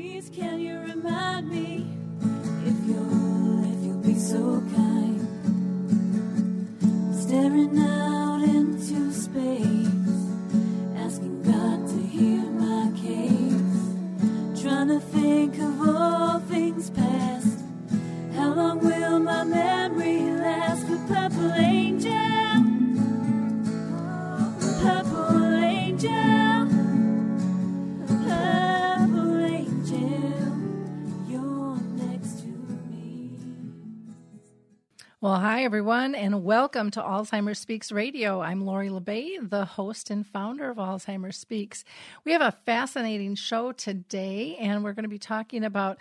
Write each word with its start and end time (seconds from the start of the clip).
Please, 0.00 0.30
can 0.30 0.60
you 0.60 0.78
remind 0.78 1.50
me 1.50 1.84
if 2.64 2.86
you'll, 2.86 3.64
if 3.64 3.84
you'll 3.84 4.00
be 4.00 4.14
so 4.14 4.62
kind? 4.72 5.18
Staring 7.12 7.76
out 7.80 7.97
Well, 35.28 35.40
hi, 35.40 35.62
everyone, 35.62 36.14
and 36.14 36.42
welcome 36.42 36.90
to 36.92 37.02
Alzheimer's 37.02 37.58
Speaks 37.58 37.92
Radio. 37.92 38.40
I'm 38.40 38.64
Lori 38.64 38.88
La 38.88 39.00
Bey, 39.00 39.36
the 39.36 39.66
host 39.66 40.08
and 40.08 40.26
founder 40.26 40.70
of 40.70 40.78
Alzheimer's 40.78 41.36
Speaks. 41.36 41.84
We 42.24 42.32
have 42.32 42.40
a 42.40 42.56
fascinating 42.64 43.34
show 43.34 43.72
today, 43.72 44.56
and 44.56 44.82
we're 44.82 44.94
going 44.94 45.02
to 45.02 45.10
be 45.10 45.18
talking 45.18 45.64
about 45.64 45.98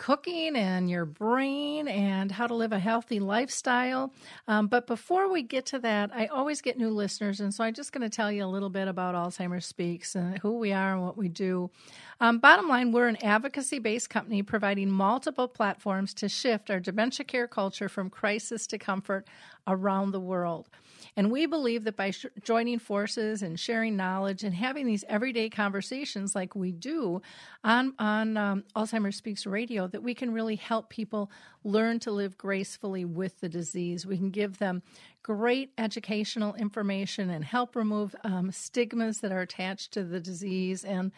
cooking 0.00 0.56
and 0.56 0.88
your 0.88 1.04
brain 1.04 1.86
and 1.86 2.32
how 2.32 2.46
to 2.46 2.54
live 2.54 2.72
a 2.72 2.78
healthy 2.78 3.20
lifestyle. 3.20 4.10
Um, 4.48 4.66
but 4.66 4.86
before 4.86 5.30
we 5.30 5.42
get 5.42 5.66
to 5.66 5.78
that, 5.80 6.10
I 6.14 6.24
always 6.28 6.62
get 6.62 6.78
new 6.78 6.88
listeners, 6.88 7.38
and 7.38 7.52
so 7.52 7.64
I'm 7.64 7.74
just 7.74 7.92
going 7.92 8.08
to 8.08 8.08
tell 8.08 8.32
you 8.32 8.42
a 8.42 8.46
little 8.46 8.70
bit 8.70 8.88
about 8.88 9.14
Alzheimer's 9.14 9.66
Speaks 9.66 10.14
and 10.14 10.38
who 10.38 10.56
we 10.58 10.72
are 10.72 10.94
and 10.94 11.02
what 11.02 11.18
we 11.18 11.28
do. 11.28 11.70
Um, 12.18 12.38
bottom 12.38 12.66
line, 12.66 12.92
we're 12.92 13.08
an 13.08 13.22
advocacy 13.22 13.78
based 13.78 14.08
company 14.08 14.42
providing 14.42 14.90
multiple 14.90 15.48
platforms 15.48 16.14
to 16.14 16.30
shift 16.30 16.70
our 16.70 16.80
dementia 16.80 17.26
care 17.26 17.46
culture 17.46 17.90
from 17.90 18.08
crisis 18.08 18.66
to 18.68 18.78
comfort 18.78 19.28
around 19.66 20.12
the 20.12 20.20
world. 20.20 20.70
And 21.16 21.30
we 21.30 21.46
believe 21.46 21.84
that 21.84 21.96
by 21.96 22.10
sh- 22.10 22.26
joining 22.42 22.78
forces 22.78 23.42
and 23.42 23.58
sharing 23.58 23.96
knowledge 23.96 24.44
and 24.44 24.54
having 24.54 24.86
these 24.86 25.04
everyday 25.08 25.48
conversations 25.48 26.34
like 26.34 26.54
we 26.54 26.72
do 26.72 27.22
on, 27.64 27.94
on 27.98 28.36
um, 28.36 28.64
Alzheimer's 28.76 29.16
Speaks 29.16 29.46
Radio, 29.46 29.86
that 29.88 30.02
we 30.02 30.14
can 30.14 30.32
really 30.32 30.56
help 30.56 30.88
people 30.88 31.30
learn 31.64 31.98
to 32.00 32.10
live 32.10 32.38
gracefully 32.38 33.04
with 33.04 33.40
the 33.40 33.48
disease. 33.48 34.06
We 34.06 34.16
can 34.16 34.30
give 34.30 34.58
them 34.58 34.82
great 35.22 35.72
educational 35.76 36.54
information 36.54 37.30
and 37.30 37.44
help 37.44 37.76
remove 37.76 38.14
um, 38.24 38.50
stigmas 38.50 39.20
that 39.20 39.32
are 39.32 39.42
attached 39.42 39.92
to 39.92 40.04
the 40.04 40.20
disease 40.20 40.84
and, 40.84 41.12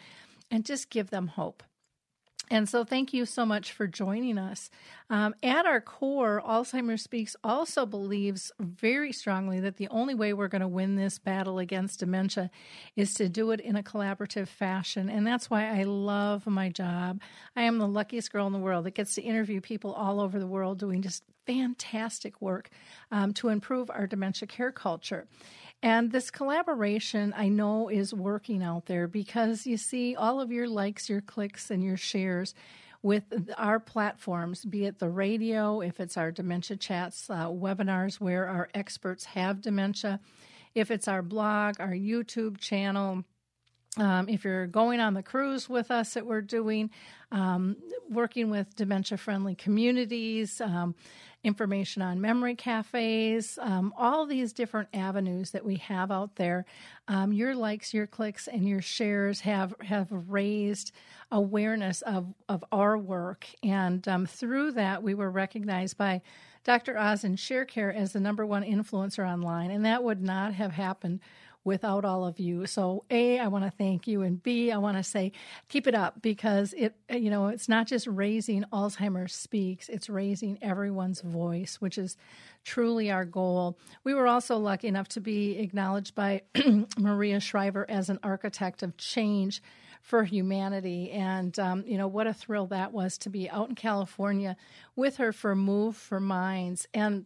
and 0.51 0.65
just 0.65 0.89
give 0.89 1.09
them 1.09 1.27
hope. 1.27 1.63
And 2.51 2.67
so, 2.67 2.83
thank 2.83 3.13
you 3.13 3.25
so 3.25 3.45
much 3.45 3.71
for 3.71 3.87
joining 3.87 4.37
us. 4.37 4.69
Um, 5.09 5.33
at 5.41 5.65
our 5.65 5.79
core, 5.79 6.41
Alzheimer's 6.45 7.01
Speaks 7.01 7.35
also 7.43 7.85
believes 7.85 8.51
very 8.59 9.13
strongly 9.13 9.59
that 9.61 9.77
the 9.77 9.87
only 9.87 10.13
way 10.13 10.33
we're 10.33 10.49
going 10.49 10.61
to 10.61 10.67
win 10.67 10.95
this 10.95 11.19
battle 11.19 11.57
against 11.57 12.01
dementia 12.01 12.51
is 12.95 13.13
to 13.15 13.29
do 13.29 13.51
it 13.51 13.61
in 13.61 13.75
a 13.75 13.83
collaborative 13.83 14.49
fashion. 14.49 15.09
And 15.09 15.25
that's 15.25 15.49
why 15.49 15.67
I 15.67 15.83
love 15.83 16.45
my 16.45 16.69
job. 16.69 17.21
I 17.55 17.63
am 17.63 17.77
the 17.77 17.87
luckiest 17.87 18.31
girl 18.31 18.45
in 18.45 18.53
the 18.53 18.59
world 18.59 18.85
that 18.85 18.95
gets 18.95 19.15
to 19.15 19.21
interview 19.21 19.61
people 19.61 19.93
all 19.93 20.19
over 20.19 20.37
the 20.37 20.47
world 20.47 20.79
doing 20.79 21.01
just 21.01 21.23
fantastic 21.45 22.41
work 22.41 22.69
um, 23.11 23.33
to 23.33 23.49
improve 23.49 23.89
our 23.89 24.07
dementia 24.07 24.47
care 24.47 24.71
culture. 24.71 25.27
And 25.83 26.13
this 26.13 26.31
collaboration 26.31 27.33
I 27.35 27.49
know 27.49 27.89
is 27.89 28.13
working 28.13 28.63
out 28.63 28.85
there 28.85 29.05
because 29.05 29.67
you 29.67 29.75
see 29.75 30.15
all 30.15 30.39
of 30.39 30.49
your 30.49 30.65
likes, 30.65 31.09
your 31.09 31.19
clicks, 31.19 31.69
and 31.69 31.83
your 31.83 31.97
shares 31.97 32.55
with 33.01 33.25
our 33.57 33.81
platforms, 33.81 34.63
be 34.63 34.85
it 34.85 34.99
the 34.99 35.09
radio, 35.09 35.81
if 35.81 35.99
it's 35.99 36.15
our 36.15 36.31
dementia 36.31 36.77
chats, 36.77 37.29
uh, 37.29 37.47
webinars 37.49 38.21
where 38.21 38.47
our 38.47 38.69
experts 38.73 39.25
have 39.25 39.61
dementia, 39.61 40.21
if 40.73 40.89
it's 40.89 41.09
our 41.09 41.21
blog, 41.21 41.81
our 41.81 41.91
YouTube 41.91 42.61
channel. 42.61 43.25
Um, 43.97 44.29
if 44.29 44.45
you're 44.45 44.67
going 44.67 45.01
on 45.01 45.13
the 45.13 45.21
cruise 45.21 45.67
with 45.67 45.91
us 45.91 46.13
that 46.13 46.25
we're 46.25 46.41
doing, 46.41 46.91
um, 47.29 47.75
working 48.09 48.49
with 48.49 48.73
dementia 48.77 49.17
friendly 49.17 49.53
communities, 49.53 50.61
um, 50.61 50.95
information 51.43 52.01
on 52.01 52.21
memory 52.21 52.55
cafes, 52.55 53.59
um, 53.61 53.93
all 53.97 54.25
these 54.25 54.53
different 54.53 54.89
avenues 54.93 55.51
that 55.51 55.65
we 55.65 55.75
have 55.75 56.11
out 56.11 56.35
there. 56.35 56.65
Um, 57.07 57.33
your 57.33 57.53
likes, 57.55 57.93
your 57.93 58.07
clicks, 58.07 58.47
and 58.47 58.67
your 58.67 58.81
shares 58.81 59.41
have 59.41 59.73
have 59.81 60.07
raised 60.11 60.91
awareness 61.31 62.01
of 62.03 62.33
of 62.47 62.63
our 62.71 62.97
work, 62.97 63.47
and 63.61 64.07
um, 64.07 64.25
through 64.25 64.71
that, 64.73 65.03
we 65.03 65.13
were 65.13 65.29
recognized 65.31 65.97
by. 65.97 66.21
Dr. 66.65 66.97
Oz 66.97 67.25
and 67.25 67.37
ShareCare 67.37 67.93
as 67.93 68.13
the 68.13 68.21
number 68.21 68.45
one 68.45 68.63
influencer 68.63 69.29
online, 69.29 69.69
and 69.69 69.83
that 69.83 70.01
would 70.01 70.21
not 70.21 70.53
have 70.53 70.71
happened 70.71 71.19
without 71.63 72.03
all 72.03 72.25
of 72.25 72.39
you. 72.39 72.65
So 72.65 73.05
A, 73.09 73.39
I 73.39 73.47
want 73.47 73.65
to 73.65 73.71
thank 73.71 74.07
you 74.07 74.21
and 74.21 74.41
B, 74.41 74.71
I 74.71 74.77
want 74.77 74.97
to 74.97 75.03
say 75.03 75.31
keep 75.69 75.87
it 75.87 75.95
up 75.95 76.21
because 76.21 76.73
it 76.73 76.95
you 77.09 77.29
know, 77.29 77.47
it's 77.47 77.69
not 77.69 77.87
just 77.87 78.07
raising 78.07 78.63
Alzheimer's 78.71 79.33
speaks, 79.33 79.89
it's 79.89 80.09
raising 80.09 80.57
everyone's 80.61 81.21
voice, 81.21 81.77
which 81.79 81.97
is 81.97 82.17
truly 82.63 83.11
our 83.11 83.25
goal. 83.25 83.77
We 84.03 84.13
were 84.13 84.27
also 84.27 84.57
lucky 84.57 84.87
enough 84.87 85.09
to 85.09 85.21
be 85.21 85.57
acknowledged 85.59 86.15
by 86.15 86.41
Maria 86.97 87.39
Shriver 87.39 87.85
as 87.89 88.09
an 88.09 88.19
architect 88.23 88.83
of 88.83 88.97
change 88.97 89.61
for 90.01 90.25
humanity. 90.25 91.11
And, 91.11 91.57
um, 91.57 91.83
you 91.87 91.97
know, 91.97 92.07
what 92.07 92.27
a 92.27 92.33
thrill 92.33 92.67
that 92.67 92.91
was 92.91 93.17
to 93.19 93.29
be 93.29 93.49
out 93.49 93.69
in 93.69 93.75
California 93.75 94.57
with 94.97 95.17
her 95.17 95.31
for 95.31 95.55
Move 95.55 95.95
for 95.95 96.19
Minds. 96.19 96.87
And 96.93 97.25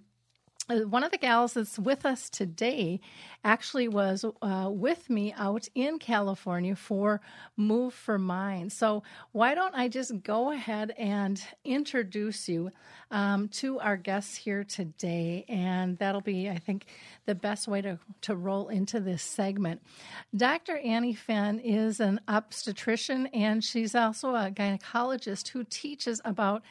one 0.69 1.03
of 1.03 1.11
the 1.11 1.17
gals 1.17 1.53
that's 1.53 1.79
with 1.79 2.05
us 2.05 2.29
today 2.29 2.99
actually 3.43 3.87
was 3.87 4.25
uh, 4.41 4.69
with 4.69 5.09
me 5.09 5.33
out 5.37 5.67
in 5.75 5.97
California 5.97 6.75
for 6.75 7.21
Move 7.55 7.93
for 7.93 8.17
Minds. 8.17 8.75
So, 8.75 9.03
why 9.31 9.55
don't 9.55 9.75
I 9.75 9.87
just 9.87 10.23
go 10.23 10.51
ahead 10.51 10.93
and 10.97 11.41
introduce 11.63 12.49
you 12.49 12.71
um, 13.11 13.47
to 13.49 13.79
our 13.79 13.95
guests 13.95 14.35
here 14.35 14.65
today? 14.65 15.45
And 15.47 15.97
that'll 15.99 16.21
be, 16.21 16.49
I 16.49 16.57
think, 16.57 16.87
the 17.25 17.35
best 17.35 17.67
way 17.67 17.81
to, 17.81 17.99
to 18.21 18.35
roll 18.35 18.67
into 18.67 18.99
this 18.99 19.23
segment. 19.23 19.81
Dr. 20.35 20.77
Annie 20.77 21.13
Fenn 21.13 21.59
is 21.59 22.01
an 22.01 22.19
obstetrician 22.27 23.27
and 23.27 23.63
she's 23.63 23.95
also 23.95 24.35
a 24.35 24.51
gynecologist 24.51 25.49
who 25.49 25.63
teaches 25.63 26.19
about 26.25 26.61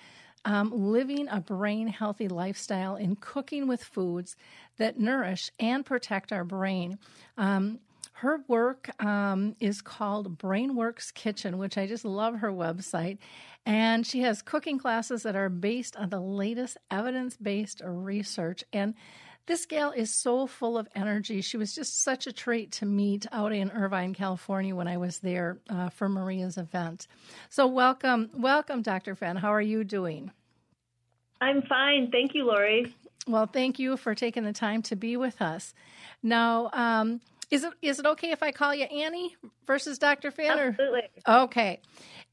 um, 0.44 0.70
living 0.72 1.28
a 1.28 1.41
brain 1.41 1.88
healthy 1.88 2.28
lifestyle 2.28 2.97
in 2.97 3.16
cooking 3.16 3.66
with 3.66 3.82
foods 3.82 4.36
that 4.78 4.98
nourish 4.98 5.50
and 5.58 5.84
protect 5.84 6.32
our 6.32 6.44
brain. 6.44 6.98
Um, 7.36 7.80
her 8.20 8.41
work 8.48 8.91
um, 9.04 9.56
is 9.60 9.82
called 9.82 10.38
Brainworks 10.38 11.12
Kitchen, 11.12 11.58
which 11.58 11.76
I 11.76 11.86
just 11.86 12.04
love 12.04 12.36
her 12.36 12.50
website. 12.50 13.19
And 13.66 14.06
she 14.06 14.20
has 14.20 14.41
cooking 14.41 14.78
classes 14.78 15.22
that 15.24 15.36
are 15.36 15.50
based 15.50 15.97
on 15.97 16.08
the 16.08 16.20
latest 16.20 16.78
evidence 16.91 17.36
based 17.36 17.82
research. 17.84 18.64
And 18.72 18.94
this 19.47 19.65
gal 19.65 19.93
is 19.93 20.12
so 20.12 20.47
full 20.47 20.77
of 20.77 20.89
energy. 20.95 21.41
She 21.41 21.57
was 21.57 21.75
just 21.75 22.03
such 22.03 22.27
a 22.27 22.33
treat 22.33 22.73
to 22.73 22.87
meet 22.87 23.27
out 23.33 23.53
in 23.53 23.71
Irvine, 23.71 24.12
California 24.12 24.75
when 24.75 24.89
I 24.89 24.97
was 24.97 25.21
there 25.21 25.59
uh, 25.71 25.89
for 25.89 26.09
Maria's 26.09 26.59
event. 26.59 27.07
So, 27.49 27.67
welcome, 27.67 28.31
welcome, 28.34 28.83
Dr. 28.83 29.15
Fenn. 29.15 29.37
How 29.37 29.53
are 29.53 29.62
you 29.62 29.84
doing? 29.84 30.33
I'm 31.41 31.62
fine. 31.62 32.11
Thank 32.11 32.34
you, 32.34 32.47
Lori. 32.47 32.95
Well, 33.29 33.47
thank 33.47 33.79
you 33.79 33.97
for 33.97 34.15
taking 34.15 34.45
the 34.45 34.53
time 34.53 34.83
to 34.83 34.97
be 34.97 35.17
with 35.17 35.41
us. 35.41 35.75
Now, 36.23 36.71
um, 36.73 37.21
is 37.51 37.65
it 37.65 37.73
is 37.83 37.99
it 37.99 38.07
okay 38.07 38.33
if 38.33 38.43
I 38.43 38.51
call 38.51 38.75
you 38.75 38.84
Annie 38.84 39.37
versus 39.67 39.99
Dr. 39.99 40.31
Fenn? 40.31 40.59
Absolutely. 40.59 41.03
Okay. 41.28 41.81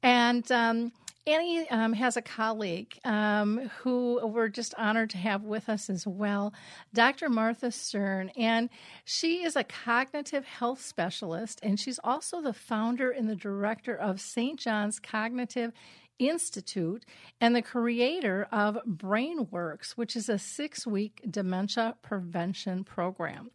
And 0.01 0.49
um, 0.51 0.91
Annie 1.25 1.69
um, 1.69 1.93
has 1.93 2.17
a 2.17 2.21
colleague 2.21 2.99
um, 3.05 3.69
who 3.79 4.19
we're 4.27 4.49
just 4.49 4.73
honored 4.77 5.09
to 5.11 5.17
have 5.17 5.43
with 5.43 5.69
us 5.69 5.89
as 5.89 6.05
well, 6.05 6.53
Dr. 6.93 7.29
Martha 7.29 7.67
Stearn. 7.67 8.29
And 8.35 8.69
she 9.05 9.43
is 9.43 9.55
a 9.55 9.63
cognitive 9.63 10.43
health 10.43 10.81
specialist, 10.81 11.61
and 11.63 11.79
she's 11.79 11.99
also 12.03 12.41
the 12.41 12.53
founder 12.53 13.09
and 13.09 13.29
the 13.29 13.37
director 13.37 13.95
of 13.95 14.19
St. 14.19 14.59
John's 14.59 14.99
Cognitive 14.99 15.71
Institute 16.19 17.05
and 17.41 17.55
the 17.55 17.61
creator 17.61 18.47
of 18.51 18.77
BrainWorks, 18.87 19.91
which 19.91 20.15
is 20.15 20.29
a 20.29 20.37
six 20.37 20.85
week 20.85 21.21
dementia 21.29 21.95
prevention 22.01 22.83
program. 22.83 23.51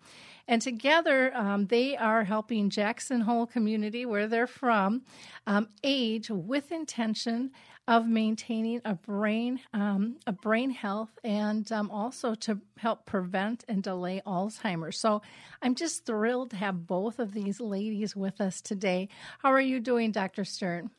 And 0.49 0.63
together, 0.63 1.35
um, 1.37 1.67
they 1.67 1.97
are 1.97 2.25
helping 2.25 2.71
Jackson 2.71 3.21
Hole 3.21 3.47
community, 3.47 4.07
where 4.07 4.27
they're 4.27 4.47
from, 4.47 5.03
um, 5.47 5.69
age 5.85 6.31
with 6.31 6.73
intention 6.73 7.51
of 7.87 8.07
maintaining 8.07 8.81
a 8.85 8.95
brain, 8.95 9.61
um, 9.75 10.17
a 10.27 10.33
brain 10.33 10.71
health, 10.71 11.11
and 11.23 11.71
um, 11.71 11.91
also 11.91 12.35
to 12.35 12.61
help 12.79 13.05
prevent 13.07 13.65
and 13.69 13.83
delay 13.83 14.23
Alzheimer's. 14.27 14.99
So, 14.99 15.23
I'm 15.63 15.75
just 15.75 16.07
thrilled 16.07 16.51
to 16.51 16.57
have 16.57 16.87
both 16.87 17.19
of 17.19 17.33
these 17.33 17.61
ladies 17.61 18.17
with 18.17 18.41
us 18.41 18.61
today. 18.61 19.09
How 19.41 19.51
are 19.51 19.61
you 19.61 19.81
doing, 19.81 20.13
Dr. 20.13 20.43
Stearn? 20.45 20.91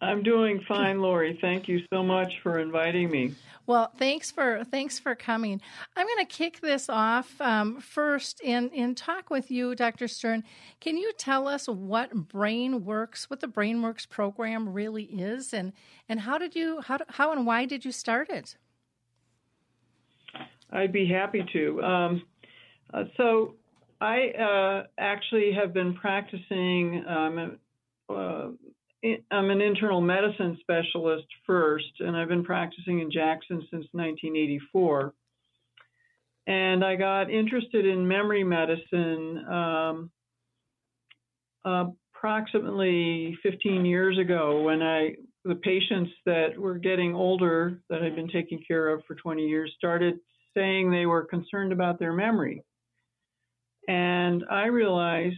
I'm 0.00 0.22
doing 0.22 0.60
fine, 0.68 1.00
Lori. 1.00 1.36
Thank 1.40 1.66
you 1.66 1.80
so 1.92 2.04
much 2.04 2.32
for 2.42 2.60
inviting 2.60 3.10
me. 3.10 3.34
Well, 3.66 3.92
thanks 3.98 4.30
for 4.30 4.62
thanks 4.70 4.98
for 4.98 5.14
coming. 5.14 5.60
I'm 5.96 6.06
going 6.06 6.24
to 6.24 6.32
kick 6.32 6.60
this 6.60 6.88
off 6.88 7.38
um, 7.40 7.80
first 7.80 8.40
in 8.40 8.70
in 8.70 8.94
talk 8.94 9.28
with 9.28 9.50
you, 9.50 9.74
Dr. 9.74 10.06
Stearn. 10.06 10.44
Can 10.80 10.96
you 10.96 11.12
tell 11.18 11.48
us 11.48 11.68
what 11.68 12.14
Brain 12.28 12.84
Works, 12.84 13.28
what 13.28 13.40
the 13.40 13.48
Brain 13.48 13.82
Works 13.82 14.06
program 14.06 14.68
really 14.68 15.04
is, 15.04 15.52
and 15.52 15.72
and 16.08 16.20
how 16.20 16.38
did 16.38 16.54
you 16.54 16.80
how 16.80 16.98
how 17.08 17.32
and 17.32 17.44
why 17.44 17.66
did 17.66 17.84
you 17.84 17.92
start 17.92 18.30
it? 18.30 18.56
I'd 20.70 20.92
be 20.92 21.06
happy 21.06 21.44
to. 21.52 21.82
Um, 21.82 22.22
uh, 22.94 23.04
so 23.16 23.54
I 24.00 24.28
uh, 24.28 24.86
actually 24.96 25.52
have 25.52 25.74
been 25.74 25.94
practicing. 25.94 27.04
Um, 27.06 27.58
uh, 28.08 28.48
I'm 29.04 29.50
an 29.50 29.60
internal 29.60 30.00
medicine 30.00 30.58
specialist 30.60 31.26
first, 31.46 32.00
and 32.00 32.16
I've 32.16 32.28
been 32.28 32.44
practicing 32.44 33.00
in 33.00 33.10
Jackson 33.10 33.60
since 33.70 33.86
1984. 33.92 35.14
And 36.48 36.84
I 36.84 36.96
got 36.96 37.30
interested 37.30 37.86
in 37.86 38.08
memory 38.08 38.42
medicine 38.42 39.44
um, 39.46 40.10
approximately 41.64 43.38
15 43.42 43.84
years 43.84 44.18
ago 44.18 44.62
when 44.62 44.82
I 44.82 45.14
the 45.44 45.54
patients 45.54 46.10
that 46.26 46.58
were 46.58 46.78
getting 46.78 47.14
older 47.14 47.80
that 47.88 48.02
I'd 48.02 48.16
been 48.16 48.28
taking 48.28 48.62
care 48.66 48.88
of 48.88 49.02
for 49.06 49.14
20 49.14 49.46
years 49.46 49.72
started 49.78 50.18
saying 50.54 50.90
they 50.90 51.06
were 51.06 51.24
concerned 51.24 51.72
about 51.72 51.98
their 51.98 52.12
memory. 52.12 52.64
And 53.86 54.44
I 54.50 54.66
realized 54.66 55.36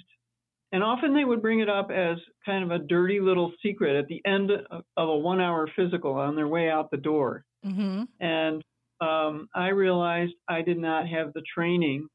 and 0.73 0.83
often 0.83 1.15
they 1.15 1.25
would 1.25 1.43
bring 1.43 1.61
it 1.61 1.69
up 1.69 1.91
as 1.91 2.19
kind 2.47 2.65
of 2.65 2.71
a 2.71 2.85
dirty 2.85 3.21
little 3.21 3.53
secret 3.63 3.97
at 3.97 4.07
the 4.07 4.23
end 4.25 4.51
of 4.51 4.83
a 4.97 5.17
one 5.17 5.41
hour 5.41 5.69
physical 5.75 6.15
on 6.15 6.37
their 6.37 6.49
way 6.49 6.71
out 6.71 6.91
the 6.91 6.97
door. 6.97 7.45
Mm-hmm. 7.67 8.05
And 8.21 8.63
um, 9.01 9.49
I 9.55 9.69
realized 9.69 10.33
I 10.49 10.63
did 10.63 10.79
not 10.79 11.09
have 11.09 11.33
the 11.33 11.43
training 11.55 12.09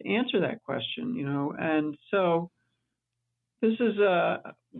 to 0.00 0.08
answer 0.08 0.40
that 0.40 0.62
question, 0.62 1.14
you 1.14 1.26
know. 1.26 1.54
And 1.58 1.96
so 2.10 2.50
this 3.60 3.74
is 3.80 3.98
uh, 3.98 4.36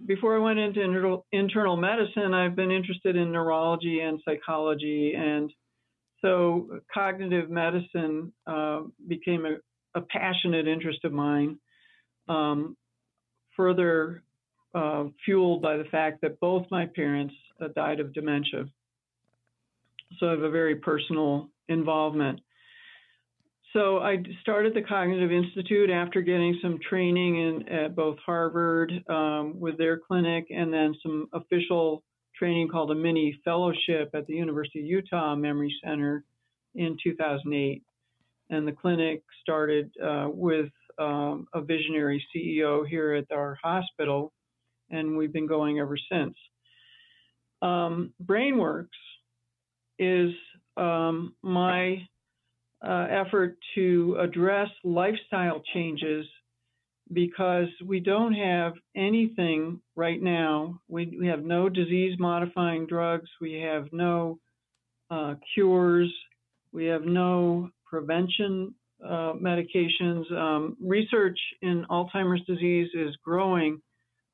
before 0.06 0.36
I 0.36 0.40
went 0.40 0.60
into 0.60 0.80
internal, 0.80 1.26
internal 1.32 1.76
medicine, 1.76 2.34
I've 2.34 2.54
been 2.54 2.70
interested 2.70 3.16
in 3.16 3.32
neurology 3.32 4.00
and 4.00 4.20
psychology. 4.24 5.14
And 5.16 5.52
so 6.20 6.80
cognitive 6.92 7.50
medicine 7.50 8.32
uh, 8.46 8.82
became 9.08 9.44
a, 9.44 9.98
a 9.98 10.02
passionate 10.02 10.68
interest 10.68 11.04
of 11.04 11.12
mine. 11.12 11.58
Um, 12.28 12.76
further 13.58 14.22
uh, 14.74 15.04
fueled 15.24 15.60
by 15.60 15.76
the 15.76 15.84
fact 15.84 16.22
that 16.22 16.40
both 16.40 16.64
my 16.70 16.86
parents 16.86 17.34
uh, 17.60 17.68
died 17.74 18.00
of 18.00 18.14
dementia. 18.14 18.64
So 20.18 20.28
I 20.28 20.30
have 20.30 20.42
a 20.42 20.50
very 20.50 20.76
personal 20.76 21.50
involvement. 21.68 22.40
So 23.74 23.98
I 23.98 24.22
started 24.40 24.72
the 24.74 24.82
Cognitive 24.82 25.30
Institute 25.30 25.90
after 25.90 26.22
getting 26.22 26.58
some 26.62 26.78
training 26.88 27.36
in 27.36 27.68
at 27.68 27.94
both 27.96 28.16
Harvard 28.24 28.92
um, 29.10 29.60
with 29.60 29.76
their 29.76 29.98
clinic 29.98 30.46
and 30.50 30.72
then 30.72 30.94
some 31.02 31.28
official 31.34 32.02
training 32.38 32.68
called 32.68 32.90
a 32.92 32.94
mini 32.94 33.38
fellowship 33.44 34.10
at 34.14 34.26
the 34.26 34.34
University 34.34 34.80
of 34.80 34.86
Utah 34.86 35.34
Memory 35.34 35.74
Center 35.84 36.24
in 36.76 36.96
2008. 37.02 37.82
And 38.50 38.66
the 38.66 38.72
clinic 38.72 39.22
started 39.42 39.90
uh, 40.02 40.28
with 40.30 40.70
um, 40.98 41.46
a 41.54 41.60
visionary 41.60 42.24
CEO 42.34 42.86
here 42.86 43.14
at 43.14 43.30
our 43.32 43.58
hospital, 43.62 44.32
and 44.90 45.16
we've 45.16 45.32
been 45.32 45.46
going 45.46 45.78
ever 45.78 45.96
since. 46.10 46.34
Um, 47.62 48.12
BrainWorks 48.24 48.86
is 49.98 50.32
um, 50.76 51.34
my 51.42 52.06
uh, 52.86 53.06
effort 53.10 53.56
to 53.74 54.16
address 54.20 54.68
lifestyle 54.84 55.62
changes 55.74 56.26
because 57.12 57.68
we 57.84 58.00
don't 58.00 58.34
have 58.34 58.74
anything 58.96 59.80
right 59.96 60.22
now. 60.22 60.80
We, 60.88 61.16
we 61.18 61.26
have 61.26 61.44
no 61.44 61.68
disease 61.68 62.16
modifying 62.18 62.86
drugs, 62.86 63.28
we 63.40 63.54
have 63.54 63.86
no 63.92 64.38
uh, 65.10 65.34
cures, 65.54 66.12
we 66.72 66.84
have 66.86 67.02
no 67.02 67.70
prevention 67.86 68.74
uh, 69.04 69.32
medications. 69.34 70.30
Um, 70.32 70.76
research 70.80 71.38
in 71.62 71.84
Alzheimer's 71.90 72.44
disease 72.46 72.88
is 72.94 73.16
growing, 73.24 73.80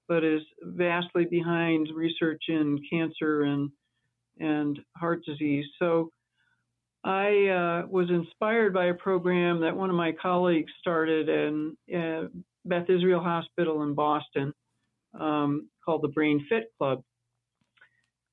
but 0.08 0.24
is 0.24 0.42
vastly 0.62 1.24
behind 1.24 1.88
research 1.94 2.42
in 2.48 2.78
cancer 2.90 3.42
and 3.42 3.70
and 4.40 4.80
heart 4.96 5.24
disease. 5.24 5.64
So 5.78 6.10
I 7.04 7.26
uh, 7.48 7.86
was 7.88 8.08
inspired 8.10 8.72
by 8.74 8.86
a 8.86 8.94
program 8.94 9.60
that 9.60 9.76
one 9.76 9.90
of 9.90 9.96
my 9.96 10.12
colleagues 10.12 10.72
started 10.80 11.28
in 11.28 11.76
uh, 11.94 12.28
Beth 12.64 12.88
Israel 12.88 13.20
Hospital 13.20 13.82
in 13.82 13.94
Boston 13.94 14.52
um, 15.18 15.68
called 15.84 16.02
the 16.02 16.08
Brain 16.08 16.44
Fit 16.48 16.72
Club. 16.78 17.02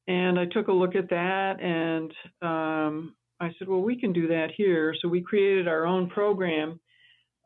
And 0.07 0.39
I 0.39 0.45
took 0.45 0.69
a 0.69 0.73
look 0.73 0.95
at 0.95 1.09
that 1.09 1.61
and 1.61 2.13
um, 2.41 3.15
I 3.41 3.51
said, 3.57 3.67
well, 3.67 3.81
we 3.81 3.99
can 3.99 4.13
do 4.13 4.27
that 4.27 4.51
here. 4.55 4.93
So 5.01 5.07
we 5.07 5.21
created 5.21 5.67
our 5.67 5.87
own 5.87 6.09
program 6.09 6.79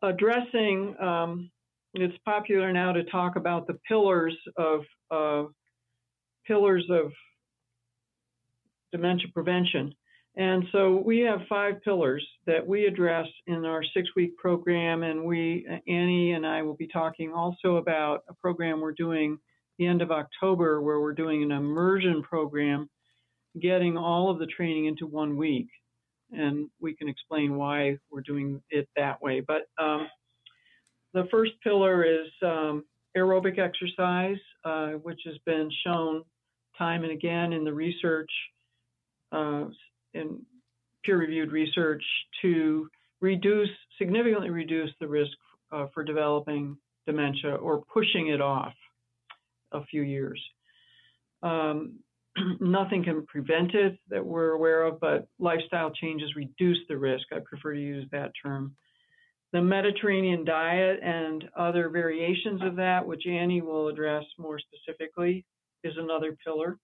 addressing, 0.03 0.93
um, 1.01 1.49
it's 1.93 2.17
popular 2.25 2.73
now 2.73 2.91
to 2.91 3.05
talk 3.05 3.37
about 3.37 3.65
the 3.65 3.79
pillars 3.87 4.35
of 4.57 4.81
uh, 5.09 5.43
pillars 6.45 6.85
of 6.89 7.13
dementia 8.91 9.29
prevention. 9.33 9.93
And 10.35 10.65
so 10.73 11.01
we 11.05 11.19
have 11.19 11.39
five 11.47 11.81
pillars 11.81 12.27
that 12.45 12.67
we 12.67 12.85
address 12.85 13.27
in 13.47 13.63
our 13.63 13.81
six 13.93 14.09
week 14.17 14.35
program. 14.35 15.03
And 15.03 15.23
we, 15.23 15.65
Annie 15.87 16.33
and 16.33 16.45
I 16.45 16.61
will 16.61 16.75
be 16.75 16.87
talking 16.87 17.31
also 17.31 17.77
about 17.77 18.23
a 18.27 18.33
program 18.33 18.81
we're 18.81 18.91
doing 18.91 19.37
the 19.79 19.87
end 19.87 20.01
of 20.01 20.11
October 20.11 20.81
where 20.81 20.99
we're 20.99 21.13
doing 21.13 21.41
an 21.41 21.53
immersion 21.53 22.21
program, 22.21 22.89
getting 23.61 23.95
all 23.95 24.29
of 24.29 24.39
the 24.39 24.47
training 24.47 24.87
into 24.87 25.07
one 25.07 25.37
week 25.37 25.69
and 26.31 26.69
we 26.79 26.93
can 26.93 27.07
explain 27.07 27.55
why 27.55 27.97
we're 28.11 28.21
doing 28.21 28.61
it 28.69 28.87
that 28.95 29.21
way. 29.21 29.41
But 29.41 29.63
um, 29.77 30.07
the 31.13 31.27
first 31.31 31.53
pillar 31.63 32.03
is 32.03 32.27
um, 32.41 32.83
aerobic 33.15 33.59
exercise, 33.59 34.37
uh, 34.63 34.91
which 35.03 35.21
has 35.25 35.37
been 35.45 35.69
shown 35.85 36.23
time 36.77 37.03
and 37.03 37.11
again 37.11 37.53
in 37.53 37.63
the 37.63 37.73
research, 37.73 38.31
uh, 39.31 39.65
in 40.13 40.41
peer-reviewed 41.03 41.51
research, 41.51 42.03
to 42.41 42.89
reduce 43.21 43.69
significantly 43.97 44.49
reduce 44.49 44.91
the 44.99 45.07
risk 45.07 45.31
uh, 45.71 45.87
for 45.93 46.03
developing 46.03 46.77
dementia 47.07 47.55
or 47.55 47.81
pushing 47.93 48.27
it 48.27 48.41
off 48.41 48.73
a 49.71 49.83
few 49.85 50.01
years. 50.01 50.41
Um, 51.43 51.99
nothing 52.59 53.03
can 53.03 53.25
prevent 53.25 53.73
it 53.73 53.97
that 54.09 54.25
we're 54.25 54.51
aware 54.51 54.83
of, 54.83 54.99
but 54.99 55.27
lifestyle 55.39 55.91
changes 55.91 56.35
reduce 56.35 56.79
the 56.87 56.97
risk. 56.97 57.27
I 57.31 57.39
prefer 57.39 57.73
to 57.73 57.81
use 57.81 58.07
that 58.11 58.31
term. 58.41 58.75
The 59.53 59.61
Mediterranean 59.61 60.43
diet 60.43 60.99
and 61.01 61.45
other 61.57 61.89
variations 61.89 62.61
of 62.61 62.75
that, 62.75 63.05
which 63.05 63.25
Annie 63.25 63.61
will 63.61 63.87
address 63.87 64.25
more 64.37 64.59
specifically, 64.59 65.45
is 65.83 65.93
another 65.97 66.37
pillar. 66.43 66.77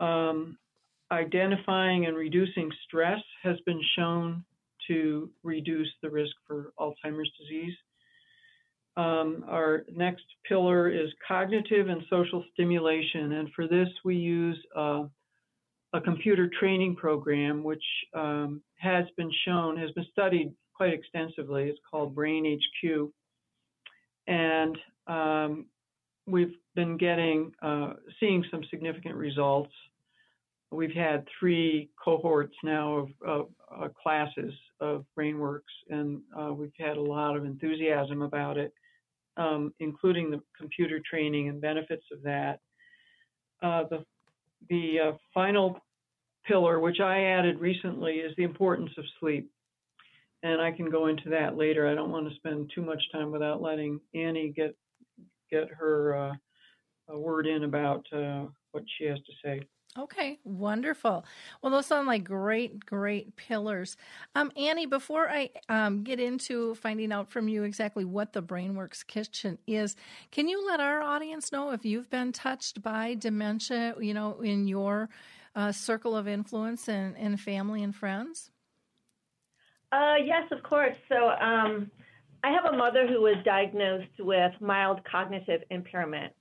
Um, 0.00 0.58
identifying 1.12 2.06
and 2.06 2.16
reducing 2.16 2.70
stress 2.86 3.20
has 3.42 3.56
been 3.66 3.80
shown 3.96 4.44
to 4.88 5.30
reduce 5.42 5.88
the 6.02 6.10
risk 6.10 6.34
for 6.46 6.72
Alzheimer's 6.78 7.30
disease. 7.38 7.74
Um, 8.96 9.44
our 9.48 9.84
next 9.92 10.24
pillar 10.48 10.88
is 10.88 11.10
cognitive 11.26 11.88
and 11.88 12.02
social 12.08 12.44
stimulation, 12.52 13.32
and 13.32 13.48
for 13.54 13.66
this 13.66 13.88
we 14.04 14.14
use 14.14 14.56
uh, 14.76 15.02
a 15.92 16.00
computer 16.00 16.48
training 16.60 16.94
program 16.94 17.64
which 17.64 17.82
um, 18.14 18.62
has 18.76 19.04
been 19.16 19.32
shown, 19.44 19.76
has 19.76 19.90
been 19.92 20.06
studied 20.12 20.52
quite 20.76 20.92
extensively. 20.92 21.64
It's 21.64 21.78
called 21.90 22.14
Brain 22.14 22.60
HQ, 22.60 23.10
and 24.28 24.78
um, 25.08 25.66
we've 26.26 26.54
been 26.76 26.96
getting 26.96 27.50
uh, 27.62 27.94
seeing 28.20 28.44
some 28.48 28.62
significant 28.70 29.16
results. 29.16 29.72
We've 30.70 30.94
had 30.94 31.26
three 31.38 31.90
cohorts 32.02 32.54
now 32.62 32.96
of, 32.96 33.08
of 33.26 33.48
uh, 33.76 33.88
classes 34.00 34.54
of 34.80 35.04
BrainWorks, 35.18 35.60
and 35.90 36.20
uh, 36.36 36.52
we've 36.52 36.72
had 36.78 36.96
a 36.96 37.02
lot 37.02 37.36
of 37.36 37.44
enthusiasm 37.44 38.22
about 38.22 38.56
it 38.56 38.72
um, 39.36 39.72
including 39.80 40.30
the 40.30 40.40
computer 40.58 41.00
training 41.08 41.48
and 41.48 41.60
benefits 41.60 42.04
of 42.12 42.22
that. 42.22 42.60
Uh, 43.62 43.84
the 43.90 44.04
the 44.68 44.98
uh, 45.00 45.12
final 45.32 45.78
pillar, 46.46 46.80
which 46.80 47.00
I 47.00 47.24
added 47.24 47.60
recently, 47.60 48.14
is 48.14 48.34
the 48.36 48.44
importance 48.44 48.90
of 48.96 49.04
sleep. 49.20 49.50
And 50.42 50.60
I 50.60 50.72
can 50.72 50.90
go 50.90 51.06
into 51.06 51.30
that 51.30 51.56
later. 51.56 51.88
I 51.88 51.94
don't 51.94 52.10
want 52.10 52.28
to 52.28 52.34
spend 52.36 52.70
too 52.74 52.82
much 52.82 53.02
time 53.12 53.30
without 53.30 53.62
letting 53.62 54.00
Annie 54.14 54.52
get 54.54 54.76
get 55.50 55.68
her 55.78 56.14
uh, 57.10 57.18
word 57.18 57.46
in 57.46 57.64
about 57.64 58.04
uh, 58.12 58.46
what 58.72 58.84
she 58.98 59.04
has 59.04 59.18
to 59.18 59.32
say. 59.42 59.66
Okay, 59.96 60.40
wonderful. 60.42 61.24
Well, 61.62 61.70
those 61.70 61.86
sound 61.86 62.08
like 62.08 62.24
great, 62.24 62.84
great 62.84 63.36
pillars. 63.36 63.96
Um, 64.34 64.50
Annie, 64.56 64.86
before 64.86 65.30
I 65.30 65.50
um, 65.68 66.02
get 66.02 66.18
into 66.18 66.74
finding 66.74 67.12
out 67.12 67.30
from 67.30 67.46
you 67.46 67.62
exactly 67.62 68.04
what 68.04 68.32
the 68.32 68.42
BrainWorks 68.42 69.06
Kitchen 69.06 69.56
is, 69.68 69.94
can 70.32 70.48
you 70.48 70.66
let 70.66 70.80
our 70.80 71.00
audience 71.00 71.52
know 71.52 71.70
if 71.70 71.84
you've 71.84 72.10
been 72.10 72.32
touched 72.32 72.82
by 72.82 73.14
dementia, 73.14 73.94
you 74.00 74.14
know, 74.14 74.40
in 74.40 74.66
your 74.66 75.10
uh, 75.54 75.70
circle 75.70 76.16
of 76.16 76.26
influence 76.26 76.88
and, 76.88 77.16
and 77.16 77.40
family 77.40 77.84
and 77.84 77.94
friends? 77.94 78.50
Uh, 79.92 80.16
yes, 80.24 80.42
of 80.50 80.64
course. 80.64 80.96
So 81.08 81.28
um, 81.28 81.88
I 82.42 82.50
have 82.50 82.64
a 82.64 82.76
mother 82.76 83.06
who 83.06 83.20
was 83.22 83.36
diagnosed 83.44 84.18
with 84.18 84.52
mild 84.60 85.04
cognitive 85.04 85.62
impairment, 85.70 86.32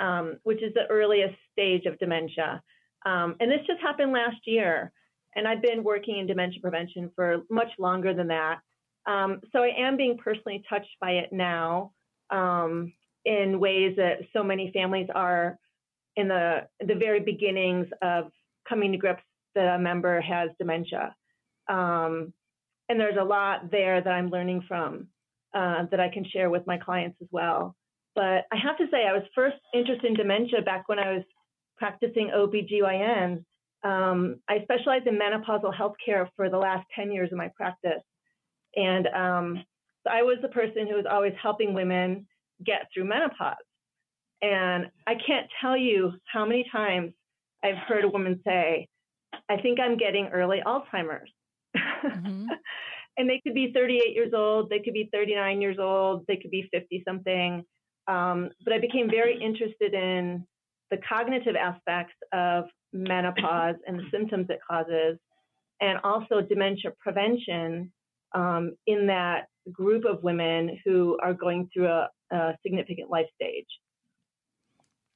um, 0.00 0.38
which 0.42 0.60
is 0.60 0.74
the 0.74 0.86
earliest 0.90 1.36
stage 1.52 1.86
of 1.86 1.96
dementia. 2.00 2.60
Um, 3.06 3.36
and 3.40 3.50
this 3.50 3.60
just 3.66 3.80
happened 3.80 4.12
last 4.12 4.36
year. 4.44 4.92
And 5.34 5.46
I've 5.46 5.62
been 5.62 5.84
working 5.84 6.18
in 6.18 6.26
dementia 6.26 6.60
prevention 6.60 7.10
for 7.14 7.42
much 7.50 7.68
longer 7.78 8.12
than 8.12 8.28
that. 8.28 8.58
Um, 9.06 9.40
so 9.52 9.60
I 9.60 9.70
am 9.78 9.96
being 9.96 10.18
personally 10.18 10.64
touched 10.68 10.96
by 11.00 11.12
it 11.12 11.32
now 11.32 11.92
um, 12.30 12.92
in 13.24 13.60
ways 13.60 13.94
that 13.96 14.18
so 14.32 14.42
many 14.42 14.72
families 14.72 15.08
are 15.14 15.58
in 16.16 16.28
the 16.28 16.66
the 16.80 16.94
very 16.94 17.20
beginnings 17.20 17.86
of 18.02 18.24
coming 18.68 18.92
to 18.92 18.98
grips 18.98 19.22
that 19.54 19.76
a 19.76 19.78
member 19.78 20.20
has 20.20 20.50
dementia. 20.58 21.14
Um, 21.68 22.32
and 22.88 22.98
there's 22.98 23.18
a 23.20 23.24
lot 23.24 23.70
there 23.70 24.00
that 24.00 24.10
I'm 24.10 24.30
learning 24.30 24.64
from 24.66 25.08
uh, 25.54 25.84
that 25.90 26.00
I 26.00 26.08
can 26.08 26.24
share 26.24 26.50
with 26.50 26.66
my 26.66 26.78
clients 26.78 27.18
as 27.20 27.28
well. 27.30 27.76
But 28.14 28.46
I 28.52 28.56
have 28.56 28.78
to 28.78 28.86
say, 28.90 29.06
I 29.06 29.12
was 29.12 29.24
first 29.34 29.56
interested 29.74 30.06
in 30.06 30.14
dementia 30.14 30.62
back 30.62 30.88
when 30.88 30.98
I 30.98 31.12
was 31.12 31.22
practicing 31.76 32.30
OBGYN. 32.34 33.44
Um, 33.84 34.36
I 34.48 34.62
specialize 34.62 35.02
in 35.06 35.18
menopausal 35.18 35.72
healthcare 35.74 36.28
for 36.36 36.50
the 36.50 36.58
last 36.58 36.86
10 36.94 37.12
years 37.12 37.30
of 37.32 37.38
my 37.38 37.50
practice. 37.56 38.02
And 38.74 39.06
um, 39.08 39.64
so 40.04 40.12
I 40.12 40.22
was 40.22 40.38
the 40.42 40.48
person 40.48 40.86
who 40.88 40.96
was 40.96 41.06
always 41.10 41.34
helping 41.40 41.74
women 41.74 42.26
get 42.64 42.86
through 42.92 43.04
menopause. 43.04 43.56
And 44.42 44.86
I 45.06 45.14
can't 45.14 45.46
tell 45.60 45.76
you 45.76 46.12
how 46.30 46.44
many 46.44 46.66
times 46.70 47.12
I've 47.64 47.76
heard 47.88 48.04
a 48.04 48.08
woman 48.08 48.40
say, 48.46 48.88
I 49.48 49.56
think 49.60 49.80
I'm 49.80 49.96
getting 49.96 50.28
early 50.28 50.60
Alzheimer's. 50.66 51.30
Mm-hmm. 51.76 52.46
and 53.16 53.30
they 53.30 53.40
could 53.42 53.54
be 53.54 53.72
38 53.72 54.14
years 54.14 54.32
old, 54.34 54.68
they 54.68 54.80
could 54.80 54.92
be 54.92 55.08
39 55.12 55.60
years 55.60 55.78
old, 55.78 56.24
they 56.28 56.36
could 56.36 56.50
be 56.50 56.68
50 56.72 57.02
something. 57.06 57.64
Um, 58.08 58.50
but 58.64 58.72
I 58.72 58.78
became 58.78 59.10
very 59.10 59.40
interested 59.40 59.94
in 59.94 60.46
the 60.90 60.98
cognitive 61.08 61.56
aspects 61.56 62.14
of 62.32 62.64
menopause 62.92 63.76
and 63.86 63.98
the 63.98 64.04
symptoms 64.10 64.46
it 64.48 64.60
causes, 64.68 65.18
and 65.80 65.98
also 66.04 66.40
dementia 66.40 66.92
prevention 67.00 67.92
um, 68.34 68.76
in 68.86 69.06
that 69.06 69.46
group 69.72 70.04
of 70.04 70.22
women 70.22 70.78
who 70.84 71.18
are 71.22 71.34
going 71.34 71.68
through 71.72 71.88
a, 71.88 72.08
a 72.30 72.56
significant 72.62 73.10
life 73.10 73.26
stage. 73.34 73.66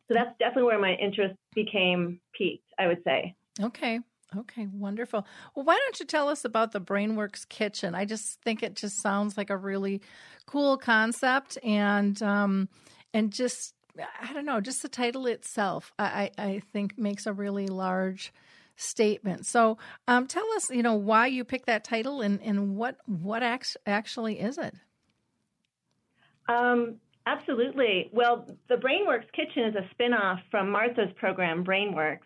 So 0.08 0.14
that's 0.14 0.36
definitely 0.38 0.64
where 0.64 0.80
my 0.80 0.94
interest 0.94 1.36
became 1.54 2.20
piqued, 2.36 2.66
I 2.78 2.88
would 2.88 3.02
say. 3.04 3.34
Okay. 3.60 4.00
Okay, 4.36 4.68
wonderful. 4.72 5.26
Well, 5.54 5.64
why 5.64 5.76
don't 5.76 5.98
you 5.98 6.06
tell 6.06 6.28
us 6.28 6.44
about 6.44 6.70
the 6.70 6.80
BrainWorks 6.80 7.48
Kitchen? 7.48 7.96
I 7.96 8.04
just 8.04 8.40
think 8.42 8.62
it 8.62 8.76
just 8.76 9.00
sounds 9.02 9.36
like 9.36 9.50
a 9.50 9.56
really 9.56 10.02
cool 10.46 10.76
concept, 10.76 11.58
and 11.64 12.20
um, 12.22 12.68
and 13.12 13.32
just 13.32 13.74
I 13.98 14.32
don't 14.32 14.44
know, 14.44 14.60
just 14.60 14.82
the 14.82 14.88
title 14.88 15.26
itself, 15.26 15.92
I, 15.98 16.30
I 16.38 16.62
think 16.72 16.98
makes 16.98 17.26
a 17.26 17.32
really 17.32 17.66
large 17.66 18.32
statement. 18.76 19.46
So, 19.46 19.78
um, 20.08 20.26
tell 20.26 20.46
us, 20.52 20.70
you 20.70 20.82
know, 20.82 20.94
why 20.94 21.26
you 21.26 21.44
picked 21.44 21.66
that 21.66 21.84
title 21.84 22.22
and, 22.22 22.40
and 22.42 22.76
what 22.76 22.96
what 23.06 23.42
actually 23.42 24.40
is 24.40 24.58
it? 24.58 24.74
Um, 26.48 26.96
absolutely. 27.26 28.10
Well, 28.12 28.46
the 28.68 28.76
BrainWorks 28.76 29.30
Kitchen 29.32 29.64
is 29.64 29.74
a 29.76 29.94
spinoff 29.94 30.40
from 30.50 30.70
Martha's 30.70 31.12
program, 31.16 31.64
BrainWorks. 31.64 32.20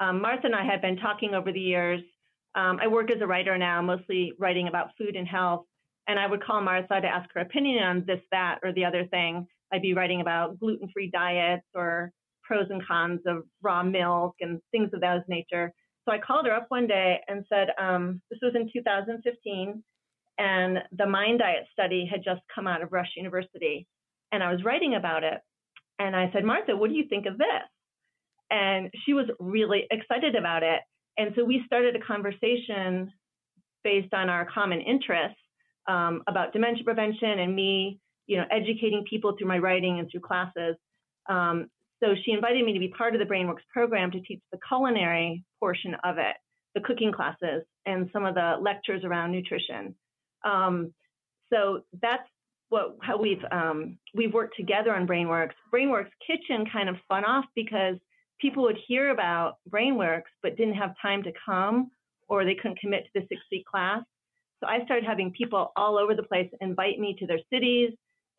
Um, 0.00 0.22
Martha 0.22 0.46
and 0.46 0.54
I 0.54 0.64
have 0.64 0.80
been 0.80 0.96
talking 0.96 1.34
over 1.34 1.52
the 1.52 1.60
years. 1.60 2.00
Um, 2.54 2.78
I 2.82 2.88
work 2.88 3.10
as 3.10 3.20
a 3.20 3.26
writer 3.26 3.56
now, 3.58 3.82
mostly 3.82 4.32
writing 4.38 4.66
about 4.68 4.96
food 4.96 5.14
and 5.14 5.28
health. 5.28 5.66
And 6.08 6.18
I 6.18 6.26
would 6.26 6.42
call 6.42 6.62
Martha 6.62 7.00
to 7.00 7.06
ask 7.06 7.28
her 7.34 7.42
opinion 7.42 7.84
on 7.84 8.04
this, 8.06 8.20
that, 8.32 8.58
or 8.64 8.72
the 8.72 8.84
other 8.86 9.04
thing. 9.04 9.46
I'd 9.72 9.82
be 9.82 9.94
writing 9.94 10.20
about 10.20 10.58
gluten 10.58 10.88
free 10.92 11.10
diets 11.10 11.66
or 11.74 12.12
pros 12.42 12.66
and 12.70 12.84
cons 12.86 13.20
of 13.26 13.44
raw 13.62 13.82
milk 13.82 14.34
and 14.40 14.60
things 14.72 14.90
of 14.92 15.00
that 15.00 15.28
nature. 15.28 15.72
So 16.04 16.12
I 16.12 16.18
called 16.18 16.46
her 16.46 16.52
up 16.52 16.66
one 16.68 16.86
day 16.86 17.20
and 17.28 17.44
said, 17.48 17.68
um, 17.78 18.20
this 18.30 18.40
was 18.42 18.54
in 18.54 18.70
2015, 18.72 19.82
and 20.38 20.78
the 20.96 21.06
Mind 21.06 21.38
Diet 21.38 21.66
study 21.72 22.08
had 22.10 22.24
just 22.24 22.40
come 22.52 22.66
out 22.66 22.82
of 22.82 22.92
Rush 22.92 23.10
University. 23.16 23.86
And 24.32 24.42
I 24.42 24.50
was 24.52 24.64
writing 24.64 24.94
about 24.94 25.22
it. 25.22 25.38
And 25.98 26.16
I 26.16 26.30
said, 26.32 26.44
Martha, 26.44 26.76
what 26.76 26.90
do 26.90 26.96
you 26.96 27.06
think 27.08 27.26
of 27.26 27.36
this? 27.36 27.46
And 28.50 28.90
she 29.04 29.12
was 29.12 29.26
really 29.38 29.86
excited 29.90 30.34
about 30.34 30.62
it. 30.62 30.80
And 31.18 31.32
so 31.36 31.44
we 31.44 31.62
started 31.66 31.94
a 31.94 32.00
conversation 32.00 33.12
based 33.84 34.14
on 34.14 34.28
our 34.28 34.46
common 34.46 34.80
interests 34.80 35.38
um, 35.86 36.22
about 36.26 36.52
dementia 36.52 36.84
prevention 36.84 37.38
and 37.38 37.54
me 37.54 38.00
you 38.30 38.36
know, 38.36 38.44
educating 38.52 39.04
people 39.10 39.34
through 39.36 39.48
my 39.48 39.58
writing 39.58 39.98
and 39.98 40.08
through 40.08 40.20
classes. 40.20 40.76
Um, 41.28 41.66
so 41.98 42.14
she 42.24 42.30
invited 42.30 42.64
me 42.64 42.72
to 42.72 42.78
be 42.78 42.86
part 42.86 43.12
of 43.12 43.18
the 43.18 43.26
BrainWorks 43.26 43.66
program 43.72 44.12
to 44.12 44.20
teach 44.20 44.40
the 44.52 44.58
culinary 44.68 45.42
portion 45.58 45.96
of 46.04 46.16
it, 46.18 46.36
the 46.76 46.80
cooking 46.80 47.10
classes, 47.10 47.64
and 47.86 48.08
some 48.12 48.24
of 48.24 48.36
the 48.36 48.56
lectures 48.60 49.02
around 49.02 49.32
nutrition. 49.32 49.96
Um, 50.44 50.94
so 51.52 51.80
that's 52.00 52.22
what 52.68 52.98
how 53.02 53.20
we've 53.20 53.44
um, 53.50 53.98
we've 54.14 54.32
worked 54.32 54.56
together 54.56 54.94
on 54.94 55.08
BrainWorks. 55.08 55.56
BrainWorks 55.74 56.12
Kitchen 56.24 56.66
kind 56.72 56.88
of 56.88 56.94
spun 57.02 57.24
off 57.24 57.46
because 57.56 57.96
people 58.40 58.62
would 58.62 58.78
hear 58.86 59.10
about 59.10 59.56
BrainWorks 59.68 60.30
but 60.40 60.56
didn't 60.56 60.74
have 60.74 60.94
time 61.02 61.24
to 61.24 61.32
come 61.44 61.90
or 62.28 62.44
they 62.44 62.54
couldn't 62.54 62.78
commit 62.78 63.06
to 63.06 63.10
the 63.20 63.26
six 63.28 63.40
week 63.50 63.66
class. 63.66 64.04
So 64.60 64.68
I 64.68 64.84
started 64.84 65.04
having 65.04 65.32
people 65.32 65.72
all 65.74 65.98
over 65.98 66.14
the 66.14 66.22
place 66.22 66.48
invite 66.60 67.00
me 67.00 67.16
to 67.18 67.26
their 67.26 67.40
cities 67.52 67.90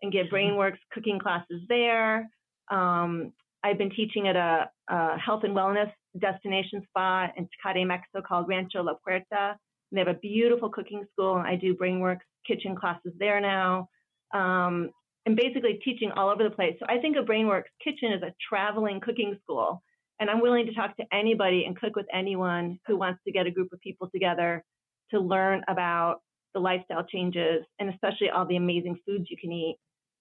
and 0.01 0.11
give 0.11 0.27
BrainWorks 0.27 0.77
cooking 0.91 1.19
classes 1.19 1.61
there. 1.69 2.29
Um, 2.69 3.33
I've 3.63 3.77
been 3.77 3.91
teaching 3.91 4.27
at 4.27 4.35
a, 4.35 4.69
a, 4.89 5.17
health 5.17 5.43
and 5.43 5.55
wellness 5.55 5.91
destination 6.19 6.83
spa 6.89 7.27
in 7.37 7.47
Tecate, 7.65 7.85
Mexico 7.85 8.21
called 8.27 8.47
Rancho 8.47 8.81
La 8.83 8.93
Puerta. 9.03 9.57
They 9.91 9.99
have 9.99 10.07
a 10.07 10.15
beautiful 10.15 10.69
cooking 10.69 11.05
school, 11.11 11.37
and 11.37 11.47
I 11.47 11.55
do 11.55 11.75
BrainWorks 11.75 12.21
kitchen 12.47 12.75
classes 12.75 13.13
there 13.19 13.39
now. 13.39 13.89
Um, 14.33 14.91
and 15.25 15.35
basically 15.35 15.79
teaching 15.83 16.11
all 16.11 16.29
over 16.29 16.43
the 16.43 16.49
place. 16.49 16.75
So 16.79 16.85
I 16.89 16.99
think 16.99 17.17
of 17.17 17.25
BrainWorks 17.25 17.69
Kitchen 17.83 18.11
as 18.11 18.21
a 18.23 18.33
traveling 18.49 18.99
cooking 18.99 19.37
school. 19.43 19.83
And 20.19 20.29
I'm 20.29 20.41
willing 20.41 20.65
to 20.65 20.73
talk 20.73 20.95
to 20.97 21.03
anybody 21.11 21.65
and 21.65 21.79
cook 21.79 21.95
with 21.95 22.05
anyone 22.13 22.79
who 22.87 22.97
wants 22.97 23.21
to 23.25 23.31
get 23.31 23.47
a 23.47 23.51
group 23.51 23.71
of 23.73 23.79
people 23.81 24.09
together 24.11 24.63
to 25.11 25.19
learn 25.19 25.63
about 25.67 26.21
the 26.53 26.59
lifestyle 26.59 27.03
changes 27.03 27.63
and 27.79 27.89
especially 27.89 28.29
all 28.29 28.45
the 28.45 28.55
amazing 28.55 28.97
foods 29.05 29.25
you 29.29 29.37
can 29.39 29.51
eat 29.51 29.77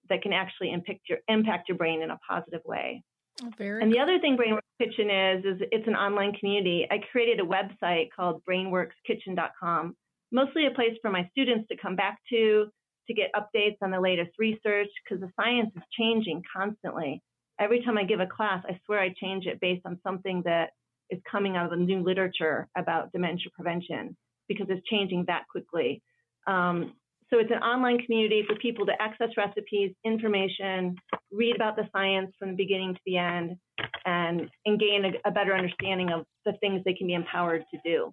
that 0.08 0.22
can 0.22 0.32
actually 0.32 0.72
impact 0.72 1.08
your 1.08 1.18
impact 1.28 1.68
your 1.68 1.78
brain 1.78 2.02
in 2.02 2.10
a 2.10 2.18
positive 2.28 2.62
way. 2.64 3.02
Oh, 3.42 3.50
very 3.56 3.82
and 3.82 3.92
the 3.92 3.98
other 3.98 4.18
thing 4.18 4.36
BrainWorks 4.36 4.60
Kitchen 4.78 5.10
is 5.10 5.44
is 5.44 5.68
it's 5.70 5.88
an 5.88 5.94
online 5.94 6.32
community. 6.34 6.86
I 6.90 6.98
created 7.10 7.40
a 7.40 7.44
website 7.44 8.08
called 8.14 8.42
brainworkskitchen.com, 8.48 9.96
mostly 10.32 10.66
a 10.66 10.70
place 10.70 10.96
for 11.00 11.10
my 11.10 11.28
students 11.32 11.68
to 11.68 11.76
come 11.76 11.96
back 11.96 12.18
to 12.30 12.66
to 13.06 13.14
get 13.14 13.30
updates 13.34 13.76
on 13.82 13.90
the 13.90 14.00
latest 14.00 14.30
research 14.38 14.88
because 15.04 15.20
the 15.20 15.30
science 15.40 15.70
is 15.76 15.82
changing 15.98 16.42
constantly. 16.54 17.22
Every 17.58 17.82
time 17.82 17.98
I 17.98 18.04
give 18.04 18.20
a 18.20 18.26
class, 18.26 18.64
I 18.68 18.78
swear 18.86 19.00
I 19.00 19.14
change 19.20 19.46
it 19.46 19.60
based 19.60 19.82
on 19.84 19.98
something 20.02 20.42
that 20.44 20.70
is 21.10 21.20
coming 21.30 21.56
out 21.56 21.72
of 21.72 21.78
the 21.78 21.84
new 21.84 22.02
literature 22.02 22.68
about 22.76 23.12
dementia 23.12 23.50
prevention 23.54 24.16
because 24.48 24.66
it's 24.70 24.86
changing 24.88 25.24
that 25.26 25.44
quickly. 25.50 26.02
Um, 26.46 26.94
so 27.30 27.38
it's 27.38 27.50
an 27.50 27.62
online 27.62 27.98
community 27.98 28.42
for 28.46 28.56
people 28.56 28.84
to 28.86 28.92
access 29.00 29.28
recipes, 29.36 29.94
information, 30.04 30.96
read 31.30 31.54
about 31.54 31.76
the 31.76 31.88
science 31.92 32.32
from 32.38 32.50
the 32.50 32.56
beginning 32.56 32.94
to 32.94 33.00
the 33.06 33.16
end, 33.18 33.56
and, 34.04 34.50
and 34.66 34.80
gain 34.80 35.04
a, 35.04 35.28
a 35.28 35.30
better 35.30 35.54
understanding 35.54 36.10
of 36.10 36.26
the 36.44 36.52
things 36.60 36.82
they 36.84 36.94
can 36.94 37.06
be 37.06 37.14
empowered 37.14 37.64
to 37.72 37.80
do. 37.84 38.12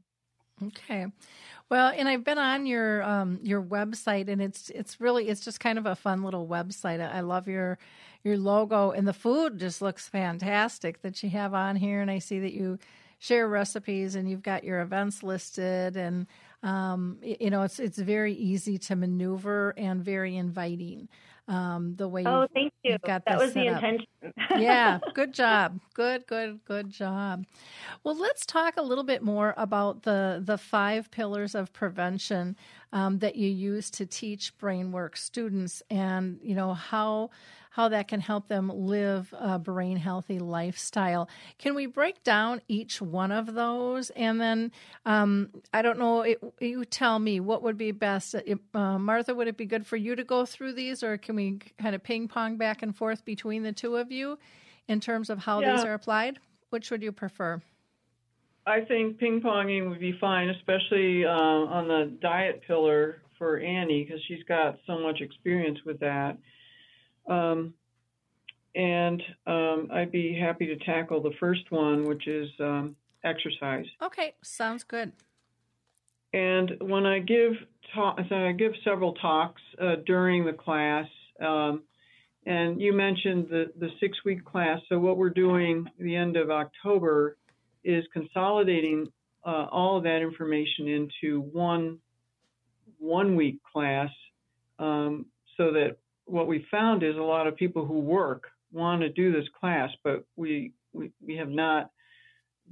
Okay. 0.64 1.08
Well, 1.70 1.92
and 1.96 2.08
I've 2.08 2.24
been 2.24 2.38
on 2.38 2.66
your 2.66 3.04
um, 3.04 3.40
your 3.44 3.62
website, 3.62 4.30
and 4.30 4.42
it's 4.42 4.70
it's 4.70 5.00
really 5.00 5.28
it's 5.28 5.44
just 5.44 5.60
kind 5.60 5.78
of 5.78 5.86
a 5.86 5.96
fun 5.96 6.24
little 6.24 6.48
website. 6.48 7.00
I 7.00 7.20
love 7.20 7.48
your 7.48 7.78
your 8.24 8.38
logo, 8.38 8.92
and 8.92 9.08
the 9.08 9.14
food 9.14 9.60
just 9.60 9.82
looks 9.82 10.08
fantastic 10.08 11.02
that 11.02 11.22
you 11.22 11.30
have 11.32 11.54
on 11.54 11.76
here. 11.76 12.02
And 12.02 12.10
I 12.10 12.20
see 12.20 12.40
that 12.40 12.54
you 12.54 12.80
share 13.20 13.48
recipes, 13.48 14.16
and 14.16 14.30
you've 14.30 14.42
got 14.42 14.64
your 14.64 14.80
events 14.80 15.22
listed, 15.24 15.98
and 15.98 16.26
um, 16.64 17.20
you 17.22 17.50
know, 17.50 17.64
it's 17.64 17.80
it's 17.80 17.98
very 17.98 18.34
easy 18.34 18.78
to 18.80 18.96
maneuver 18.96 19.74
and 19.78 20.04
very 20.04 20.36
inviting. 20.36 21.10
um, 21.48 21.96
the 21.96 22.08
way. 22.08 22.24
Oh, 22.26 22.48
thank 22.54 22.74
you. 22.84 22.98
got 23.06 23.24
that 23.26 23.38
was 23.38 23.54
the 23.54 23.68
intention. 23.68 24.08
yeah, 24.58 25.00
good 25.14 25.34
job. 25.34 25.80
Good, 25.94 26.28
good, 26.28 26.60
good 26.66 26.90
job. 26.90 27.46
Well, 28.04 28.18
let's 28.18 28.46
talk 28.46 28.76
a 28.78 28.82
little 28.82 29.04
bit 29.04 29.22
more 29.24 29.54
about 29.58 30.04
the 30.04 30.42
the 30.44 30.58
five 30.58 31.10
pillars 31.10 31.56
of 31.56 31.72
prevention 31.72 32.58
um, 32.92 33.20
that 33.20 33.36
you 33.36 33.50
use 33.50 33.90
to 33.92 34.06
teach 34.06 34.58
BrainWorks 34.58 35.20
students, 35.20 35.82
and 35.90 36.40
you 36.42 36.56
know 36.56 36.74
how 36.74 37.30
how 37.78 37.90
that 37.90 38.08
can 38.08 38.20
help 38.20 38.48
them 38.48 38.72
live 38.74 39.32
a 39.40 39.60
brain 39.60 39.98
healthy 39.98 40.40
lifestyle. 40.40 41.30
Can 41.60 41.76
we 41.76 41.86
break 41.86 42.24
down 42.24 42.60
each 42.68 43.00
one 43.00 43.32
of 43.32 43.54
those, 43.54 44.10
and 44.10 44.42
then 44.42 44.72
um, 45.06 45.52
I 45.72 45.84
don't 45.84 46.00
know. 46.00 46.24
It, 46.24 46.40
you 46.60 46.86
tell 46.86 47.20
me 47.20 47.40
what 47.40 47.62
would 47.62 47.78
be 47.78 47.92
best. 47.92 48.34
Uh, 48.34 48.98
Martha, 48.98 49.36
would 49.36 49.48
it 49.48 49.58
be 49.58 49.68
good 49.68 49.86
for 49.86 49.96
you 49.96 50.16
to 50.16 50.24
go 50.24 50.44
through 50.44 50.74
these, 50.74 51.04
or 51.04 51.20
can 51.20 51.36
we 51.36 51.60
kind 51.78 51.94
of 51.94 52.02
ping 52.02 52.28
pong 52.28 52.58
back 52.58 52.82
and 52.82 52.98
forth 52.98 53.24
between 53.24 53.62
the 53.62 53.74
two 53.74 53.96
of 53.96 54.12
you 54.12 54.40
in 54.88 55.00
terms 55.00 55.30
of 55.30 55.38
how 55.38 55.62
these 55.62 55.86
are 55.86 55.94
applied? 55.94 56.40
Which 56.72 56.90
would 56.90 57.04
you 57.04 57.12
prefer? 57.12 57.62
I 58.66 58.82
think 58.82 59.20
ping 59.20 59.40
ponging 59.40 59.88
would 59.88 60.00
be 60.00 60.18
fine, 60.20 60.50
especially 60.50 61.26
uh, 61.26 61.30
on 61.30 61.88
the 61.88 62.18
diet 62.24 62.64
pillar 62.66 63.22
for 63.38 63.60
Annie 63.60 64.04
because 64.04 64.20
she's 64.28 64.44
got 64.48 64.80
so 64.88 64.98
much 64.98 65.22
experience 65.22 65.78
with 65.86 66.00
that. 66.00 66.40
Um, 67.28 67.74
and 68.76 69.22
um, 69.48 69.90
I'd 69.92 70.12
be 70.12 70.38
happy 70.40 70.68
to 70.68 70.78
tackle 70.86 71.22
the 71.22 71.34
first 71.40 71.72
one, 71.72 72.04
which 72.04 72.28
is 72.28 72.50
um, 72.60 72.96
exercise. 73.24 73.86
Okay, 74.02 74.36
sounds 74.44 74.84
good. 74.84 75.12
And 76.34 76.72
when 76.82 77.06
I 77.06 77.20
give 77.20 77.54
talk, 77.96 78.20
so 78.30 78.36
I 78.36 78.52
give 78.52 78.74
several 78.84 79.14
talks 79.14 79.62
uh, 79.82 79.96
during 80.06 80.46
the 80.46 80.54
class, 80.54 81.08
um, 81.42 81.84
and 82.46 82.80
you 82.82 82.94
mentioned 82.94 83.48
the 83.50 83.72
the 83.80 83.90
six 84.00 84.18
week 84.26 84.46
class. 84.46 84.80
So 84.90 85.00
what 85.00 85.18
we're 85.18 85.30
doing 85.30 85.86
at 85.88 86.04
the 86.04 86.16
end 86.16 86.38
of 86.38 86.52
October 86.52 87.38
is 87.84 88.04
consolidating 88.14 89.08
uh, 89.46 89.68
all 89.72 89.98
of 89.98 90.04
that 90.04 90.22
information 90.22 90.88
into 90.88 91.42
one 91.42 91.98
one 93.00 93.36
week 93.36 93.60
class, 93.64 94.10
um, 94.80 95.26
so 95.56 95.72
that 95.72 95.98
what 96.28 96.48
we 96.48 96.66
found 96.70 97.04
is 97.04 97.16
a 97.16 97.22
lot 97.22 97.48
of 97.48 97.56
people 97.56 97.86
who 97.86 98.00
work 98.00 98.44
want 98.72 99.02
to 99.02 99.10
do 99.10 99.32
this 99.32 99.48
class, 99.60 99.90
but 100.04 100.26
we 100.36 100.74
we, 100.94 101.12
we 101.26 101.38
have 101.38 101.50
not 101.50 101.90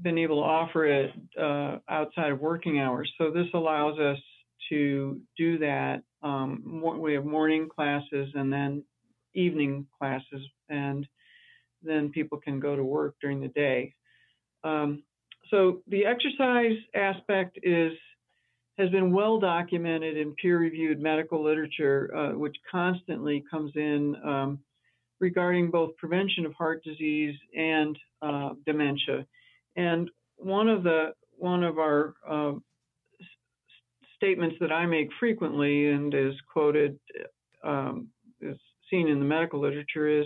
been 0.02 0.18
able 0.18 0.42
to 0.42 0.48
offer 0.48 0.86
it 0.86 1.12
uh, 1.40 1.78
outside 1.90 2.32
of 2.32 2.40
working 2.40 2.80
hours. 2.80 3.12
So 3.18 3.32
this 3.32 3.48
allows 3.54 4.00
us 4.00 4.18
to 4.70 5.22
do 5.38 5.58
that. 5.60 6.02
Um, 6.22 6.82
we 7.00 7.14
have 7.14 7.26
morning 7.26 7.70
classes 7.74 8.30
and 8.34 8.52
then 8.52 8.84
evening 9.34 9.86
classes, 9.98 10.42
and 10.70 11.08
then 11.84 12.10
people 12.10 12.40
can 12.40 12.60
go 12.60 12.76
to 12.76 12.84
work 12.84 13.16
during 13.22 13.40
the 13.42 13.50
day. 13.50 13.94
Um, 14.64 15.04
so 15.52 15.82
the 15.88 16.06
exercise 16.06 16.78
aspect 16.96 17.60
is 17.62 17.92
has 18.78 18.90
been 18.90 19.12
well 19.12 19.40
documented 19.40 20.18
in 20.18 20.34
peer-reviewed 20.34 21.02
medical 21.02 21.44
literature, 21.44 22.12
uh, 22.16 22.38
which 22.38 22.56
constantly 22.70 23.44
comes 23.50 23.72
in 23.76 24.16
um, 24.26 24.60
regarding 25.20 25.72
both 25.72 25.96
prevention 25.98 26.46
of 26.46 26.54
heart 26.54 26.84
disease 26.84 27.36
and 27.56 27.98
uh, 28.22 28.50
dementia. 28.66 29.26
And 29.76 30.10
one 30.38 30.68
of 30.68 30.84
the 30.84 31.14
one 31.38 31.64
of 31.64 31.80
our 31.80 32.14
uh, 32.30 32.52
s- 32.52 33.28
statements 34.16 34.56
that 34.60 34.72
I 34.72 34.86
make 34.86 35.10
frequently 35.20 35.90
and 35.90 36.14
is 36.14 36.34
quoted, 36.52 36.98
um, 37.64 38.08
is 38.42 38.58
seen 38.90 39.08
in 39.08 39.20
the 39.20 39.26
medical 39.26 39.60
literature 39.62 40.08
is, 40.08 40.26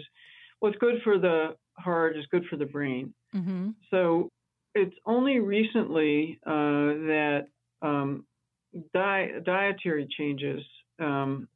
"What's 0.60 0.78
good 0.78 1.02
for 1.04 1.18
the 1.20 1.56
heart 1.78 2.18
is 2.18 2.26
good 2.32 2.46
for 2.50 2.58
the 2.58 2.66
brain." 2.66 3.14
Mm-hmm. 3.36 3.70
So 3.92 4.30
it's 4.74 4.96
only 5.06 5.40
recently 5.40 6.40
uh, 6.46 6.52
that 6.52 7.48
um, 7.82 8.26
di- 8.94 9.32
dietary 9.46 10.08
changes 10.18 10.62
um, 11.00 11.48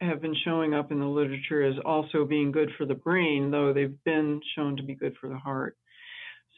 have 0.00 0.20
been 0.20 0.36
showing 0.44 0.74
up 0.74 0.90
in 0.90 1.00
the 1.00 1.06
literature 1.06 1.62
as 1.62 1.76
also 1.84 2.24
being 2.24 2.52
good 2.52 2.70
for 2.76 2.86
the 2.86 2.94
brain, 2.94 3.50
though 3.50 3.72
they've 3.72 4.02
been 4.04 4.40
shown 4.56 4.76
to 4.76 4.82
be 4.82 4.94
good 4.94 5.14
for 5.20 5.28
the 5.28 5.38
heart. 5.38 5.76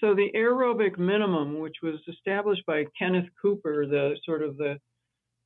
So 0.00 0.14
the 0.14 0.30
aerobic 0.34 0.98
minimum, 0.98 1.60
which 1.60 1.76
was 1.82 2.00
established 2.08 2.66
by 2.66 2.84
Kenneth 2.98 3.28
Cooper, 3.40 3.86
the 3.86 4.16
sort 4.24 4.42
of 4.42 4.56
the 4.56 4.78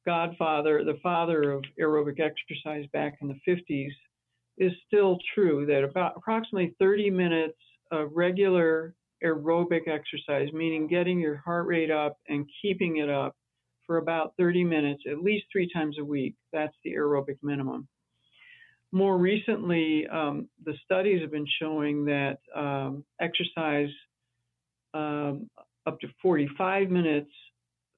godfather, 0.07 0.85
the 0.85 0.99
father 1.03 1.53
of 1.53 1.65
aerobic 1.81 2.19
exercise 2.21 2.87
back 2.93 3.19
in 3.21 3.29
the 3.29 3.39
50s, 3.47 3.93
is 4.57 4.73
still 4.87 5.19
true 5.35 5.67
that 5.67 5.85
about 5.85 6.15
approximately 6.17 6.75
30 6.79 7.11
minutes 7.11 7.59
of 7.93 8.11
regular 8.15 8.95
aerobic 9.25 9.87
exercise, 9.87 10.49
meaning 10.53 10.89
getting 10.89 11.19
your 11.19 11.37
heart 11.37 11.67
rate 11.67 11.91
up 11.91 12.17
and 12.29 12.49
keeping 12.63 12.99
it 12.99 13.11
up 13.11 13.37
for 13.89 13.97
about 13.97 14.35
30 14.39 14.65
minutes, 14.65 15.03
at 15.11 15.23
least 15.23 15.47
three 15.51 15.69
times 15.73 15.97
a 15.99 16.05
week. 16.05 16.35
That's 16.53 16.75
the 16.85 16.93
aerobic 16.93 17.39
minimum. 17.43 17.89
More 18.93 19.17
recently, 19.17 20.07
um, 20.07 20.49
the 20.65 20.75
studies 20.85 21.23
have 21.23 21.33
been 21.33 21.49
showing 21.59 22.05
that 22.05 22.39
um, 22.55 23.03
exercise 23.21 23.89
um, 24.93 25.49
up 25.87 25.99
to 26.01 26.09
45 26.23 26.91
minutes 26.91 27.31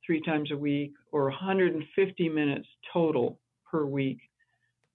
three 0.06 0.22
times 0.22 0.50
a 0.52 0.56
week 0.56 0.92
or 1.10 1.24
150 1.24 2.28
minutes 2.28 2.66
total 2.92 3.38
per 3.70 3.84
week 3.84 4.18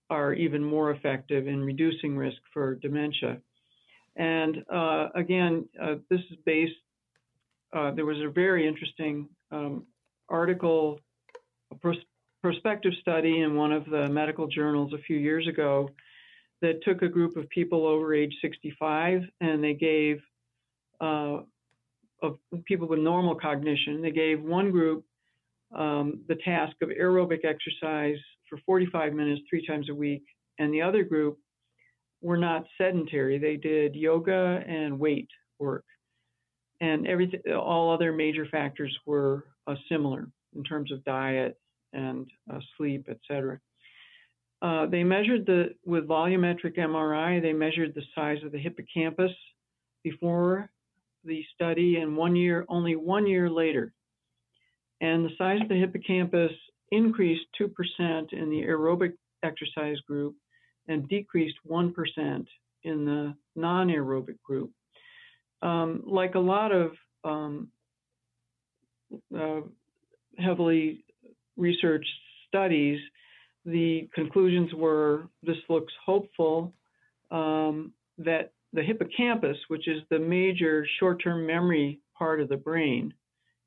are 0.09 0.33
even 0.33 0.63
more 0.63 0.91
effective 0.91 1.47
in 1.47 1.61
reducing 1.61 2.15
risk 2.15 2.37
for 2.53 2.75
dementia. 2.75 3.37
And 4.15 4.63
uh, 4.73 5.09
again, 5.13 5.67
uh, 5.81 5.95
this 6.09 6.21
is 6.31 6.37
based, 6.45 6.73
uh, 7.75 7.91
there 7.91 8.05
was 8.05 8.19
a 8.19 8.29
very 8.29 8.65
interesting 8.65 9.27
um, 9.51 9.85
article, 10.29 10.99
a 11.71 11.75
pros- 11.75 11.97
prospective 12.41 12.93
study 13.01 13.41
in 13.41 13.55
one 13.55 13.71
of 13.71 13.85
the 13.85 14.07
medical 14.09 14.47
journals 14.47 14.93
a 14.93 14.99
few 14.99 15.17
years 15.17 15.47
ago 15.47 15.89
that 16.61 16.83
took 16.83 17.01
a 17.01 17.07
group 17.07 17.35
of 17.37 17.49
people 17.49 17.85
over 17.85 18.13
age 18.13 18.33
65 18.41 19.21
and 19.41 19.63
they 19.63 19.73
gave 19.73 20.19
uh, 21.01 21.37
of 22.21 22.37
people 22.65 22.87
with 22.87 22.99
normal 22.99 23.35
cognition, 23.35 24.01
they 24.01 24.11
gave 24.11 24.41
one 24.41 24.71
group 24.71 25.05
um, 25.75 26.21
the 26.27 26.35
task 26.35 26.75
of 26.81 26.89
aerobic 26.89 27.43
exercise 27.43 28.17
for 28.49 28.57
45 28.65 29.13
minutes 29.13 29.41
three 29.49 29.65
times 29.65 29.89
a 29.89 29.95
week, 29.95 30.23
and 30.59 30.73
the 30.73 30.81
other 30.81 31.03
group 31.03 31.37
were 32.21 32.37
not 32.37 32.65
sedentary. 32.77 33.37
They 33.37 33.57
did 33.57 33.95
yoga 33.95 34.63
and 34.65 34.99
weight 34.99 35.27
work, 35.59 35.85
and 36.79 37.07
everything. 37.07 37.41
All 37.53 37.93
other 37.93 38.13
major 38.13 38.45
factors 38.45 38.95
were 39.05 39.45
uh, 39.67 39.75
similar 39.89 40.27
in 40.55 40.63
terms 40.63 40.91
of 40.91 41.03
diet 41.03 41.59
and 41.93 42.27
uh, 42.51 42.59
sleep, 42.77 43.07
etc. 43.09 43.59
Uh, 44.61 44.85
they 44.85 45.03
measured 45.03 45.45
the 45.45 45.75
with 45.85 46.07
volumetric 46.07 46.77
MRI. 46.77 47.41
They 47.41 47.53
measured 47.53 47.93
the 47.93 48.03
size 48.13 48.37
of 48.43 48.51
the 48.51 48.59
hippocampus 48.59 49.31
before 50.03 50.69
the 51.23 51.43
study, 51.53 51.97
and 51.97 52.15
one 52.15 52.35
year, 52.35 52.65
only 52.69 52.95
one 52.95 53.27
year 53.27 53.49
later, 53.49 53.93
and 55.01 55.25
the 55.25 55.35
size 55.37 55.61
of 55.61 55.69
the 55.69 55.75
hippocampus 55.75 56.51
increased 56.91 57.45
2% 57.59 57.69
in 58.31 58.49
the 58.49 58.61
aerobic 58.61 59.13
exercise 59.43 59.99
group 60.07 60.35
and 60.87 61.09
decreased 61.09 61.57
1% 61.67 62.45
in 62.83 63.05
the 63.05 63.35
non 63.55 63.87
aerobic 63.89 64.41
group. 64.43 64.71
Um, 65.61 66.03
like 66.05 66.35
a 66.35 66.39
lot 66.39 66.71
of 66.71 66.91
um, 67.23 67.69
uh, 69.37 69.61
heavily 70.37 71.03
researched 71.57 72.09
studies, 72.47 72.99
the 73.65 74.07
conclusions 74.13 74.73
were 74.73 75.27
this 75.43 75.57
looks 75.69 75.93
hopeful 76.05 76.73
um, 77.31 77.91
that 78.17 78.51
the 78.73 78.83
hippocampus, 78.83 79.57
which 79.69 79.87
is 79.87 80.01
the 80.09 80.19
major 80.19 80.85
short 80.99 81.21
term 81.23 81.45
memory 81.47 81.99
part 82.17 82.39
of 82.39 82.49
the 82.49 82.57
brain, 82.57 83.13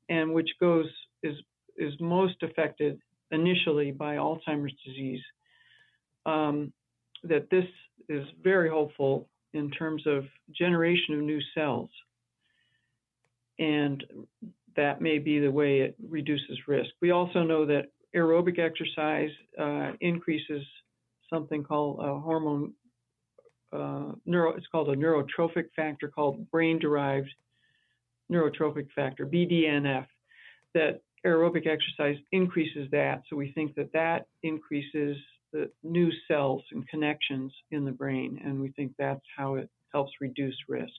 and 0.07 0.33
which 0.33 0.49
goes 0.59 0.85
is 1.23 1.35
is 1.77 1.93
most 1.99 2.41
affected 2.43 2.99
initially 3.31 3.91
by 3.91 4.15
Alzheimer's 4.15 4.73
disease. 4.85 5.21
Um, 6.25 6.71
that 7.23 7.49
this 7.49 7.65
is 8.07 8.25
very 8.41 8.69
hopeful 8.69 9.27
in 9.53 9.69
terms 9.71 10.03
of 10.05 10.23
generation 10.57 11.15
of 11.15 11.21
new 11.21 11.39
cells, 11.53 11.89
and 13.57 14.03
that 14.79 15.01
may 15.01 15.19
be 15.19 15.39
the 15.39 15.51
way 15.51 15.81
it 15.81 15.93
reduces 16.07 16.57
risk. 16.65 16.91
We 17.01 17.11
also 17.11 17.43
know 17.43 17.65
that 17.65 17.87
aerobic 18.15 18.59
exercise 18.59 19.29
uh, 19.59 19.91
increases 19.99 20.63
something 21.29 21.63
called 21.65 21.99
a 21.99 22.17
hormone 22.17 22.73
uh, 23.73 24.13
neuro. 24.25 24.55
It's 24.55 24.67
called 24.67 24.89
a 24.89 24.95
neurotrophic 24.95 25.65
factor 25.75 26.07
called 26.07 26.49
brain-derived 26.49 27.29
neurotrophic 28.31 28.87
factor 28.95 29.25
(BDNF). 29.25 30.07
That 30.73 31.01
aerobic 31.25 31.67
exercise 31.67 32.15
increases 32.31 32.87
that, 32.91 33.23
so 33.29 33.35
we 33.35 33.51
think 33.51 33.75
that 33.75 33.91
that 33.91 34.27
increases 34.43 35.17
the 35.51 35.69
new 35.83 36.09
cells 36.29 36.63
and 36.71 36.87
connections 36.87 37.51
in 37.71 37.83
the 37.83 37.91
brain, 37.91 38.39
and 38.45 38.61
we 38.61 38.69
think 38.71 38.93
that's 38.97 39.25
how 39.35 39.55
it 39.55 39.69
helps 39.91 40.13
reduce 40.21 40.55
risk. 40.69 40.93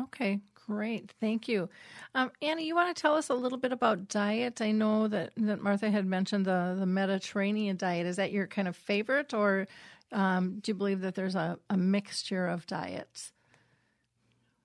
Okay, 0.00 0.40
great. 0.66 1.12
Thank 1.20 1.48
you. 1.48 1.68
Um, 2.14 2.30
Annie, 2.42 2.66
you 2.66 2.74
want 2.74 2.94
to 2.94 3.00
tell 3.00 3.14
us 3.14 3.28
a 3.28 3.34
little 3.34 3.58
bit 3.58 3.72
about 3.72 4.08
diet? 4.08 4.60
I 4.60 4.72
know 4.72 5.08
that, 5.08 5.32
that 5.36 5.62
Martha 5.62 5.90
had 5.90 6.06
mentioned 6.06 6.46
the, 6.46 6.76
the 6.78 6.86
Mediterranean 6.86 7.76
diet. 7.76 8.06
Is 8.06 8.16
that 8.16 8.32
your 8.32 8.46
kind 8.46 8.68
of 8.68 8.76
favorite, 8.76 9.32
or 9.32 9.68
um, 10.12 10.58
do 10.60 10.70
you 10.70 10.74
believe 10.74 11.00
that 11.00 11.14
there's 11.14 11.34
a, 11.34 11.58
a 11.70 11.76
mixture 11.76 12.46
of 12.46 12.66
diets? 12.66 13.32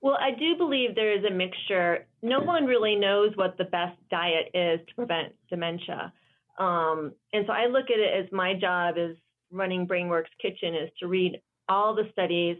Well, 0.02 0.18
I 0.20 0.32
do 0.32 0.58
believe 0.58 0.96
there 0.96 1.18
is 1.18 1.24
a 1.24 1.34
mixture. 1.34 2.08
No 2.24 2.40
one 2.40 2.66
really 2.66 2.96
knows 2.96 3.32
what 3.36 3.58
the 3.58 3.66
best 3.66 3.98
diet 4.10 4.50
is 4.54 4.80
to 4.88 4.96
prevent 4.96 5.34
dementia. 5.50 6.12
Um, 6.58 7.14
and 7.34 7.46
so 7.46 7.54
I 7.54 7.68
look 7.68 7.86
at 7.86 8.00
it 8.00 8.26
as 8.26 8.32
my 8.32 8.56
job 8.56 8.96
as 8.98 9.16
running 9.52 9.88
BrainWorks 9.88 10.26
Kitchen 10.42 10.74
is 10.74 10.90
to 11.00 11.08
read 11.08 11.40
all 11.70 11.94
the 11.94 12.10
studies, 12.12 12.58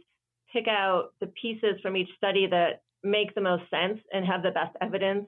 pick 0.54 0.68
out 0.68 1.14
the 1.20 1.28
pieces 1.42 1.80
from 1.82 1.98
each 1.98 2.10
study 2.18 2.48
that 2.48 2.82
make 3.04 3.34
the 3.36 3.42
most 3.42 3.64
sense 3.70 4.00
and 4.14 4.26
have 4.26 4.44
the 4.44 4.52
best 4.52 4.76
evidence 4.82 5.28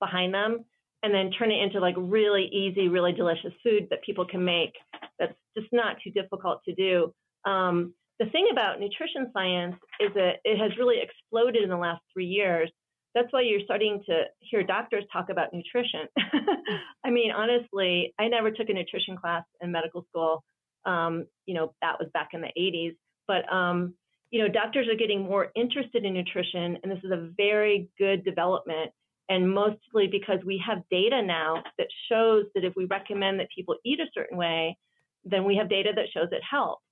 behind 0.00 0.32
them, 0.32 0.64
and 1.02 1.14
then 1.14 1.30
turn 1.30 1.50
it 1.50 1.62
into 1.62 1.80
like 1.80 1.94
really 1.96 2.46
easy, 2.46 2.88
really 2.88 3.12
delicious 3.12 3.52
food 3.62 3.88
that 3.90 4.02
people 4.02 4.26
can 4.26 4.44
make 4.44 4.74
that's 5.18 5.34
just 5.56 5.68
not 5.72 5.96
too 6.02 6.10
difficult 6.10 6.62
to 6.64 6.74
do. 6.74 7.12
Um, 7.44 7.94
the 8.18 8.26
thing 8.26 8.48
about 8.50 8.80
nutrition 8.80 9.30
science 9.32 9.76
is 10.00 10.12
that 10.14 10.36
it 10.44 10.58
has 10.58 10.76
really 10.78 10.96
exploded 11.00 11.62
in 11.62 11.70
the 11.70 11.76
last 11.76 12.02
three 12.12 12.26
years. 12.26 12.70
That's 13.14 13.28
why 13.32 13.42
you're 13.42 13.64
starting 13.64 14.02
to 14.06 14.24
hear 14.40 14.62
doctors 14.62 15.04
talk 15.12 15.30
about 15.30 15.52
nutrition. 15.52 16.06
I 17.04 17.10
mean, 17.10 17.30
honestly, 17.30 18.12
I 18.18 18.28
never 18.28 18.50
took 18.50 18.68
a 18.68 18.72
nutrition 18.72 19.16
class 19.16 19.44
in 19.60 19.72
medical 19.72 20.04
school. 20.08 20.44
Um, 20.84 21.26
you 21.46 21.54
know, 21.54 21.74
that 21.80 21.98
was 21.98 22.08
back 22.12 22.30
in 22.32 22.40
the 22.40 22.50
80s. 22.58 22.96
But 23.26 23.50
um, 23.52 23.94
you 24.30 24.42
know, 24.42 24.48
doctors 24.48 24.88
are 24.88 24.96
getting 24.96 25.22
more 25.22 25.50
interested 25.56 26.04
in 26.04 26.14
nutrition, 26.14 26.78
and 26.82 26.92
this 26.92 27.02
is 27.02 27.10
a 27.10 27.30
very 27.36 27.88
good 27.98 28.24
development. 28.24 28.90
And 29.30 29.50
mostly 29.52 30.06
because 30.10 30.38
we 30.44 30.62
have 30.66 30.82
data 30.90 31.22
now 31.22 31.62
that 31.76 31.88
shows 32.10 32.46
that 32.54 32.64
if 32.64 32.74
we 32.76 32.86
recommend 32.86 33.40
that 33.40 33.48
people 33.54 33.76
eat 33.84 34.00
a 34.00 34.10
certain 34.14 34.38
way, 34.38 34.76
then 35.24 35.44
we 35.44 35.56
have 35.56 35.68
data 35.68 35.90
that 35.94 36.06
shows 36.14 36.28
it 36.32 36.42
helps. 36.48 36.82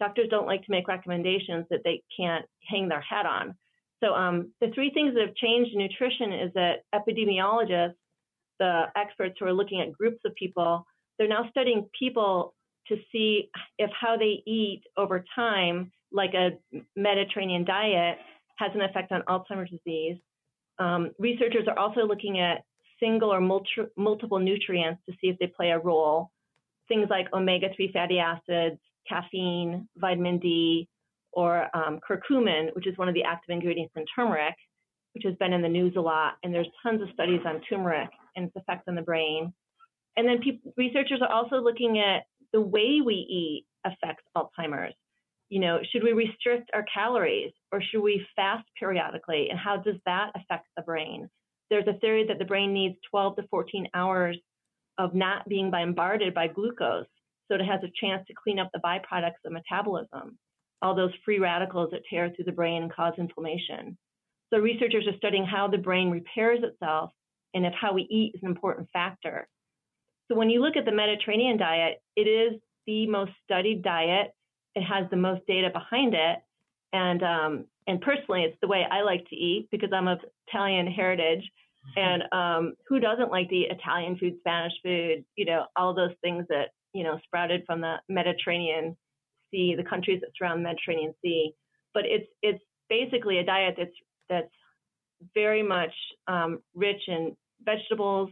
Doctors 0.00 0.28
don't 0.28 0.46
like 0.46 0.64
to 0.64 0.70
make 0.72 0.88
recommendations 0.88 1.66
that 1.70 1.82
they 1.84 2.02
can't 2.16 2.44
hang 2.68 2.88
their 2.88 3.00
hat 3.00 3.26
on. 3.26 3.54
So 4.02 4.12
um, 4.12 4.52
the 4.60 4.70
three 4.74 4.90
things 4.90 5.14
that 5.14 5.26
have 5.26 5.36
changed 5.36 5.70
in 5.72 5.78
nutrition 5.78 6.32
is 6.32 6.52
that 6.54 6.82
epidemiologists, 6.92 7.94
the 8.58 8.84
experts 8.96 9.36
who 9.38 9.46
are 9.46 9.52
looking 9.52 9.80
at 9.80 9.92
groups 9.92 10.18
of 10.24 10.34
people, 10.34 10.84
they're 11.18 11.28
now 11.28 11.48
studying 11.50 11.88
people 11.98 12.54
to 12.88 12.96
see 13.12 13.50
if 13.78 13.90
how 13.98 14.16
they 14.16 14.42
eat 14.46 14.82
over 14.96 15.24
time 15.34 15.92
like 16.14 16.32
a 16.32 16.52
Mediterranean 16.96 17.64
diet 17.64 18.18
has 18.56 18.70
an 18.74 18.80
effect 18.80 19.12
on 19.12 19.22
Alzheimer's 19.22 19.70
disease. 19.70 20.16
Um, 20.78 21.10
researchers 21.18 21.66
are 21.68 21.78
also 21.78 22.02
looking 22.06 22.40
at 22.40 22.62
single 23.00 23.32
or 23.32 23.40
multi- 23.40 23.90
multiple 23.96 24.38
nutrients 24.38 25.02
to 25.08 25.16
see 25.20 25.28
if 25.28 25.38
they 25.38 25.48
play 25.48 25.70
a 25.70 25.78
role. 25.78 26.30
Things 26.88 27.08
like 27.10 27.26
omega 27.32 27.68
3 27.74 27.90
fatty 27.92 28.18
acids, 28.20 28.80
caffeine, 29.08 29.88
vitamin 29.96 30.38
D, 30.38 30.88
or 31.32 31.68
um, 31.76 31.98
curcumin, 32.08 32.74
which 32.74 32.86
is 32.86 32.96
one 32.96 33.08
of 33.08 33.14
the 33.14 33.24
active 33.24 33.52
ingredients 33.52 33.92
in 33.96 34.04
turmeric, 34.14 34.54
which 35.14 35.24
has 35.24 35.34
been 35.36 35.52
in 35.52 35.62
the 35.62 35.68
news 35.68 35.94
a 35.96 36.00
lot. 36.00 36.34
And 36.44 36.54
there's 36.54 36.68
tons 36.82 37.02
of 37.02 37.08
studies 37.12 37.40
on 37.44 37.60
turmeric 37.68 38.10
and 38.36 38.46
its 38.46 38.56
effects 38.56 38.84
on 38.86 38.94
the 38.94 39.02
brain. 39.02 39.52
And 40.16 40.28
then 40.28 40.38
pe- 40.40 40.70
researchers 40.76 41.20
are 41.22 41.32
also 41.32 41.56
looking 41.56 41.98
at 41.98 42.22
the 42.52 42.60
way 42.60 43.00
we 43.04 43.14
eat 43.14 43.66
affects 43.84 44.22
Alzheimer's 44.36 44.94
you 45.48 45.60
know, 45.60 45.78
should 45.90 46.02
we 46.02 46.12
restrict 46.12 46.70
our 46.74 46.84
calories 46.92 47.52
or 47.72 47.82
should 47.82 48.02
we 48.02 48.26
fast 48.34 48.66
periodically? 48.78 49.48
And 49.50 49.58
how 49.58 49.76
does 49.76 49.96
that 50.06 50.30
affect 50.34 50.66
the 50.76 50.82
brain? 50.82 51.28
There's 51.70 51.86
a 51.86 51.98
theory 51.98 52.24
that 52.28 52.38
the 52.38 52.44
brain 52.44 52.72
needs 52.72 52.96
12 53.10 53.36
to 53.36 53.42
14 53.50 53.88
hours 53.94 54.38
of 54.98 55.14
not 55.14 55.48
being 55.48 55.70
bombarded 55.70 56.34
by 56.34 56.48
glucose 56.48 57.06
so 57.48 57.56
it 57.56 57.64
has 57.64 57.80
a 57.82 57.92
chance 58.00 58.26
to 58.26 58.34
clean 58.42 58.58
up 58.58 58.70
the 58.72 58.80
byproducts 58.80 59.44
of 59.44 59.52
metabolism, 59.52 60.38
all 60.82 60.94
those 60.94 61.12
free 61.24 61.38
radicals 61.38 61.90
that 61.92 62.02
tear 62.08 62.30
through 62.30 62.46
the 62.46 62.52
brain 62.52 62.82
and 62.82 62.92
cause 62.92 63.14
inflammation. 63.18 63.98
So 64.52 64.60
researchers 64.60 65.06
are 65.06 65.16
studying 65.16 65.44
how 65.44 65.68
the 65.68 65.78
brain 65.78 66.10
repairs 66.10 66.60
itself 66.62 67.10
and 67.54 67.66
if 67.66 67.72
how 67.78 67.92
we 67.92 68.02
eat 68.02 68.32
is 68.34 68.40
an 68.42 68.48
important 68.48 68.88
factor. 68.92 69.46
So 70.30 70.36
when 70.36 70.48
you 70.48 70.62
look 70.62 70.76
at 70.76 70.84
the 70.84 70.92
Mediterranean 70.92 71.58
diet, 71.58 72.02
it 72.16 72.22
is 72.22 72.60
the 72.86 73.06
most 73.06 73.32
studied 73.44 73.82
diet 73.82 74.34
it 74.74 74.82
has 74.82 75.08
the 75.10 75.16
most 75.16 75.46
data 75.46 75.70
behind 75.72 76.14
it. 76.14 76.38
And 76.92 77.22
um, 77.22 77.64
and 77.86 78.00
personally, 78.00 78.42
it's 78.42 78.56
the 78.60 78.68
way 78.68 78.84
I 78.90 79.02
like 79.02 79.28
to 79.28 79.36
eat 79.36 79.68
because 79.70 79.90
I'm 79.92 80.08
of 80.08 80.20
Italian 80.48 80.86
heritage. 80.86 81.42
Mm-hmm. 81.98 82.00
And 82.00 82.22
um, 82.32 82.74
who 82.88 83.00
doesn't 83.00 83.30
like 83.30 83.48
to 83.48 83.54
eat 83.54 83.70
Italian 83.70 84.16
food, 84.16 84.36
Spanish 84.40 84.72
food, 84.82 85.24
you 85.36 85.44
know, 85.44 85.66
all 85.76 85.94
those 85.94 86.14
things 86.22 86.46
that 86.48 86.68
you 86.92 87.02
know 87.02 87.18
sprouted 87.24 87.64
from 87.66 87.80
the 87.80 87.96
Mediterranean 88.08 88.96
Sea, 89.50 89.74
the 89.76 89.82
countries 89.88 90.20
that 90.20 90.30
surround 90.36 90.60
the 90.60 90.68
Mediterranean 90.68 91.14
Sea. 91.22 91.52
But 91.92 92.04
it's 92.06 92.28
it's 92.42 92.62
basically 92.88 93.38
a 93.38 93.44
diet 93.44 93.74
that's 93.76 93.96
that's 94.28 94.52
very 95.34 95.62
much 95.62 95.92
um, 96.28 96.60
rich 96.74 97.00
in 97.08 97.36
vegetables, 97.64 98.30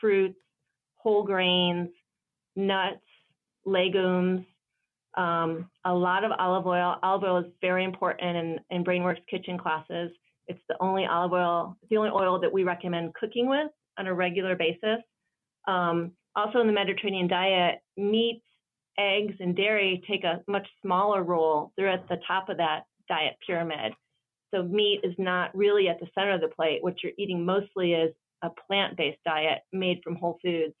fruits, 0.00 0.38
whole 0.96 1.24
grains, 1.24 1.88
nuts, 2.56 3.00
legumes, 3.64 4.44
um, 5.16 5.68
a 5.84 5.92
lot 5.92 6.24
of 6.24 6.32
olive 6.38 6.66
oil. 6.66 6.96
Olive 7.02 7.24
oil 7.24 7.38
is 7.38 7.52
very 7.60 7.84
important 7.84 8.36
in, 8.36 8.60
in 8.70 8.84
BrainWorks 8.84 9.26
kitchen 9.28 9.58
classes. 9.58 10.10
It's 10.46 10.60
the 10.68 10.76
only 10.80 11.06
olive 11.06 11.32
oil, 11.32 11.76
it's 11.82 11.90
the 11.90 11.96
only 11.96 12.10
oil 12.10 12.40
that 12.40 12.52
we 12.52 12.64
recommend 12.64 13.14
cooking 13.14 13.48
with 13.48 13.70
on 13.98 14.06
a 14.06 14.14
regular 14.14 14.56
basis. 14.56 15.00
Um, 15.66 16.12
also 16.36 16.60
in 16.60 16.66
the 16.66 16.72
Mediterranean 16.72 17.28
diet, 17.28 17.80
meats, 17.96 18.44
eggs, 18.98 19.34
and 19.40 19.56
dairy 19.56 20.02
take 20.08 20.24
a 20.24 20.40
much 20.46 20.66
smaller 20.82 21.22
role. 21.22 21.72
They're 21.76 21.88
at 21.88 22.08
the 22.08 22.20
top 22.26 22.48
of 22.48 22.56
that 22.58 22.84
diet 23.08 23.34
pyramid. 23.46 23.92
So 24.54 24.62
meat 24.62 25.00
is 25.02 25.14
not 25.18 25.54
really 25.54 25.88
at 25.88 26.00
the 26.00 26.06
center 26.14 26.32
of 26.32 26.40
the 26.40 26.48
plate. 26.48 26.82
What 26.82 27.02
you're 27.02 27.12
eating 27.18 27.44
mostly 27.44 27.92
is 27.92 28.14
a 28.42 28.50
plant-based 28.66 29.22
diet 29.24 29.60
made 29.72 30.00
from 30.02 30.16
whole 30.16 30.38
foods. 30.42 30.74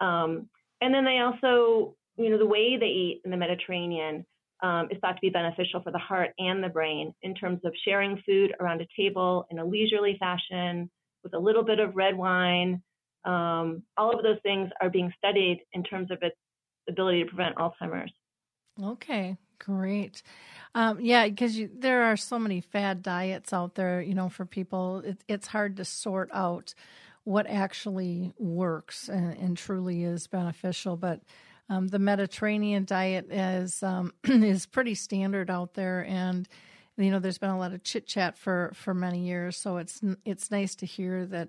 Um, 0.00 0.48
and 0.80 0.94
then 0.94 1.04
they 1.04 1.18
also 1.18 1.94
you 2.16 2.30
know, 2.30 2.38
the 2.38 2.46
way 2.46 2.76
they 2.78 2.86
eat 2.86 3.22
in 3.24 3.30
the 3.30 3.36
Mediterranean 3.36 4.26
um, 4.62 4.88
is 4.90 4.98
thought 5.00 5.14
to 5.14 5.20
be 5.20 5.30
beneficial 5.30 5.82
for 5.82 5.90
the 5.90 5.98
heart 5.98 6.30
and 6.38 6.62
the 6.62 6.68
brain 6.68 7.14
in 7.22 7.34
terms 7.34 7.60
of 7.64 7.72
sharing 7.84 8.22
food 8.24 8.54
around 8.60 8.80
a 8.80 8.86
table 8.96 9.46
in 9.50 9.58
a 9.58 9.64
leisurely 9.64 10.16
fashion 10.18 10.90
with 11.24 11.34
a 11.34 11.38
little 11.38 11.64
bit 11.64 11.80
of 11.80 11.96
red 11.96 12.16
wine. 12.16 12.82
Um, 13.24 13.82
all 13.96 14.16
of 14.16 14.22
those 14.22 14.38
things 14.42 14.70
are 14.80 14.90
being 14.90 15.12
studied 15.16 15.60
in 15.72 15.82
terms 15.82 16.10
of 16.10 16.18
its 16.22 16.36
ability 16.88 17.24
to 17.24 17.28
prevent 17.28 17.56
Alzheimer's. 17.56 18.12
Okay, 18.82 19.36
great. 19.58 20.22
Um, 20.74 20.98
yeah, 21.00 21.28
because 21.28 21.58
there 21.74 22.04
are 22.04 22.16
so 22.16 22.38
many 22.38 22.60
fad 22.60 23.02
diets 23.02 23.52
out 23.52 23.74
there, 23.74 24.00
you 24.00 24.14
know, 24.14 24.28
for 24.28 24.46
people. 24.46 25.02
It, 25.04 25.24
it's 25.28 25.48
hard 25.48 25.76
to 25.76 25.84
sort 25.84 26.30
out 26.32 26.74
what 27.24 27.46
actually 27.46 28.32
works 28.38 29.08
and, 29.08 29.36
and 29.36 29.56
truly 29.56 30.02
is 30.04 30.26
beneficial. 30.26 30.96
But 30.96 31.20
um, 31.72 31.88
the 31.88 31.98
Mediterranean 31.98 32.84
diet 32.84 33.32
is 33.32 33.82
um, 33.82 34.12
is 34.24 34.66
pretty 34.66 34.94
standard 34.94 35.50
out 35.50 35.74
there, 35.74 36.04
and 36.06 36.46
you 36.98 37.10
know 37.10 37.18
there's 37.18 37.38
been 37.38 37.50
a 37.50 37.58
lot 37.58 37.72
of 37.72 37.82
chit 37.82 38.06
chat 38.06 38.36
for 38.36 38.72
for 38.74 38.92
many 38.92 39.20
years. 39.20 39.56
So 39.56 39.78
it's 39.78 40.00
it's 40.24 40.50
nice 40.50 40.74
to 40.76 40.86
hear 40.86 41.24
that 41.26 41.48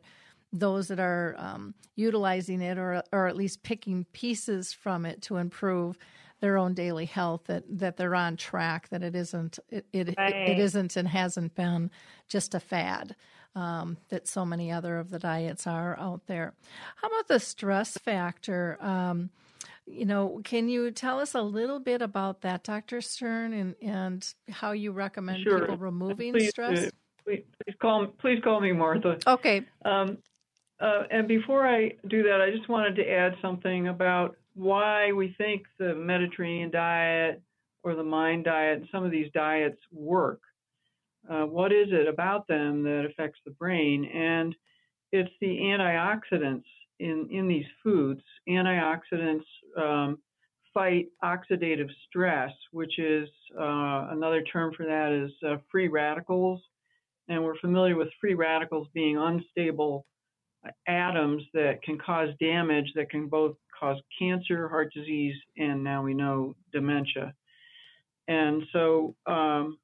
those 0.54 0.88
that 0.88 1.00
are 1.00 1.36
um, 1.38 1.74
utilizing 1.96 2.62
it 2.62 2.78
or 2.78 3.04
or 3.12 3.28
at 3.28 3.36
least 3.36 3.64
picking 3.64 4.06
pieces 4.14 4.72
from 4.72 5.06
it 5.06 5.22
to 5.24 5.38
improve 5.38 5.98
their 6.40 6.58
own 6.58 6.74
daily 6.74 7.06
health 7.06 7.44
that 7.48 7.64
that 7.68 7.98
they're 7.98 8.16
on 8.16 8.38
track 8.38 8.90
that 8.90 9.04
it 9.04 9.16
isn't 9.16 9.60
it 9.70 9.86
it, 9.92 10.14
right. 10.18 10.36
it, 10.36 10.50
it 10.52 10.60
isn't 10.60 10.96
and 10.96 11.08
hasn't 11.08 11.56
been 11.56 11.90
just 12.28 12.54
a 12.54 12.60
fad 12.60 13.16
um, 13.56 13.98
that 14.10 14.28
so 14.28 14.46
many 14.46 14.72
other 14.72 14.98
of 14.98 15.10
the 15.10 15.20
diets 15.20 15.66
are 15.66 15.98
out 15.98 16.28
there 16.28 16.54
how 16.98 17.08
about 17.08 17.30
the 17.30 17.40
stress 17.40 17.98
factor 17.98 18.78
um, 18.82 19.30
you 19.86 20.06
know, 20.06 20.42
can 20.44 20.70
you 20.70 20.92
tell 20.92 21.20
us 21.20 21.36
a 21.36 21.42
little 21.42 21.80
bit 21.80 22.02
about 22.02 22.42
that, 22.42 22.64
Dr. 22.64 23.02
Stearn, 23.02 23.54
and, 23.54 23.76
and 23.82 24.34
how 24.50 24.72
you 24.72 24.92
recommend 24.92 25.44
sure. 25.44 25.60
people 25.60 25.78
removing 25.78 26.34
please, 26.34 26.50
stress? 26.50 26.88
Uh, 26.88 26.90
please, 27.24 27.44
please, 27.64 27.76
call, 27.82 28.08
please 28.20 28.40
call 28.44 28.62
me 28.62 28.72
Martha. 28.72 29.18
Okay. 29.28 29.64
Um, 29.84 30.18
uh, 30.80 31.04
and 31.12 31.28
before 31.28 31.68
I 31.68 31.94
do 32.08 32.24
that, 32.24 32.42
I 32.42 32.56
just 32.56 32.70
wanted 32.70 32.96
to 32.96 33.10
add 33.10 33.36
something 33.42 33.88
about 33.88 34.36
why 34.56 35.12
we 35.12 35.36
think 35.38 35.64
the 35.80 35.96
Mediterranean 35.96 36.72
diet 36.72 37.42
or 37.84 37.96
the 37.96 38.04
mind 38.04 38.46
diet, 38.46 38.84
some 38.92 39.04
of 39.04 39.12
these 39.12 39.32
diets 39.34 39.80
work. 39.92 40.42
Uh, 41.30 41.44
what 41.44 41.72
is 41.72 41.88
it 41.92 42.08
about 42.08 42.48
them 42.48 42.84
that 42.84 43.06
affects 43.10 43.40
the 43.46 43.52
brain? 43.52 44.06
And 44.06 44.56
it's 45.12 45.32
the 45.40 45.48
antioxidants 45.48 46.64
in, 47.04 47.28
in 47.32 47.48
these 47.48 47.66
foods. 47.84 48.22
Antioxidants 48.48 49.44
um, 49.78 50.18
fight 50.74 51.08
oxidative 51.24 51.90
stress, 52.08 52.52
which 52.72 52.98
is 52.98 53.30
uh, 53.60 54.08
another 54.12 54.42
term 54.42 54.74
for 54.76 54.86
that 54.86 55.12
is 55.12 55.32
uh, 55.48 55.58
free 55.72 55.88
radicals. 55.88 56.62
And 57.30 57.44
we're 57.44 57.60
familiar 57.60 57.96
with 57.96 58.10
free 58.20 58.34
radicals 58.34 58.88
being 58.94 59.18
unstable 59.18 60.06
atoms 60.88 61.44
that 61.54 61.82
can 61.84 61.98
cause 61.98 62.30
damage 62.40 62.92
that 62.96 63.10
can 63.10 63.28
both 63.28 63.56
cause 63.78 63.98
cancer, 64.18 64.70
heart 64.70 64.94
disease, 64.94 65.36
and 65.58 65.84
now 65.84 66.02
we 66.04 66.14
know 66.14 66.56
dementia. 66.72 67.34
And 68.28 68.64
so 68.72 69.16
um, 69.26 69.78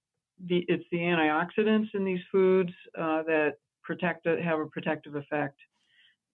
the, 0.48 0.64
it's 0.68 0.86
the 0.92 1.00
antioxidants 1.00 1.88
in 1.94 2.06
these 2.06 2.22
foods 2.32 2.72
uh, 2.98 3.24
that 3.24 3.56
protect 3.84 4.26
have 4.26 4.60
a 4.60 4.68
protective 4.68 5.16
effect. 5.16 5.58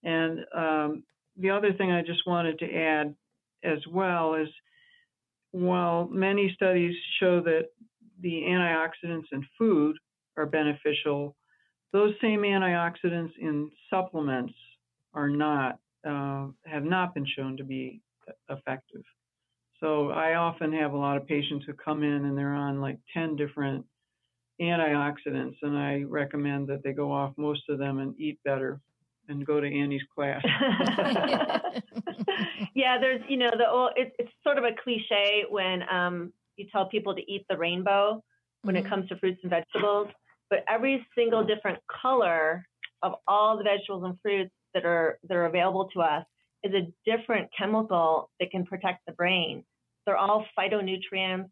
And 0.05 0.39
um, 0.55 1.03
the 1.35 1.49
other 1.49 1.73
thing 1.73 1.91
I 1.91 2.01
just 2.01 2.25
wanted 2.25 2.59
to 2.59 2.73
add 2.73 3.15
as 3.63 3.79
well 3.91 4.35
is 4.35 4.47
while 5.51 6.07
many 6.07 6.53
studies 6.55 6.95
show 7.19 7.41
that 7.41 7.69
the 8.21 8.43
antioxidants 8.47 9.25
in 9.31 9.45
food 9.57 9.97
are 10.37 10.45
beneficial, 10.45 11.35
those 11.91 12.13
same 12.21 12.41
antioxidants 12.41 13.31
in 13.41 13.71
supplements 13.89 14.53
are 15.13 15.29
not 15.29 15.79
uh, 16.07 16.47
have 16.65 16.83
not 16.83 17.15
been 17.15 17.25
shown 17.35 17.57
to 17.57 17.63
be 17.63 18.01
effective. 18.49 19.01
So 19.79 20.11
I 20.11 20.35
often 20.35 20.71
have 20.73 20.93
a 20.93 20.97
lot 20.97 21.17
of 21.17 21.25
patients 21.25 21.65
who 21.65 21.73
come 21.73 22.03
in 22.03 22.25
and 22.25 22.37
they're 22.37 22.53
on 22.53 22.79
like 22.79 22.99
10 23.13 23.35
different 23.35 23.85
antioxidants, 24.61 25.55
and 25.63 25.75
I 25.75 26.03
recommend 26.03 26.67
that 26.67 26.83
they 26.83 26.93
go 26.93 27.11
off 27.11 27.33
most 27.37 27.63
of 27.69 27.79
them 27.79 27.99
and 27.99 28.13
eat 28.19 28.39
better 28.45 28.79
and 29.27 29.45
go 29.45 29.59
to 29.59 29.67
Annie's 29.67 30.03
class. 30.13 30.41
yeah, 32.75 32.97
there's, 32.99 33.21
you 33.27 33.37
know, 33.37 33.51
the 33.51 33.89
it, 34.01 34.13
it's 34.19 34.31
sort 34.43 34.57
of 34.57 34.63
a 34.63 34.71
cliche 34.83 35.45
when 35.49 35.83
um, 35.89 36.33
you 36.57 36.65
tell 36.71 36.85
people 36.87 37.15
to 37.15 37.21
eat 37.31 37.45
the 37.49 37.57
rainbow 37.57 38.23
when 38.61 38.75
mm-hmm. 38.75 38.85
it 38.85 38.89
comes 38.89 39.07
to 39.09 39.17
fruits 39.17 39.39
and 39.43 39.49
vegetables, 39.49 40.07
but 40.49 40.63
every 40.69 41.05
single 41.15 41.43
different 41.43 41.79
color 42.01 42.65
of 43.03 43.13
all 43.27 43.57
the 43.57 43.63
vegetables 43.63 44.03
and 44.03 44.17
fruits 44.21 44.51
that 44.73 44.85
are 44.85 45.19
that 45.27 45.35
are 45.35 45.45
available 45.45 45.89
to 45.93 46.01
us 46.01 46.25
is 46.63 46.73
a 46.73 46.91
different 47.05 47.49
chemical 47.57 48.29
that 48.39 48.51
can 48.51 48.65
protect 48.65 49.05
the 49.05 49.13
brain. 49.13 49.63
They're 50.05 50.17
all 50.17 50.45
phytonutrients. 50.57 51.49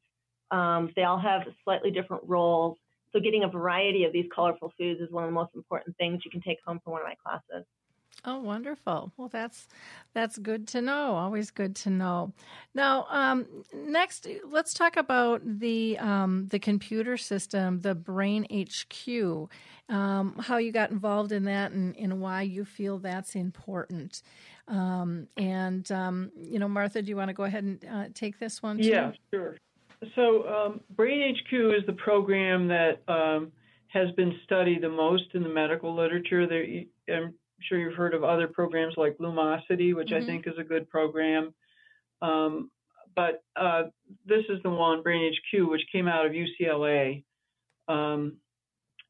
Um, 0.51 0.91
they 0.95 1.03
all 1.03 1.19
have 1.19 1.43
slightly 1.63 1.91
different 1.91 2.23
roles. 2.27 2.77
So 3.13 3.19
getting 3.19 3.43
a 3.43 3.47
variety 3.47 4.05
of 4.05 4.11
these 4.11 4.25
colorful 4.33 4.73
foods 4.77 4.99
is 4.99 5.11
one 5.11 5.23
of 5.23 5.29
the 5.29 5.35
most 5.35 5.51
important 5.55 5.95
things 5.97 6.23
you 6.25 6.31
can 6.31 6.41
take 6.41 6.57
home 6.65 6.79
from 6.83 6.93
one 6.93 7.01
of 7.01 7.07
my 7.07 7.15
classes. 7.23 7.65
Oh, 8.25 8.39
wonderful! 8.39 9.11
Well, 9.17 9.27
that's 9.27 9.67
that's 10.13 10.37
good 10.37 10.67
to 10.69 10.81
know. 10.81 11.15
Always 11.15 11.51
good 11.51 11.75
to 11.77 11.89
know. 11.89 12.31
Now, 12.73 13.05
um, 13.09 13.45
next, 13.73 14.27
let's 14.45 14.73
talk 14.73 14.95
about 14.95 15.41
the 15.43 15.97
um, 15.99 16.47
the 16.49 16.59
computer 16.59 17.17
system, 17.17 17.81
the 17.81 17.95
Brain 17.95 18.45
HQ. 18.49 19.49
Um, 19.89 20.37
how 20.39 20.57
you 20.57 20.71
got 20.71 20.91
involved 20.91 21.33
in 21.33 21.43
that, 21.45 21.73
and, 21.73 21.97
and 21.97 22.21
why 22.21 22.43
you 22.43 22.63
feel 22.63 22.97
that's 22.97 23.35
important. 23.35 24.21
Um, 24.69 25.27
and 25.35 25.91
um, 25.91 26.31
you 26.37 26.59
know, 26.59 26.69
Martha, 26.69 27.01
do 27.01 27.09
you 27.09 27.17
want 27.17 27.27
to 27.27 27.33
go 27.33 27.43
ahead 27.43 27.63
and 27.65 27.85
uh, 27.91 28.05
take 28.13 28.39
this 28.39 28.63
one? 28.63 28.77
Too? 28.77 28.87
Yeah, 28.87 29.11
sure. 29.33 29.57
So, 30.15 30.47
um, 30.47 30.81
Brain 30.95 31.35
HQ 31.35 31.53
is 31.77 31.85
the 31.87 31.93
program 31.93 32.67
that 32.67 33.01
um, 33.07 33.51
has 33.87 34.11
been 34.11 34.39
studied 34.43 34.81
the 34.81 34.89
most 34.89 35.23
in 35.33 35.43
the 35.43 35.49
medical 35.49 35.95
literature. 35.95 36.47
There, 36.47 36.65
I'm 37.15 37.33
sure 37.61 37.79
you've 37.79 37.95
heard 37.95 38.13
of 38.13 38.23
other 38.23 38.47
programs 38.47 38.95
like 38.97 39.17
Lumosity, 39.17 39.95
which 39.95 40.09
mm-hmm. 40.09 40.23
I 40.23 40.25
think 40.25 40.47
is 40.47 40.53
a 40.59 40.63
good 40.63 40.89
program. 40.89 41.53
Um, 42.21 42.69
but 43.15 43.43
uh, 43.55 43.83
this 44.25 44.43
is 44.49 44.61
the 44.63 44.69
one, 44.69 45.03
Brain 45.03 45.31
HQ, 45.31 45.69
which 45.69 45.81
came 45.91 46.07
out 46.07 46.25
of 46.25 46.31
UCLA, 46.31 47.23
um, 47.87 48.37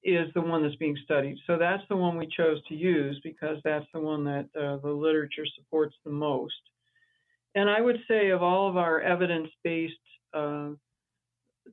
is 0.03 0.27
the 0.33 0.41
one 0.41 0.63
that's 0.63 0.75
being 0.75 0.97
studied. 1.03 1.37
So 1.47 1.57
that's 1.57 1.83
the 1.89 1.95
one 1.95 2.17
we 2.17 2.27
chose 2.27 2.61
to 2.67 2.75
use 2.75 3.19
because 3.23 3.57
that's 3.63 3.85
the 3.93 3.99
one 3.99 4.25
that 4.25 4.49
uh, 4.59 4.77
the 4.77 4.91
literature 4.91 5.45
supports 5.57 5.95
the 6.03 6.11
most. 6.11 6.53
And 7.55 7.69
I 7.69 7.79
would 7.79 7.99
say 8.07 8.29
of 8.29 8.41
all 8.41 8.69
of 8.69 8.77
our 8.77 8.99
evidence 8.99 9.49
based 9.63 9.93
uh, 10.33 10.71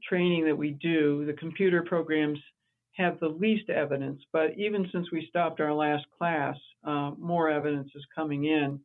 training 0.09 0.45
that 0.47 0.57
we 0.57 0.73
do, 0.73 1.25
the 1.27 1.33
computer 1.35 1.83
programs 1.83 2.39
have 2.93 3.19
the 3.21 3.29
least 3.29 3.71
evidence. 3.71 4.21
But 4.33 4.59
even 4.59 4.89
since 4.93 5.11
we 5.11 5.27
stopped 5.29 5.61
our 5.61 5.73
last 5.73 6.05
class, 6.17 6.57
uh, 6.85 7.13
more 7.19 7.51
evidence 7.51 7.91
is 7.95 8.05
coming 8.15 8.45
in. 8.45 8.81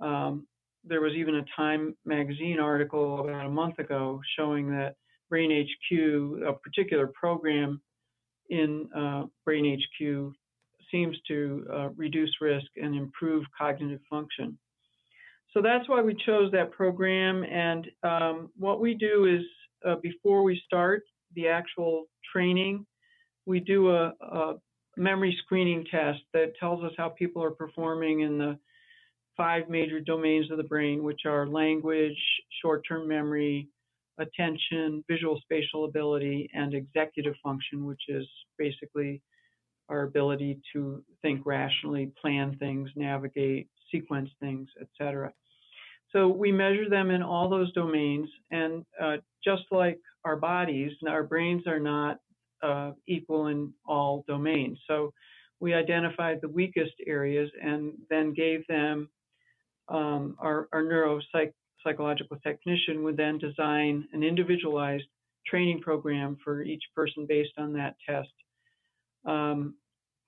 Um, 0.00 0.46
there 0.84 1.00
was 1.00 1.12
even 1.14 1.36
a 1.36 1.44
Time 1.56 1.94
magazine 2.04 2.58
article 2.60 3.20
about 3.20 3.46
a 3.46 3.50
month 3.50 3.78
ago 3.78 4.20
showing 4.36 4.70
that 4.70 4.96
Brain 5.30 5.50
HQ, 5.50 6.46
a 6.46 6.52
particular 6.52 7.06
program 7.06 7.80
in 8.50 8.88
uh, 8.94 9.24
Brain 9.44 9.78
HQ, 9.78 10.32
seems 10.90 11.16
to 11.26 11.66
uh, 11.72 11.88
reduce 11.96 12.30
risk 12.40 12.66
and 12.76 12.94
improve 12.94 13.44
cognitive 13.56 14.00
function. 14.10 14.58
So 15.52 15.62
that's 15.62 15.88
why 15.88 16.02
we 16.02 16.14
chose 16.26 16.50
that 16.52 16.72
program. 16.72 17.44
And 17.44 17.86
um, 18.02 18.50
what 18.56 18.80
we 18.80 18.94
do 18.94 19.26
is 19.26 19.44
uh, 19.86 19.96
before 20.02 20.42
we 20.42 20.60
start 20.64 21.02
the 21.34 21.48
actual 21.48 22.06
training, 22.32 22.86
we 23.46 23.60
do 23.60 23.90
a, 23.90 24.12
a, 24.20 24.54
memory 24.96 25.36
screening 25.44 25.84
test 25.90 26.20
that 26.32 26.52
tells 26.60 26.84
us 26.84 26.92
how 26.96 27.08
people 27.08 27.42
are 27.42 27.50
performing 27.50 28.20
in 28.20 28.38
the 28.38 28.56
five 29.36 29.68
major 29.68 29.98
domains 29.98 30.50
of 30.52 30.56
the 30.56 30.62
brain, 30.62 31.02
which 31.02 31.22
are 31.26 31.48
language, 31.48 32.16
short 32.62 32.84
term 32.88 33.08
memory, 33.08 33.68
attention, 34.18 35.04
visual 35.08 35.40
spatial 35.42 35.84
ability, 35.86 36.48
and 36.54 36.74
executive 36.74 37.34
function, 37.42 37.84
which 37.84 38.02
is 38.08 38.24
basically 38.56 39.20
our 39.88 40.02
ability 40.02 40.60
to 40.72 41.02
think 41.22 41.44
rationally, 41.44 42.12
plan 42.20 42.56
things, 42.58 42.88
navigate, 42.96 43.68
sequence 43.90 44.30
things, 44.40 44.68
etc. 44.80 45.32
So 46.14 46.28
we 46.28 46.52
measure 46.52 46.88
them 46.88 47.10
in 47.10 47.22
all 47.22 47.48
those 47.48 47.72
domains, 47.72 48.28
and 48.50 48.84
uh, 49.02 49.16
just 49.42 49.64
like 49.70 49.98
our 50.24 50.36
bodies, 50.36 50.92
our 51.08 51.24
brains 51.24 51.66
are 51.66 51.80
not 51.80 52.18
uh, 52.62 52.92
equal 53.06 53.48
in 53.48 53.72
all 53.84 54.24
domains. 54.28 54.78
So 54.86 55.12
we 55.60 55.74
identified 55.74 56.40
the 56.40 56.48
weakest 56.48 56.94
areas 57.06 57.50
and 57.60 57.94
then 58.10 58.32
gave 58.32 58.66
them 58.68 59.08
um, 59.88 60.36
our, 60.38 60.68
our 60.72 60.82
neuropsychological 60.82 62.42
technician 62.42 63.02
would 63.02 63.16
then 63.16 63.38
design 63.38 64.06
an 64.12 64.22
individualized 64.22 65.04
training 65.46 65.80
program 65.80 66.36
for 66.42 66.62
each 66.62 66.82
person 66.94 67.26
based 67.28 67.52
on 67.58 67.72
that 67.74 67.96
test 68.08 68.30
um, 69.26 69.74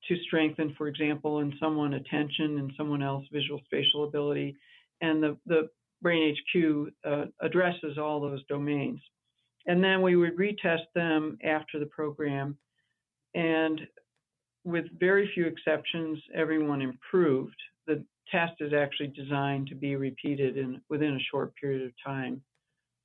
to 0.08 0.16
strengthen, 0.26 0.74
for 0.76 0.88
example, 0.88 1.40
in 1.40 1.54
someone 1.60 1.94
attention 1.94 2.58
and 2.58 2.72
someone 2.76 3.02
else 3.02 3.24
visual 3.32 3.60
spatial 3.64 4.04
ability. 4.04 4.56
And 5.00 5.22
the, 5.22 5.36
the 5.46 5.68
Brain 6.02 6.34
HQ 6.34 6.92
uh, 7.04 7.24
addresses 7.40 7.98
all 7.98 8.20
those 8.20 8.44
domains. 8.46 9.00
And 9.66 9.82
then 9.82 10.02
we 10.02 10.16
would 10.16 10.36
retest 10.36 10.86
them 10.94 11.38
after 11.44 11.78
the 11.78 11.86
program. 11.86 12.56
And 13.34 13.80
with 14.64 14.84
very 14.98 15.30
few 15.34 15.46
exceptions, 15.46 16.18
everyone 16.34 16.82
improved. 16.82 17.56
The 17.86 18.04
test 18.30 18.54
is 18.60 18.72
actually 18.72 19.08
designed 19.08 19.68
to 19.68 19.74
be 19.74 19.96
repeated 19.96 20.56
in 20.56 20.80
within 20.88 21.14
a 21.14 21.26
short 21.30 21.54
period 21.56 21.82
of 21.82 21.92
time. 22.04 22.42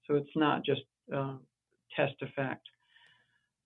So 0.08 0.16
it's 0.16 0.36
not 0.36 0.66
just 0.66 0.82
uh, 1.16 1.36
test 1.96 2.16
effect. 2.22 2.68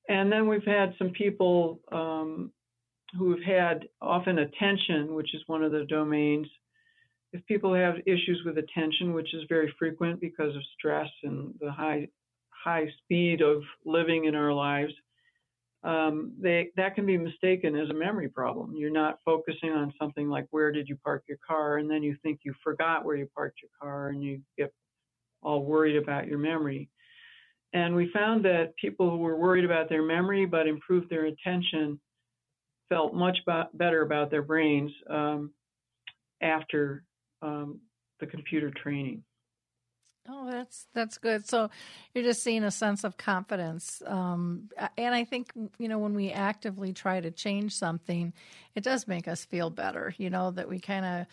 And 0.10 0.32
then 0.32 0.48
we've 0.48 0.66
had 0.66 0.94
some 0.98 1.10
people 1.12 1.80
um, 1.92 2.52
who 3.18 3.32
have 3.32 3.44
had 3.44 3.88
often 4.02 4.40
attention, 4.40 5.16
which 5.16 5.34
is 5.34 5.42
one 5.48 5.64
of 5.64 5.72
the 5.72 5.86
domains. 5.86 6.48
If 7.36 7.46
people 7.48 7.74
have 7.74 7.96
issues 8.06 8.42
with 8.46 8.58
attention, 8.58 9.12
which 9.12 9.34
is 9.34 9.44
very 9.50 9.74
frequent 9.78 10.22
because 10.22 10.56
of 10.56 10.62
stress 10.78 11.10
and 11.24 11.54
the 11.60 11.70
high 11.70 12.08
high 12.50 12.88
speed 13.04 13.42
of 13.42 13.62
living 13.84 14.24
in 14.24 14.36
our 14.36 14.54
lives, 14.54 14.94
um, 15.84 16.32
they, 16.40 16.70
that 16.78 16.96
can 16.96 17.06
be 17.06 17.18
mistaken 17.18 17.76
as 17.76 17.90
a 17.90 17.94
memory 17.94 18.30
problem. 18.30 18.74
You're 18.78 18.90
not 18.90 19.20
focusing 19.26 19.72
on 19.72 19.94
something 20.00 20.30
like 20.30 20.48
where 20.52 20.72
did 20.72 20.88
you 20.88 20.96
park 21.04 21.26
your 21.28 21.38
car, 21.46 21.78
and 21.78 21.92
then 21.92 22.04
you 22.04 22.16
think 22.24 22.40
you 22.44 22.54
forgot 22.64 23.04
where 23.04 23.18
you 23.18 23.28
parked 23.36 23.62
your 23.62 23.72
car, 23.82 24.08
and 24.08 24.24
you 24.24 24.40
get 24.58 24.74
all 25.42 25.66
worried 25.66 25.98
about 25.98 26.28
your 26.28 26.40
memory. 26.40 26.90
And 27.74 27.94
we 27.98 28.10
found 28.14 28.46
that 28.46 28.78
people 28.78 29.10
who 29.12 29.18
were 29.18 29.36
worried 29.36 29.66
about 29.66 29.90
their 29.90 30.04
memory 30.04 30.46
but 30.46 30.68
improved 30.68 31.10
their 31.10 31.26
attention 31.26 32.00
felt 32.88 33.14
much 33.14 33.38
better 33.74 34.04
about 34.04 34.32
their 34.32 34.42
brains 34.42 34.92
um, 35.10 35.52
after 36.42 37.04
um, 37.42 37.80
the 38.20 38.28
computer 38.28 38.72
training. 38.72 39.24
Oh, 40.28 40.50
that's 40.50 40.88
that's 40.94 41.20
good. 41.20 41.48
So 41.48 41.70
you're 42.14 42.24
just 42.24 42.42
seeing 42.42 42.64
a 42.64 42.72
sense 42.72 43.04
of 43.04 43.16
confidence, 43.16 44.02
um, 44.08 44.70
and 44.98 45.14
I 45.14 45.24
think 45.24 45.52
you 45.78 45.88
know 45.88 46.00
when 46.00 46.16
we 46.16 46.32
actively 46.32 46.94
try 46.94 47.22
to 47.22 47.30
change 47.30 47.76
something, 47.76 48.34
it 48.74 48.84
does 48.84 49.08
make 49.08 49.28
us 49.28 49.46
feel 49.46 49.70
better. 49.70 50.16
You 50.18 50.32
know 50.32 50.50
that 50.52 50.68
we 50.68 50.80
kind 50.80 51.06
of 51.06 51.28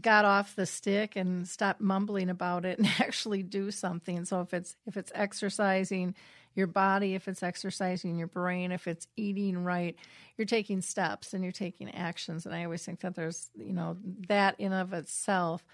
got 0.00 0.24
off 0.24 0.56
the 0.56 0.66
stick 0.66 1.16
and 1.16 1.48
stop 1.48 1.80
mumbling 1.80 2.30
about 2.30 2.64
it 2.64 2.78
and 2.78 2.88
actually 2.98 3.42
do 3.42 3.70
something. 3.70 4.24
So 4.24 4.40
if 4.40 4.54
it's 4.54 4.76
if 4.86 4.96
it's 4.96 5.12
exercising 5.14 6.14
your 6.54 6.66
body, 6.66 7.14
if 7.14 7.28
it's 7.28 7.42
exercising 7.42 8.18
your 8.18 8.26
brain, 8.26 8.72
if 8.72 8.86
it's 8.86 9.06
eating 9.16 9.64
right, 9.64 9.96
you're 10.36 10.46
taking 10.46 10.82
steps 10.82 11.32
and 11.32 11.42
you're 11.42 11.52
taking 11.52 11.90
actions. 11.94 12.44
And 12.44 12.54
I 12.54 12.64
always 12.64 12.84
think 12.84 13.00
that 13.00 13.14
there's 13.14 13.50
you 13.56 13.72
know 13.72 13.96
that 14.28 14.56
in 14.58 14.72
of 14.72 14.92
itself. 14.92 15.64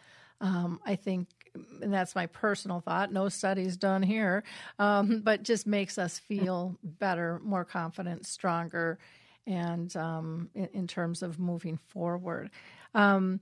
Um, 0.40 0.78
I 0.86 0.94
think, 0.94 1.26
and 1.82 1.92
that's 1.92 2.14
my 2.14 2.26
personal 2.26 2.78
thought. 2.78 3.12
No 3.12 3.28
studies 3.28 3.76
done 3.76 4.04
here, 4.04 4.44
um, 4.78 5.20
but 5.24 5.42
just 5.42 5.66
makes 5.66 5.98
us 5.98 6.16
feel 6.16 6.78
better, 6.84 7.40
more 7.42 7.64
confident, 7.64 8.24
stronger, 8.24 9.00
and 9.48 9.94
um, 9.96 10.48
in, 10.54 10.68
in, 10.74 10.86
terms 10.86 11.24
of 11.24 11.40
moving 11.40 11.76
forward. 11.88 12.50
Um, 12.94 13.40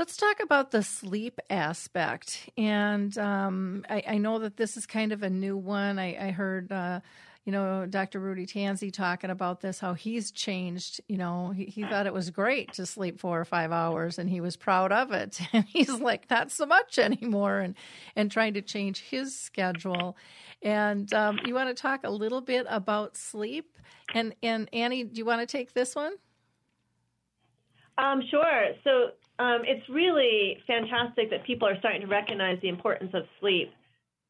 Let's 0.00 0.16
talk 0.16 0.40
about 0.40 0.70
the 0.70 0.82
sleep 0.82 1.40
aspect. 1.50 2.48
And 2.56 3.18
um, 3.18 3.84
I, 3.86 4.02
I, 4.08 4.16
know 4.16 4.38
that 4.38 4.56
this 4.56 4.78
is 4.78 4.86
kind 4.86 5.12
of 5.12 5.22
a 5.22 5.28
new 5.28 5.58
one. 5.58 5.98
I, 5.98 6.28
I 6.28 6.30
heard, 6.30 6.72
uh, 6.72 7.00
you 7.44 7.52
know, 7.52 7.84
Dr. 7.84 8.18
Rudy 8.18 8.46
Tanzi 8.46 8.90
talking 8.90 9.28
about 9.28 9.60
this, 9.60 9.78
how 9.78 9.92
he's 9.92 10.30
changed. 10.30 11.02
You 11.06 11.18
know, 11.18 11.50
he, 11.50 11.66
he 11.66 11.82
thought 11.82 12.06
it 12.06 12.14
was 12.14 12.30
great 12.30 12.72
to 12.72 12.86
sleep 12.86 13.20
four 13.20 13.38
or 13.38 13.44
five 13.44 13.72
hours 13.72 14.18
and 14.18 14.30
he 14.30 14.40
was 14.40 14.56
proud 14.56 14.90
of 14.90 15.12
it. 15.12 15.38
And 15.52 15.66
he's 15.66 15.90
like, 15.90 16.30
not 16.30 16.50
so 16.50 16.64
much 16.64 16.98
anymore, 16.98 17.58
and, 17.58 17.74
and 18.16 18.30
trying 18.30 18.54
to 18.54 18.62
change 18.62 19.00
his 19.00 19.38
schedule. 19.38 20.16
And 20.62 21.12
um, 21.12 21.40
you 21.44 21.52
want 21.52 21.68
to 21.68 21.74
talk 21.74 22.04
a 22.04 22.10
little 22.10 22.40
bit 22.40 22.64
about 22.70 23.18
sleep? 23.18 23.76
And, 24.14 24.34
and 24.42 24.66
Annie, 24.72 25.04
do 25.04 25.18
you 25.18 25.26
want 25.26 25.42
to 25.42 25.46
take 25.46 25.74
this 25.74 25.94
one? 25.94 26.14
Um, 27.98 28.22
sure. 28.30 28.68
So 28.82 29.10
um, 29.40 29.62
it's 29.64 29.88
really 29.88 30.58
fantastic 30.66 31.30
that 31.30 31.46
people 31.46 31.66
are 31.66 31.78
starting 31.78 32.02
to 32.02 32.06
recognize 32.06 32.58
the 32.60 32.68
importance 32.68 33.10
of 33.14 33.22
sleep. 33.40 33.72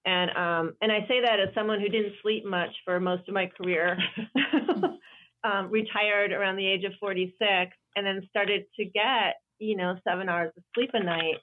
And 0.07 0.31
um, 0.31 0.75
and 0.81 0.93
I 0.93 1.01
say 1.09 1.21
that 1.21 1.41
as 1.41 1.53
someone 1.55 1.81
who 1.81 1.89
didn't 1.89 2.15
sleep 2.23 2.47
much 2.47 2.71
for 2.85 3.01
most 3.01 3.29
of 3.29 3.35
my 3.35 3.47
career, 3.47 3.99
um, 5.45 5.69
retired 5.69 6.33
around 6.33 6.57
the 6.57 6.67
age 6.67 6.85
of 6.85 6.93
46, 7.01 7.77
and 7.97 8.07
then 8.07 8.27
started 8.31 8.65
to 8.79 8.85
get 8.85 9.35
you 9.59 9.77
know 9.77 9.97
seven 10.09 10.29
hours 10.29 10.53
of 10.57 10.63
sleep 10.75 10.91
a 10.95 11.03
night, 11.03 11.37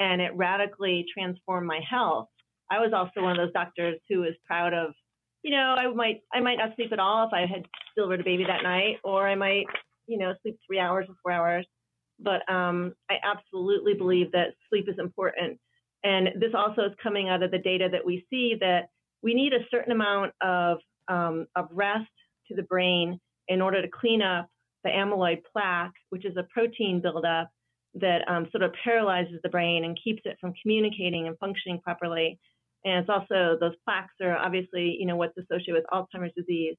and 0.00 0.20
it 0.20 0.34
radically 0.34 1.06
transformed 1.16 1.68
my 1.68 1.80
health. 1.88 2.28
I 2.70 2.80
was 2.80 2.92
also 2.92 3.22
one 3.22 3.38
of 3.38 3.38
those 3.38 3.52
doctors 3.52 4.00
who 4.08 4.20
was 4.20 4.34
proud 4.44 4.74
of, 4.74 4.92
you 5.42 5.52
know, 5.52 5.76
I 5.78 5.86
might 5.94 6.22
I 6.34 6.40
might 6.40 6.56
not 6.56 6.74
sleep 6.74 6.92
at 6.92 6.98
all 6.98 7.26
if 7.26 7.32
I 7.32 7.46
had 7.46 7.64
delivered 7.96 8.20
a 8.20 8.24
baby 8.24 8.44
that 8.44 8.64
night, 8.64 8.96
or 9.04 9.26
I 9.28 9.36
might 9.36 9.66
you 10.08 10.18
know 10.18 10.34
sleep 10.42 10.58
three 10.66 10.80
hours 10.80 11.06
or 11.08 11.14
four 11.22 11.32
hours 11.32 11.64
but 12.18 12.48
um, 12.52 12.94
I 13.10 13.16
absolutely 13.24 13.94
believe 13.94 14.32
that 14.32 14.54
sleep 14.68 14.88
is 14.88 14.98
important. 14.98 15.58
And 16.02 16.28
this 16.38 16.52
also 16.54 16.82
is 16.82 16.92
coming 17.02 17.28
out 17.28 17.42
of 17.42 17.50
the 17.50 17.58
data 17.58 17.88
that 17.90 18.04
we 18.04 18.26
see 18.30 18.56
that 18.60 18.88
we 19.22 19.34
need 19.34 19.52
a 19.52 19.66
certain 19.70 19.92
amount 19.92 20.32
of, 20.42 20.78
um, 21.08 21.46
of 21.56 21.68
rest 21.70 22.10
to 22.48 22.54
the 22.54 22.62
brain 22.62 23.18
in 23.48 23.62
order 23.62 23.80
to 23.80 23.88
clean 23.88 24.22
up 24.22 24.48
the 24.84 24.90
amyloid 24.90 25.42
plaque, 25.50 25.94
which 26.10 26.26
is 26.26 26.36
a 26.36 26.46
protein 26.52 27.00
buildup 27.00 27.50
that 27.94 28.28
um, 28.28 28.46
sort 28.50 28.62
of 28.62 28.72
paralyzes 28.82 29.40
the 29.42 29.48
brain 29.48 29.84
and 29.84 29.98
keeps 30.02 30.22
it 30.24 30.36
from 30.40 30.52
communicating 30.60 31.26
and 31.26 31.38
functioning 31.38 31.80
properly. 31.80 32.38
And 32.84 33.00
it's 33.00 33.08
also 33.08 33.56
those 33.58 33.74
plaques 33.84 34.12
are 34.20 34.36
obviously, 34.36 34.96
you 34.98 35.06
know, 35.06 35.16
what's 35.16 35.36
associated 35.38 35.74
with 35.74 35.86
Alzheimer's 35.92 36.34
disease. 36.36 36.76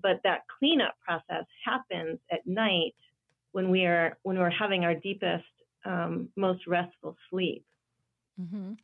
But 0.00 0.20
that 0.22 0.42
cleanup 0.58 0.94
process 1.04 1.44
happens 1.64 2.20
at 2.30 2.46
night 2.46 2.94
when 3.52 3.70
we 3.70 3.84
are 3.84 4.16
when 4.22 4.38
we're 4.38 4.50
having 4.50 4.84
our 4.84 4.94
deepest, 4.94 5.44
um, 5.84 6.28
most 6.36 6.66
restful 6.66 7.16
sleep. 7.30 7.64
Mm-hmm. 8.40 8.74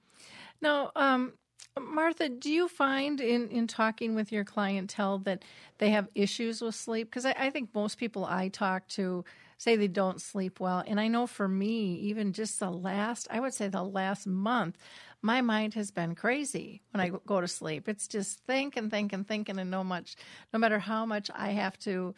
Now, 0.61 0.91
um, 0.97 1.35
Martha, 1.81 2.29
do 2.29 2.51
you 2.51 2.69
find 2.69 3.21
in, 3.21 3.49
in 3.49 3.67
talking 3.67 4.15
with 4.15 4.31
your 4.31 4.45
clientele 4.45 5.19
that 5.19 5.45
they 5.79 5.91
have 5.91 6.09
issues 6.15 6.63
with 6.63 6.75
sleep? 6.75 7.11
Because 7.11 7.27
I, 7.27 7.35
I, 7.37 7.51
think 7.51 7.75
most 7.75 7.99
people 7.99 8.25
I 8.25 8.49
talk 8.49 8.87
to 8.91 9.25
say 9.59 9.75
they 9.75 9.89
don't 9.89 10.21
sleep 10.21 10.61
well. 10.61 10.85
And 10.87 11.01
I 11.01 11.09
know 11.09 11.27
for 11.27 11.49
me, 11.49 11.95
even 11.97 12.33
just 12.33 12.61
the 12.61 12.71
last, 12.71 13.27
I 13.31 13.41
would 13.41 13.55
say 13.55 13.69
the 13.69 13.83
last 13.83 14.27
month, 14.27 14.79
my 15.21 15.41
mind 15.41 15.75
has 15.75 15.91
been 15.91 16.15
crazy 16.15 16.83
when 16.93 17.01
I 17.01 17.11
go 17.27 17.41
to 17.41 17.49
sleep. 17.49 17.89
It's 17.89 18.07
just 18.07 18.41
think 18.47 18.77
and 18.77 18.91
think 18.91 19.13
and 19.13 19.27
thinking 19.27 19.59
and 19.59 19.71
no 19.71 19.83
much, 19.83 20.17
no 20.53 20.59
matter 20.59 20.79
how 20.79 21.07
much 21.07 21.31
I 21.35 21.51
have 21.51 21.79
to 21.81 22.15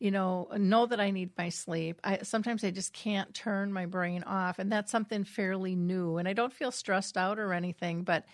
you 0.00 0.10
know, 0.10 0.48
know 0.56 0.86
that 0.86 0.98
I 0.98 1.10
need 1.10 1.30
my 1.36 1.50
sleep. 1.50 2.00
I 2.02 2.20
sometimes 2.22 2.64
I 2.64 2.70
just 2.70 2.92
can't 2.92 3.32
turn 3.34 3.72
my 3.72 3.86
brain 3.86 4.24
off, 4.24 4.58
and 4.58 4.72
that's 4.72 4.90
something 4.90 5.24
fairly 5.24 5.76
new. 5.76 6.16
And 6.16 6.26
I 6.26 6.32
don't 6.32 6.52
feel 6.52 6.72
stressed 6.72 7.16
out 7.16 7.38
or 7.38 7.52
anything, 7.52 8.02
but 8.02 8.24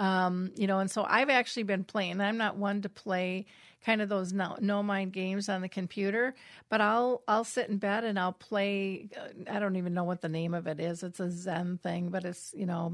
um, 0.00 0.50
you 0.56 0.66
know, 0.66 0.80
and 0.80 0.90
so 0.90 1.06
I've 1.08 1.30
actually 1.30 1.62
been 1.62 1.84
playing. 1.84 2.20
I'm 2.20 2.38
not 2.38 2.56
one 2.56 2.82
to 2.82 2.88
play 2.88 3.46
kind 3.84 4.02
of 4.02 4.08
those 4.08 4.32
no, 4.32 4.56
no 4.60 4.82
mind 4.82 5.12
games 5.12 5.48
on 5.48 5.60
the 5.60 5.68
computer, 5.68 6.34
but 6.68 6.80
I'll 6.80 7.22
I'll 7.28 7.44
sit 7.44 7.68
in 7.68 7.78
bed 7.78 8.02
and 8.02 8.18
I'll 8.18 8.32
play. 8.32 9.08
I 9.48 9.60
don't 9.60 9.76
even 9.76 9.94
know 9.94 10.04
what 10.04 10.20
the 10.20 10.28
name 10.28 10.54
of 10.54 10.66
it 10.66 10.80
is. 10.80 11.04
It's 11.04 11.20
a 11.20 11.30
Zen 11.30 11.78
thing, 11.82 12.08
but 12.08 12.24
it's 12.24 12.52
you 12.56 12.66
know 12.66 12.92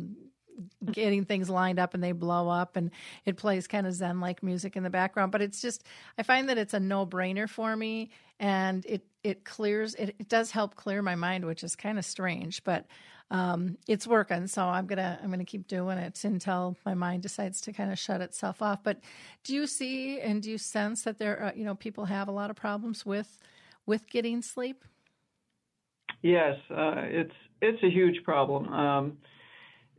getting 0.92 1.24
things 1.24 1.48
lined 1.48 1.78
up 1.78 1.94
and 1.94 2.02
they 2.02 2.12
blow 2.12 2.48
up 2.48 2.76
and 2.76 2.90
it 3.24 3.36
plays 3.36 3.66
kind 3.66 3.86
of 3.86 3.94
zen 3.94 4.20
like 4.20 4.42
music 4.42 4.76
in 4.76 4.82
the 4.82 4.90
background. 4.90 5.32
But 5.32 5.42
it's 5.42 5.60
just 5.60 5.84
i 6.16 6.22
find 6.22 6.48
that 6.48 6.58
it's 6.58 6.74
a 6.74 6.80
no 6.80 7.06
brainer 7.06 7.48
for 7.48 7.76
me 7.76 8.10
and 8.40 8.84
it 8.86 9.04
it 9.22 9.44
clears 9.44 9.94
it, 9.94 10.14
it 10.18 10.28
does 10.28 10.50
help 10.50 10.76
clear 10.76 11.02
my 11.02 11.14
mind 11.14 11.44
which 11.44 11.64
is 11.64 11.74
kind 11.76 11.98
of 11.98 12.04
strange 12.04 12.62
but 12.64 12.86
um, 13.30 13.76
it's 13.86 14.06
working. 14.06 14.46
So 14.46 14.62
i'm 14.62 14.86
gonna 14.86 15.18
i'm 15.22 15.30
gonna 15.30 15.44
keep 15.44 15.68
doing 15.68 15.98
it 15.98 16.24
until 16.24 16.76
my 16.86 16.94
mind 16.94 17.22
decides 17.22 17.60
to 17.62 17.72
kind 17.72 17.92
of 17.92 17.98
shut 17.98 18.20
itself 18.20 18.62
off. 18.62 18.82
But 18.82 19.00
do 19.44 19.54
you 19.54 19.66
see 19.66 20.20
and 20.20 20.42
do 20.42 20.50
you 20.50 20.58
sense 20.58 21.02
that 21.02 21.18
there 21.18 21.38
are, 21.38 21.52
you 21.54 21.64
know 21.64 21.74
people 21.74 22.06
have 22.06 22.28
a 22.28 22.32
lot 22.32 22.50
of 22.50 22.56
problems 22.56 23.04
with 23.04 23.38
with 23.86 24.08
getting 24.08 24.42
sleep? 24.42 24.84
Yes 26.22 26.56
uh, 26.70 27.02
it's 27.04 27.34
it's 27.60 27.82
a 27.82 27.90
huge 27.90 28.22
problem. 28.24 28.72
Um, 28.72 29.18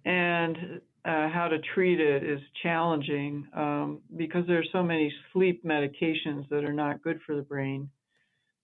and 0.06 0.82
uh, 1.06 1.30
how 1.30 1.48
to 1.50 1.60
treat 1.74 2.00
it 2.00 2.24
is 2.24 2.40
challenging 2.62 3.48
um, 3.56 4.02
because 4.18 4.46
there 4.48 4.60
are 4.60 4.72
so 4.72 4.84
many 4.84 5.14
sleep 5.34 5.64
medications 5.64 6.48
that 6.50 6.64
are 6.64 6.74
not 6.74 7.02
good 7.02 7.20
for 7.26 7.36
the 7.36 7.42
brain, 7.42 7.90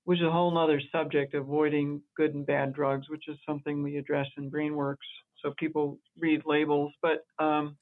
which 0.03 0.19
is 0.19 0.25
a 0.25 0.31
whole 0.31 0.57
other 0.57 0.81
subject, 0.91 1.33
avoiding 1.33 2.01
good 2.15 2.33
and 2.33 2.45
bad 2.45 2.73
drugs, 2.73 3.09
which 3.09 3.27
is 3.27 3.37
something 3.45 3.81
we 3.81 3.97
address 3.97 4.27
in 4.37 4.51
BrainWorks. 4.51 4.97
So 5.41 5.53
people 5.57 5.97
read 6.19 6.41
labels. 6.45 6.91
But 7.01 7.25
um, 7.39 7.77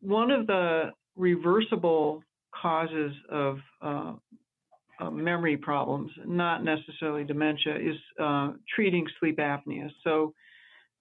one 0.00 0.30
of 0.30 0.46
the 0.46 0.90
reversible 1.16 2.22
causes 2.60 3.12
of 3.30 3.58
uh, 3.82 4.12
uh, 5.00 5.10
memory 5.10 5.56
problems, 5.56 6.10
not 6.26 6.64
necessarily 6.64 7.24
dementia, 7.24 7.76
is 7.76 7.96
uh, 8.20 8.52
treating 8.74 9.06
sleep 9.18 9.38
apnea. 9.38 9.88
So 10.04 10.34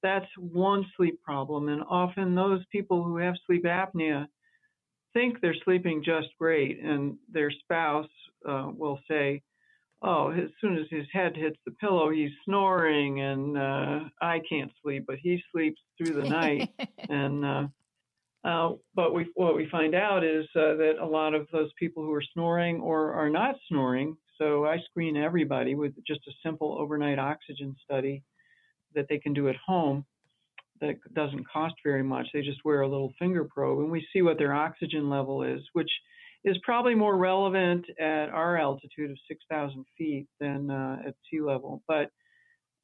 that's 0.02 0.28
one 0.38 0.86
sleep 0.96 1.22
problem. 1.24 1.70
And 1.70 1.84
often 1.90 2.36
those 2.36 2.62
people 2.72 3.04
who 3.04 3.18
have 3.18 3.36
sleep 3.46 3.66
apnea 3.66 4.28
think 5.14 5.42
they're 5.42 5.56
sleeping 5.66 6.04
just 6.04 6.28
great, 6.38 6.80
and 6.80 7.18
their 7.32 7.52
spouse 7.52 8.10
uh, 8.48 8.70
will 8.76 9.00
say, 9.10 9.42
Oh, 10.02 10.32
as 10.32 10.50
soon 10.62 10.78
as 10.78 10.86
his 10.90 11.06
head 11.12 11.36
hits 11.36 11.58
the 11.66 11.74
pillow, 11.74 12.10
he's 12.10 12.32
snoring, 12.46 13.20
and 13.20 13.58
uh, 13.58 14.00
I 14.22 14.40
can't 14.50 14.72
sleep, 14.82 15.04
but 15.06 15.18
he 15.18 15.44
sleeps 15.52 15.82
through 15.98 16.22
the 16.22 16.30
night. 16.30 16.70
and 17.10 17.44
uh, 17.44 17.68
uh, 18.46 18.76
but 18.96 19.14
we, 19.14 19.28
what 19.36 19.58
we 19.58 19.68
find 19.70 19.94
out 19.94 20.24
is 20.24 20.46
uh, 20.56 20.76
that 20.76 20.94
a 21.02 21.06
lot 21.06 21.34
of 21.34 21.48
those 21.52 21.70
people 21.78 22.02
who 22.04 22.14
are 22.14 22.24
snoring 22.34 22.80
or 22.80 23.12
are 23.12 23.30
not 23.30 23.56
snoring, 23.68 24.16
so 24.38 24.66
I 24.66 24.78
screen 24.90 25.18
everybody 25.18 25.76
with 25.76 25.94
just 26.08 26.22
a 26.30 26.32
simple 26.46 26.78
overnight 26.80 27.20
oxygen 27.20 27.76
study 27.84 28.24
that 28.96 29.08
they 29.10 29.18
can 29.18 29.34
do 29.34 29.50
at 29.50 29.56
home 29.56 30.06
that 30.82 30.96
doesn't 31.14 31.48
cost 31.48 31.76
very 31.84 32.04
much. 32.04 32.28
They 32.34 32.42
just 32.42 32.64
wear 32.64 32.82
a 32.82 32.88
little 32.88 33.14
finger 33.20 33.46
probe 33.46 33.80
and 33.80 33.92
we 33.92 34.06
see 34.14 34.22
what 34.22 34.38
their 34.38 34.54
oxygen 34.54 35.10
level 35.10 35.44
is, 35.44 35.62
which 35.74 35.92
is 36.44 36.58
probably 36.64 36.96
more 36.96 37.18
relevant 37.18 37.86
at 38.00 38.30
our 38.30 38.58
altitude 38.58 39.12
of 39.12 39.18
6,000 39.28 39.86
feet 39.98 40.28
than 40.40 40.72
uh, 40.72 40.98
at 41.08 41.16
sea 41.30 41.42
level. 41.42 41.84
But 41.88 42.12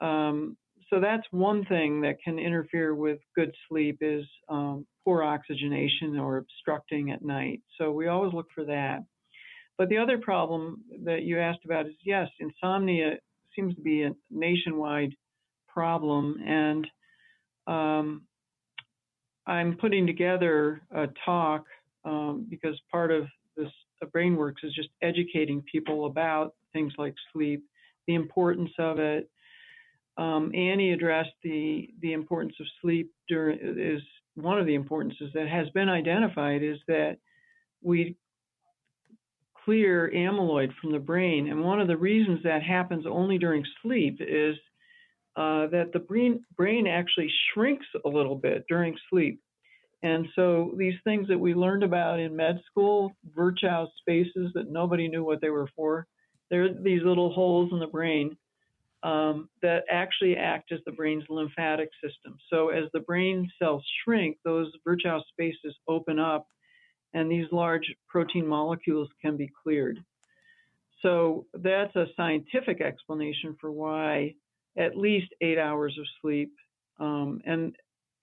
um, 0.05 0.57
so 0.89 0.99
that's 0.99 1.23
one 1.31 1.65
thing 1.65 2.01
that 2.01 2.17
can 2.23 2.37
interfere 2.37 2.93
with 2.93 3.19
good 3.35 3.53
sleep 3.69 3.99
is 4.01 4.25
um, 4.49 4.85
poor 5.03 5.23
oxygenation 5.23 6.19
or 6.19 6.37
obstructing 6.37 7.11
at 7.11 7.23
night. 7.23 7.61
So 7.77 7.91
we 7.91 8.07
always 8.07 8.33
look 8.33 8.47
for 8.53 8.65
that. 8.65 8.99
But 9.77 9.89
the 9.89 9.97
other 9.97 10.17
problem 10.17 10.83
that 11.03 11.23
you 11.23 11.39
asked 11.39 11.65
about 11.65 11.87
is 11.87 11.93
yes, 12.03 12.27
insomnia 12.39 13.17
seems 13.55 13.75
to 13.75 13.81
be 13.81 14.03
a 14.03 14.11
nationwide 14.29 15.13
problem. 15.75 16.41
And 16.43 16.87
um, 17.67 18.23
I'm 19.45 19.77
putting 19.77 20.07
together 20.07 20.81
a 20.91 21.07
talk 21.23 21.65
um, 22.03 22.47
because 22.49 22.79
part 22.91 23.11
of 23.11 23.27
this 23.55 23.69
BrainWorks 24.15 24.63
is 24.63 24.73
just 24.73 24.89
educating 25.01 25.63
people 25.71 26.05
about 26.05 26.53
things 26.73 26.93
like 26.97 27.15
sleep, 27.33 27.63
the 28.07 28.15
importance 28.15 28.71
of 28.77 28.99
it, 28.99 29.29
um, 30.17 30.51
Annie 30.55 30.93
addressed 30.93 31.33
the 31.43 31.89
the 32.01 32.13
importance 32.13 32.55
of 32.59 32.65
sleep 32.81 33.11
during 33.27 33.59
is 33.61 34.01
one 34.35 34.59
of 34.59 34.65
the 34.65 34.75
importances 34.75 35.31
that 35.33 35.47
has 35.47 35.69
been 35.69 35.89
identified 35.89 36.63
is 36.63 36.77
that 36.87 37.17
we 37.81 38.15
clear 39.65 40.11
amyloid 40.13 40.71
from 40.79 40.91
the 40.91 40.99
brain, 40.99 41.49
and 41.49 41.63
one 41.63 41.81
of 41.81 41.87
the 41.87 41.97
reasons 41.97 42.41
that 42.43 42.63
happens 42.63 43.05
only 43.05 43.37
during 43.37 43.65
sleep 43.81 44.19
is 44.21 44.55
uh, 45.35 45.67
that 45.67 45.91
the 45.93 45.99
brain 45.99 46.43
brain 46.55 46.87
actually 46.87 47.31
shrinks 47.53 47.85
a 48.05 48.09
little 48.09 48.35
bit 48.35 48.65
during 48.69 48.97
sleep. 49.09 49.41
And 50.03 50.27
so 50.35 50.73
these 50.77 50.95
things 51.03 51.27
that 51.29 51.39
we 51.39 51.53
learned 51.53 51.83
about 51.83 52.19
in 52.19 52.35
med 52.35 52.61
school, 52.69 53.11
Virchow 53.35 53.87
spaces 53.99 54.51
that 54.53 54.69
nobody 54.69 55.07
knew 55.07 55.23
what 55.23 55.41
they 55.41 55.49
were 55.49 55.69
for, 55.75 56.07
they're 56.49 56.73
these 56.73 57.01
little 57.03 57.33
holes 57.33 57.71
in 57.71 57.79
the 57.79 57.87
brain 57.87 58.37
um, 59.03 59.49
that 59.61 59.83
actually 59.89 60.35
act 60.35 60.71
as 60.71 60.79
the 60.85 60.91
brain's 60.91 61.23
lymphatic 61.29 61.89
system. 62.03 62.37
So 62.51 62.69
as 62.69 62.85
the 62.93 63.01
brain 63.01 63.49
cells 63.59 63.85
shrink, 64.03 64.37
those 64.43 64.71
Virchow 64.83 65.21
spaces 65.31 65.75
open 65.87 66.19
up 66.19 66.47
and 67.13 67.31
these 67.31 67.47
large 67.51 67.93
protein 68.07 68.45
molecules 68.45 69.09
can 69.21 69.37
be 69.37 69.49
cleared. 69.63 69.99
So 71.01 71.45
that's 71.53 71.95
a 71.95 72.07
scientific 72.17 72.81
explanation 72.81 73.55
for 73.61 73.71
why 73.71 74.35
at 74.77 74.97
least 74.97 75.33
eight 75.41 75.57
hours 75.57 75.97
of 75.99 76.05
sleep. 76.21 76.51
Um, 76.99 77.41
and 77.45 77.75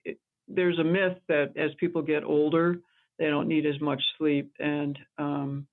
it, 0.05 0.17
there's 0.47 0.79
a 0.79 0.83
myth 0.83 1.17
that 1.27 1.55
as 1.57 1.71
people 1.79 2.01
get 2.01 2.23
older, 2.23 2.79
they 3.19 3.27
don't 3.27 3.47
need 3.47 3.65
as 3.65 3.79
much 3.79 4.01
sleep, 4.17 4.51
and 4.59 4.97
um, 5.17 5.67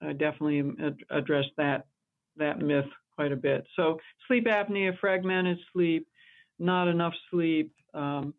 I 0.00 0.12
definitely 0.12 0.62
address 1.10 1.44
that 1.56 1.86
that 2.36 2.60
myth 2.60 2.86
quite 3.16 3.32
a 3.32 3.36
bit. 3.36 3.66
So 3.76 3.98
sleep 4.26 4.46
apnea, 4.46 4.98
fragmented 4.98 5.58
sleep, 5.72 6.06
not 6.58 6.88
enough 6.88 7.14
sleep, 7.30 7.72
um, 7.94 8.34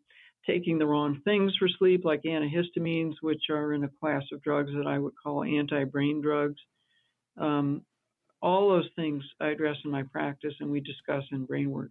taking 0.46 0.78
the 0.78 0.86
wrong 0.86 1.20
things 1.24 1.54
for 1.58 1.68
sleep, 1.78 2.04
like 2.04 2.22
antihistamines, 2.22 3.14
which 3.20 3.44
are 3.50 3.72
in 3.72 3.84
a 3.84 3.90
class 4.00 4.22
of 4.32 4.42
drugs 4.42 4.72
that 4.76 4.86
I 4.86 4.98
would 4.98 5.14
call 5.22 5.44
anti-brain 5.44 6.20
drugs. 6.20 6.60
Um, 7.38 7.82
all 8.42 8.68
those 8.68 8.88
things 8.96 9.22
I 9.40 9.48
address 9.48 9.76
in 9.84 9.90
my 9.90 10.02
practice 10.02 10.54
and 10.60 10.70
we 10.70 10.80
discuss 10.80 11.24
in 11.32 11.46
BrainWorks. 11.46 11.90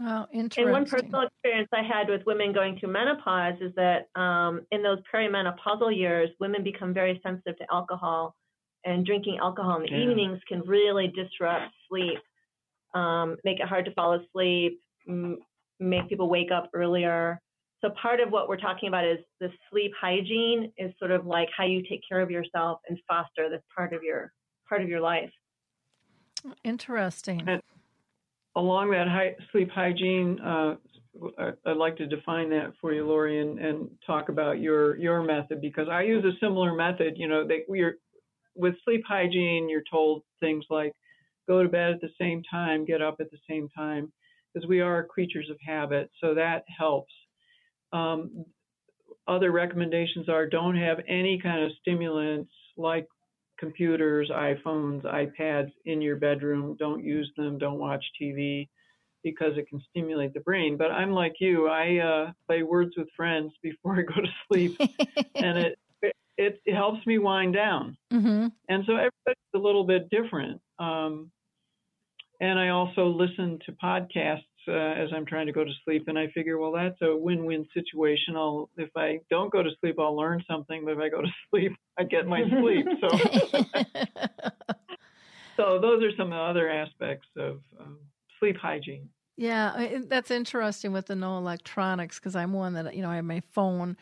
Oh, 0.00 0.26
interesting. 0.32 0.64
And 0.64 0.72
one 0.72 0.86
personal 0.86 1.22
experience 1.22 1.68
I 1.72 1.82
had 1.82 2.08
with 2.08 2.24
women 2.24 2.52
going 2.52 2.78
through 2.78 2.92
menopause 2.92 3.60
is 3.60 3.72
that 3.74 4.08
um, 4.20 4.64
in 4.70 4.82
those 4.82 4.98
perimenopausal 5.12 5.96
years, 5.96 6.30
women 6.38 6.62
become 6.62 6.94
very 6.94 7.20
sensitive 7.24 7.58
to 7.58 7.64
alcohol 7.72 8.36
and 8.84 9.04
drinking 9.04 9.38
alcohol 9.42 9.76
in 9.76 9.82
the 9.82 9.90
yeah. 9.90 10.04
evenings 10.04 10.40
can 10.46 10.60
really 10.60 11.08
disrupt 11.08 11.72
sleep, 11.88 12.18
um, 12.94 13.36
make 13.44 13.58
it 13.58 13.66
hard 13.66 13.84
to 13.86 13.92
fall 13.92 14.14
asleep, 14.14 14.80
m- 15.08 15.38
make 15.80 16.08
people 16.08 16.28
wake 16.28 16.52
up 16.52 16.70
earlier. 16.74 17.40
So 17.80 17.90
part 18.00 18.20
of 18.20 18.30
what 18.30 18.48
we're 18.48 18.56
talking 18.56 18.88
about 18.88 19.04
is 19.04 19.18
the 19.40 19.50
sleep 19.70 19.92
hygiene 20.00 20.72
is 20.78 20.92
sort 20.98 21.10
of 21.10 21.26
like 21.26 21.48
how 21.56 21.64
you 21.64 21.82
take 21.88 22.00
care 22.08 22.20
of 22.20 22.30
yourself 22.30 22.80
and 22.88 22.98
foster 23.08 23.48
this 23.50 23.62
part 23.76 23.92
of 23.92 24.02
your 24.02 24.32
part 24.68 24.82
of 24.82 24.88
your 24.88 25.00
life. 25.00 25.30
Interesting. 26.64 27.42
And 27.46 27.62
along 28.56 28.90
that 28.90 29.08
high, 29.08 29.36
sleep 29.52 29.70
hygiene, 29.70 30.40
uh, 30.40 30.76
I'd 31.66 31.76
like 31.76 31.96
to 31.96 32.06
define 32.06 32.50
that 32.50 32.72
for 32.80 32.92
you, 32.92 33.06
Lori, 33.06 33.40
and, 33.40 33.58
and, 33.58 33.90
talk 34.06 34.28
about 34.28 34.60
your 34.60 34.96
your 34.96 35.22
method 35.22 35.60
because 35.60 35.88
I 35.90 36.02
use 36.02 36.24
a 36.24 36.38
similar 36.38 36.74
method. 36.74 37.14
You 37.16 37.26
know, 37.26 37.46
they, 37.46 37.64
we're 37.66 37.98
with 38.54 38.74
sleep 38.84 39.02
hygiene, 39.06 39.68
you're 39.68 39.82
told 39.90 40.22
things 40.40 40.64
like 40.70 40.92
go 41.48 41.62
to 41.62 41.68
bed 41.68 41.92
at 41.92 42.00
the 42.00 42.10
same 42.20 42.42
time, 42.50 42.84
get 42.84 43.02
up 43.02 43.16
at 43.20 43.30
the 43.30 43.38
same 43.48 43.68
time, 43.76 44.12
because 44.52 44.68
we 44.68 44.80
are 44.80 45.04
creatures 45.04 45.48
of 45.50 45.56
habit. 45.64 46.10
So 46.20 46.34
that 46.34 46.64
helps. 46.76 47.12
Um, 47.92 48.44
other 49.26 49.50
recommendations 49.50 50.28
are 50.28 50.46
don't 50.46 50.76
have 50.76 50.98
any 51.08 51.40
kind 51.40 51.64
of 51.64 51.70
stimulants 51.80 52.52
like 52.76 53.06
computers, 53.58 54.30
iPhones, 54.30 55.02
iPads 55.04 55.72
in 55.84 56.00
your 56.00 56.16
bedroom. 56.16 56.76
Don't 56.78 57.04
use 57.04 57.30
them. 57.36 57.58
Don't 57.58 57.78
watch 57.78 58.04
TV 58.20 58.68
because 59.22 59.56
it 59.56 59.68
can 59.68 59.82
stimulate 59.90 60.32
the 60.32 60.40
brain. 60.40 60.76
But 60.76 60.90
I'm 60.90 61.12
like 61.12 61.34
you. 61.40 61.68
I 61.68 61.98
uh, 61.98 62.32
play 62.46 62.62
Words 62.62 62.92
with 62.96 63.08
Friends 63.16 63.52
before 63.62 63.96
I 63.96 64.02
go 64.02 64.20
to 64.20 64.28
sleep, 64.48 64.80
and 65.34 65.58
it 65.58 65.78
it, 66.38 66.60
it 66.64 66.74
helps 66.74 67.04
me 67.06 67.18
wind 67.18 67.52
down. 67.52 67.96
Mm-hmm. 68.12 68.46
And 68.68 68.84
so 68.86 68.92
everybody's 68.92 69.54
a 69.54 69.58
little 69.58 69.84
bit 69.84 70.08
different. 70.08 70.60
Um, 70.78 71.32
and 72.40 72.58
I 72.58 72.68
also 72.68 73.06
listen 73.06 73.58
to 73.66 73.72
podcasts 73.72 74.44
uh, 74.68 74.72
as 74.72 75.08
I'm 75.14 75.26
trying 75.26 75.46
to 75.46 75.52
go 75.52 75.64
to 75.64 75.70
sleep, 75.84 76.08
and 76.08 76.18
I 76.18 76.28
figure, 76.28 76.58
well, 76.58 76.72
that's 76.72 77.00
a 77.02 77.16
win-win 77.16 77.66
situation. 77.74 78.36
I'll 78.36 78.70
if 78.76 78.90
I 78.96 79.20
don't 79.30 79.52
go 79.52 79.62
to 79.62 79.70
sleep, 79.80 79.96
I'll 79.98 80.16
learn 80.16 80.42
something, 80.48 80.84
but 80.84 80.92
if 80.92 80.98
I 80.98 81.08
go 81.08 81.22
to 81.22 81.28
sleep, 81.50 81.72
I 81.98 82.04
get 82.04 82.26
my 82.26 82.42
sleep. 82.48 82.86
So, 83.00 83.08
so 85.56 85.78
those 85.80 86.02
are 86.02 86.16
some 86.16 86.32
other 86.32 86.68
aspects 86.68 87.28
of 87.36 87.60
um, 87.80 87.98
sleep 88.38 88.56
hygiene. 88.56 89.08
Yeah, 89.36 90.00
that's 90.06 90.30
interesting 90.30 90.92
with 90.92 91.06
the 91.06 91.14
no 91.14 91.38
electronics 91.38 92.18
because 92.18 92.34
I'm 92.34 92.52
one 92.52 92.74
that 92.74 92.94
you 92.94 93.02
know 93.02 93.10
I 93.10 93.16
have 93.16 93.24
my 93.24 93.42
phone 93.52 93.96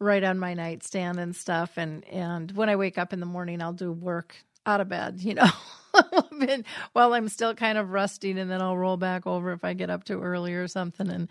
right 0.00 0.24
on 0.24 0.38
my 0.38 0.54
nightstand 0.54 1.20
and 1.20 1.36
stuff. 1.36 1.76
And 1.76 2.04
and 2.06 2.50
when 2.52 2.68
I 2.68 2.76
wake 2.76 2.98
up 2.98 3.12
in 3.12 3.20
the 3.20 3.26
morning, 3.26 3.62
I'll 3.62 3.72
do 3.72 3.92
work 3.92 4.34
out 4.66 4.80
of 4.80 4.88
bed, 4.88 5.20
you 5.20 5.34
know, 5.34 5.48
while 6.92 7.12
I'm 7.14 7.28
still 7.28 7.54
kind 7.54 7.78
of 7.78 7.90
rusting, 7.90 8.38
and 8.38 8.50
then 8.50 8.62
I'll 8.62 8.76
roll 8.76 8.96
back 8.96 9.26
over 9.26 9.52
if 9.52 9.64
I 9.64 9.74
get 9.74 9.90
up 9.90 10.04
too 10.04 10.20
early 10.20 10.54
or 10.54 10.68
something. 10.68 11.08
And 11.10 11.28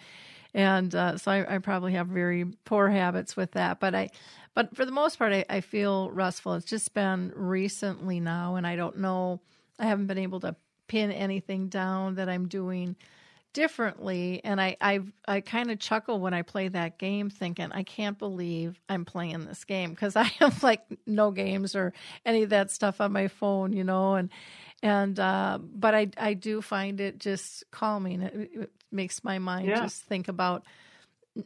and 0.53 0.93
uh, 0.95 1.17
so 1.17 1.32
I, 1.32 1.55
I, 1.55 1.57
probably 1.59 1.93
have 1.93 2.07
very 2.07 2.45
poor 2.65 2.89
habits 2.89 3.38
with 3.38 3.51
that. 3.51 3.80
But 3.80 3.93
I, 3.93 4.09
but 4.55 4.75
for 4.75 4.84
the 4.84 4.91
most 4.91 5.19
part, 5.19 5.32
I, 5.32 5.45
I 5.47 5.61
feel 5.61 6.09
restful. 6.09 6.55
It's 6.55 6.65
just 6.65 6.93
been 6.95 7.32
recently 7.36 8.19
now, 8.19 8.55
and 8.55 8.65
I 8.65 8.75
don't 8.75 8.97
know. 8.97 9.41
I 9.77 9.86
haven't 9.86 10.07
been 10.07 10.17
able 10.17 10.39
to 10.41 10.55
pin 10.88 11.11
anything 11.11 11.67
down 11.67 12.15
that 12.15 12.30
I'm 12.30 12.47
doing 12.47 12.95
differently 13.52 14.41
and 14.43 14.62
i 14.62 14.78
i 14.80 15.00
i 15.28 15.41
kind 15.41 15.72
of 15.72 15.80
chuckle 15.80 16.20
when 16.20 16.36
i 16.36 16.43
play 16.43 16.68
that 16.68 17.00
game 17.00 17.32
thinking 17.32 17.72
i 17.72 17.82
can't 17.82 18.20
believe 18.20 18.80
i'm 18.89 19.06
playing 19.06 19.45
this 19.45 19.66
game 19.66 19.89
because 19.89 20.16
i 20.16 20.24
have 20.24 20.62
like 20.62 20.82
no 21.08 21.32
games 21.32 21.76
or 21.76 21.91
any 22.26 22.43
of 22.43 22.52
that 22.52 22.70
stuff 22.70 23.02
on 23.02 23.12
my 23.12 23.28
phone 23.28 23.74
you 23.74 23.84
know 23.84 24.16
and 24.16 24.30
and 24.82 25.20
uh 25.20 25.58
but 25.62 25.93
i 25.93 26.08
i 26.18 26.34
do 26.34 26.62
find 26.62 27.02
it 27.02 27.20
just 27.20 27.64
calming. 27.72 28.22
It, 28.22 28.52
it 28.54 28.72
makes 28.91 29.24
my 29.24 29.39
mind 29.39 29.68
yeah. 29.68 29.82
just 29.82 30.04
think 30.04 30.28
about 30.28 30.66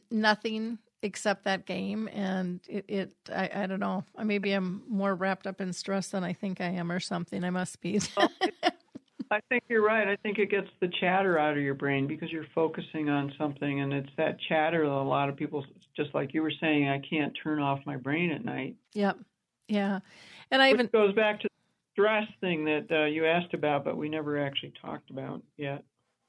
nothing 0.10 0.78
except 1.02 1.44
that 1.44 1.66
game 1.66 2.08
and 2.14 2.62
it, 2.70 2.86
it 2.88 3.14
I, 3.30 3.50
I 3.54 3.66
don't 3.66 3.80
know. 3.80 4.06
Maybe 4.22 4.54
i'm 4.54 4.84
more 4.88 5.14
wrapped 5.14 5.48
up 5.48 5.60
in 5.60 5.74
stress 5.74 6.10
than 6.10 6.24
i 6.24 6.34
think 6.34 6.62
i 6.62 6.70
am 6.70 6.92
or 6.92 7.00
something. 7.00 7.44
I 7.44 7.50
must 7.50 7.82
be 7.82 8.00
I 9.34 9.42
think 9.50 9.64
you're 9.68 9.84
right. 9.84 10.08
I 10.08 10.16
think 10.18 10.38
it 10.38 10.52
gets 10.52 10.68
the 10.80 10.90
chatter 11.00 11.40
out 11.40 11.58
of 11.58 11.64
your 11.64 11.74
brain 11.74 12.06
because 12.06 12.32
you're 12.32 12.46
focusing 12.54 13.10
on 13.10 13.34
something, 13.38 13.82
and 13.82 13.92
it's 13.92 14.10
that 14.16 14.38
chatter 14.48 14.86
that 14.86 14.92
a 14.92 15.02
lot 15.02 15.28
of 15.28 15.36
people, 15.36 15.66
just 15.98 16.14
like 16.14 16.36
you 16.36 16.44
were 16.44 16.54
saying, 16.62 16.88
I 16.88 17.00
can't 17.00 17.36
turn 17.44 17.60
off 17.60 17.80
my 17.88 17.98
brain 17.98 18.32
at 18.32 18.46
night. 18.46 18.76
Yep. 18.94 19.18
Yeah. 19.68 20.00
And 20.52 20.62
I 20.62 20.68
Which 20.68 20.76
even 20.76 20.90
goes 20.94 21.16
back 21.16 21.40
to 21.42 21.48
the 21.48 21.94
stress 21.94 22.28
thing 22.42 22.66
that 22.66 22.86
uh, 22.92 23.06
you 23.06 23.26
asked 23.26 23.56
about, 23.56 23.84
but 23.84 23.98
we 23.98 24.08
never 24.08 24.38
actually 24.38 24.74
talked 24.80 25.10
about 25.10 25.42
yet. 25.58 25.84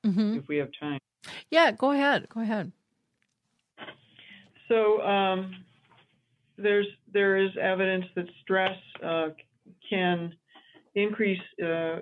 Mm-hmm. 0.07 0.39
If 0.39 0.49
we 0.49 0.57
have 0.57 0.71
time. 0.81 0.99
Yeah. 1.51 1.73
Go 1.73 1.91
ahead. 1.91 2.29
Go 2.31 2.41
ahead. 2.41 2.73
So 4.69 5.03
um, 5.03 5.55
there's 6.57 6.87
there 7.13 7.37
is 7.37 7.51
evidence 7.61 8.07
that 8.15 8.27
stress 8.43 8.79
uh, 9.03 9.29
can 9.91 10.35
increase 10.95 11.41
uh, 11.63 11.99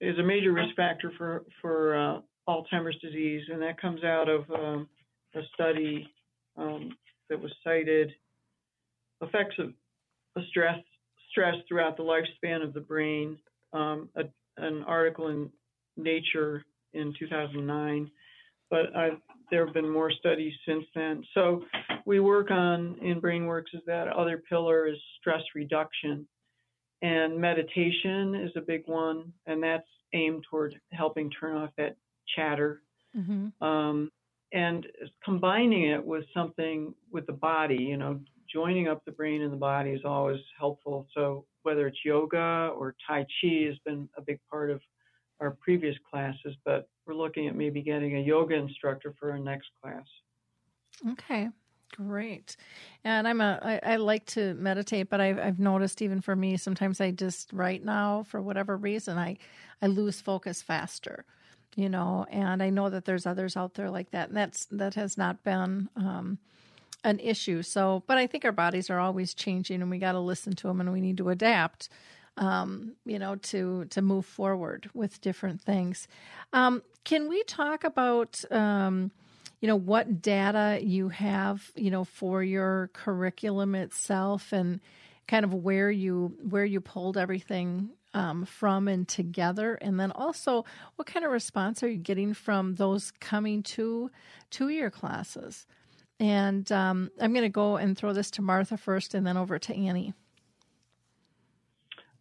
is 0.00 0.18
a 0.18 0.22
major 0.22 0.52
risk 0.52 0.74
factor 0.76 1.12
for 1.18 1.44
for 1.60 1.96
uh, 1.96 2.20
Alzheimer's 2.48 2.98
disease, 3.00 3.42
and 3.52 3.60
that 3.62 3.80
comes 3.80 4.04
out 4.04 4.28
of 4.28 4.50
um, 4.50 4.88
a 5.34 5.40
study 5.54 6.08
um, 6.56 6.96
that 7.28 7.40
was 7.40 7.52
cited 7.62 8.12
effects 9.20 9.56
of, 9.58 9.72
stress 10.50 10.78
stress 11.30 11.56
throughout 11.66 11.96
the 11.96 12.02
lifespan 12.02 12.62
of 12.62 12.72
the 12.72 12.80
brain. 12.80 13.36
Um, 13.72 14.08
a, 14.16 14.22
an 14.56 14.82
article 14.84 15.28
in 15.28 15.50
Nature 15.96 16.64
in 16.94 17.12
2009, 17.18 18.10
but 18.70 18.96
I've, 18.96 19.18
there 19.50 19.64
have 19.64 19.74
been 19.74 19.88
more 19.88 20.10
studies 20.10 20.52
since 20.66 20.84
then. 20.94 21.22
So 21.34 21.64
we 22.06 22.20
work 22.20 22.50
on 22.50 22.96
in 23.02 23.20
BrainWorks 23.20 23.74
is 23.74 23.82
that 23.86 24.08
other 24.08 24.42
pillar 24.48 24.86
is 24.86 24.96
stress 25.20 25.42
reduction 25.54 26.26
and 27.02 27.38
meditation 27.38 28.34
is 28.34 28.50
a 28.56 28.60
big 28.60 28.82
one, 28.86 29.32
and 29.46 29.62
that's 29.62 29.86
aimed 30.12 30.44
toward 30.50 30.74
helping 30.92 31.30
turn 31.30 31.56
off 31.56 31.70
that 31.76 31.96
chatter. 32.36 32.82
Mm-hmm. 33.16 33.64
Um, 33.64 34.10
and 34.52 34.86
combining 35.24 35.90
it 35.90 36.04
with 36.04 36.24
something 36.32 36.94
with 37.12 37.26
the 37.26 37.32
body, 37.32 37.76
you 37.76 37.96
know, 37.96 38.20
joining 38.52 38.88
up 38.88 39.04
the 39.04 39.12
brain 39.12 39.42
and 39.42 39.52
the 39.52 39.58
body 39.58 39.90
is 39.90 40.00
always 40.04 40.40
helpful. 40.58 41.06
So 41.14 41.44
whether 41.62 41.86
it's 41.86 41.98
yoga 42.04 42.72
or 42.74 42.94
Tai 43.06 43.26
Chi 43.40 43.66
has 43.66 43.76
been 43.84 44.08
a 44.16 44.22
big 44.22 44.40
part 44.50 44.70
of 44.70 44.80
our 45.40 45.50
previous 45.50 45.94
classes, 46.10 46.56
but 46.64 46.88
we're 47.06 47.14
looking 47.14 47.46
at 47.46 47.54
maybe 47.54 47.82
getting 47.82 48.16
a 48.16 48.20
yoga 48.20 48.54
instructor 48.54 49.14
for 49.18 49.30
our 49.30 49.38
next 49.38 49.68
class. 49.82 50.06
Okay, 51.10 51.48
great. 51.96 52.56
And 53.04 53.26
I'm 53.26 53.40
a 53.40 53.58
I, 53.62 53.92
I 53.94 53.96
like 53.96 54.26
to 54.26 54.54
meditate, 54.54 55.10
but 55.10 55.20
I've 55.20 55.38
I've 55.38 55.58
noticed 55.58 56.02
even 56.02 56.20
for 56.20 56.36
me 56.36 56.56
sometimes 56.56 57.00
I 57.00 57.10
just 57.10 57.52
right 57.52 57.84
now 57.84 58.24
for 58.24 58.40
whatever 58.40 58.76
reason 58.76 59.18
I 59.18 59.36
I 59.82 59.86
lose 59.86 60.20
focus 60.20 60.62
faster, 60.62 61.24
you 61.76 61.88
know. 61.88 62.26
And 62.30 62.62
I 62.62 62.70
know 62.70 62.90
that 62.90 63.04
there's 63.04 63.26
others 63.26 63.56
out 63.56 63.74
there 63.74 63.90
like 63.90 64.10
that, 64.12 64.28
and 64.28 64.36
that's 64.36 64.66
that 64.66 64.94
has 64.94 65.18
not 65.18 65.42
been. 65.44 65.88
Um, 65.96 66.38
an 67.04 67.20
issue. 67.20 67.62
So, 67.62 68.02
but 68.06 68.18
I 68.18 68.26
think 68.26 68.44
our 68.44 68.52
bodies 68.52 68.90
are 68.90 68.98
always 68.98 69.32
changing, 69.32 69.82
and 69.82 69.90
we 69.90 69.98
got 69.98 70.12
to 70.12 70.18
listen 70.18 70.54
to 70.54 70.66
them, 70.66 70.80
and 70.80 70.92
we 70.92 71.00
need 71.00 71.16
to 71.18 71.28
adapt. 71.28 71.88
Um, 72.36 72.94
you 73.04 73.18
know, 73.18 73.36
to 73.36 73.84
to 73.86 74.02
move 74.02 74.26
forward 74.26 74.90
with 74.94 75.20
different 75.20 75.60
things. 75.60 76.06
Um, 76.52 76.82
can 77.04 77.28
we 77.28 77.42
talk 77.44 77.84
about? 77.84 78.44
Um, 78.50 79.10
you 79.60 79.68
know 79.68 79.76
what 79.76 80.22
data 80.22 80.78
you 80.82 81.08
have 81.08 81.72
you 81.74 81.90
know 81.90 82.04
for 82.04 82.42
your 82.42 82.90
curriculum 82.92 83.74
itself 83.74 84.52
and 84.52 84.80
kind 85.28 85.44
of 85.44 85.54
where 85.54 85.90
you 85.90 86.34
where 86.48 86.64
you 86.64 86.80
pulled 86.80 87.16
everything 87.16 87.90
um, 88.14 88.44
from 88.46 88.88
and 88.88 89.06
together. 89.06 89.74
And 89.74 90.00
then 90.00 90.10
also 90.12 90.64
what 90.96 91.06
kind 91.06 91.24
of 91.24 91.30
response 91.30 91.82
are 91.82 91.88
you 91.88 91.98
getting 91.98 92.34
from 92.34 92.74
those 92.74 93.12
coming 93.20 93.62
to 93.64 94.10
to 94.50 94.68
your 94.70 94.90
classes? 94.90 95.66
And 96.18 96.70
um, 96.72 97.10
i'm 97.20 97.32
going 97.32 97.44
to 97.44 97.48
go 97.48 97.76
and 97.76 97.96
throw 97.96 98.12
this 98.12 98.30
to 98.32 98.42
martha 98.42 98.76
first 98.76 99.14
and 99.14 99.26
then 99.26 99.36
over 99.36 99.58
to 99.58 99.74
annie. 99.74 100.14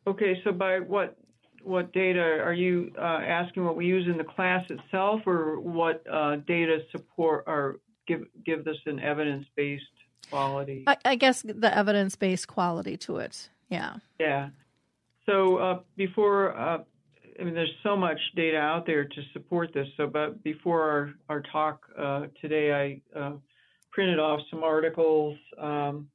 Okay 0.05 0.39
so 0.43 0.51
by 0.51 0.79
what 0.79 1.17
what 1.68 1.91
data 1.91 2.22
are 2.22 2.53
you 2.53 2.91
uh, 2.97 3.01
asking? 3.01 3.65
What 3.65 3.76
we 3.76 3.86
use 3.86 4.07
in 4.07 4.18
the 4.18 4.24
class 4.24 4.63
itself, 4.70 5.22
or 5.26 5.59
what 5.59 6.03
uh, 6.11 6.38
data 6.47 6.80
support 6.91 7.43
or 7.47 7.78
give 8.07 8.22
give 8.45 8.63
this 8.63 8.78
an 8.86 8.99
evidence 8.99 9.45
based 9.55 9.84
quality? 10.30 10.86
I, 10.88 10.97
I, 11.03 11.15
guess 11.15 11.41
the 11.41 11.76
evidence 11.76 12.15
based 12.15 12.47
quality 12.47 12.97
to 12.97 13.18
it. 13.18 13.49
Yeah. 13.70 13.95
Yeah. 14.20 14.49
So 15.26 15.57
uh, 15.57 15.80
before, 15.97 16.57
uh, 16.57 16.80
I 17.39 17.43
mean, 17.43 17.53
there's 17.53 17.74
so 17.84 17.97
much 17.97 18.20
data 18.36 18.57
out 18.57 18.86
there 18.86 19.03
to 19.03 19.22
support 19.34 19.74
this. 19.74 19.88
So, 19.97 20.07
but 20.07 20.41
before 20.43 20.82
our 20.89 21.13
our 21.30 21.41
talk 21.51 21.82
uh, 21.97 22.28
today, 22.41 23.01
I 23.15 23.20
uh, 23.20 23.34
printed 23.91 24.20
off 24.20 24.39
some 24.49 24.63
articles 24.63 25.38
um, 25.59 26.07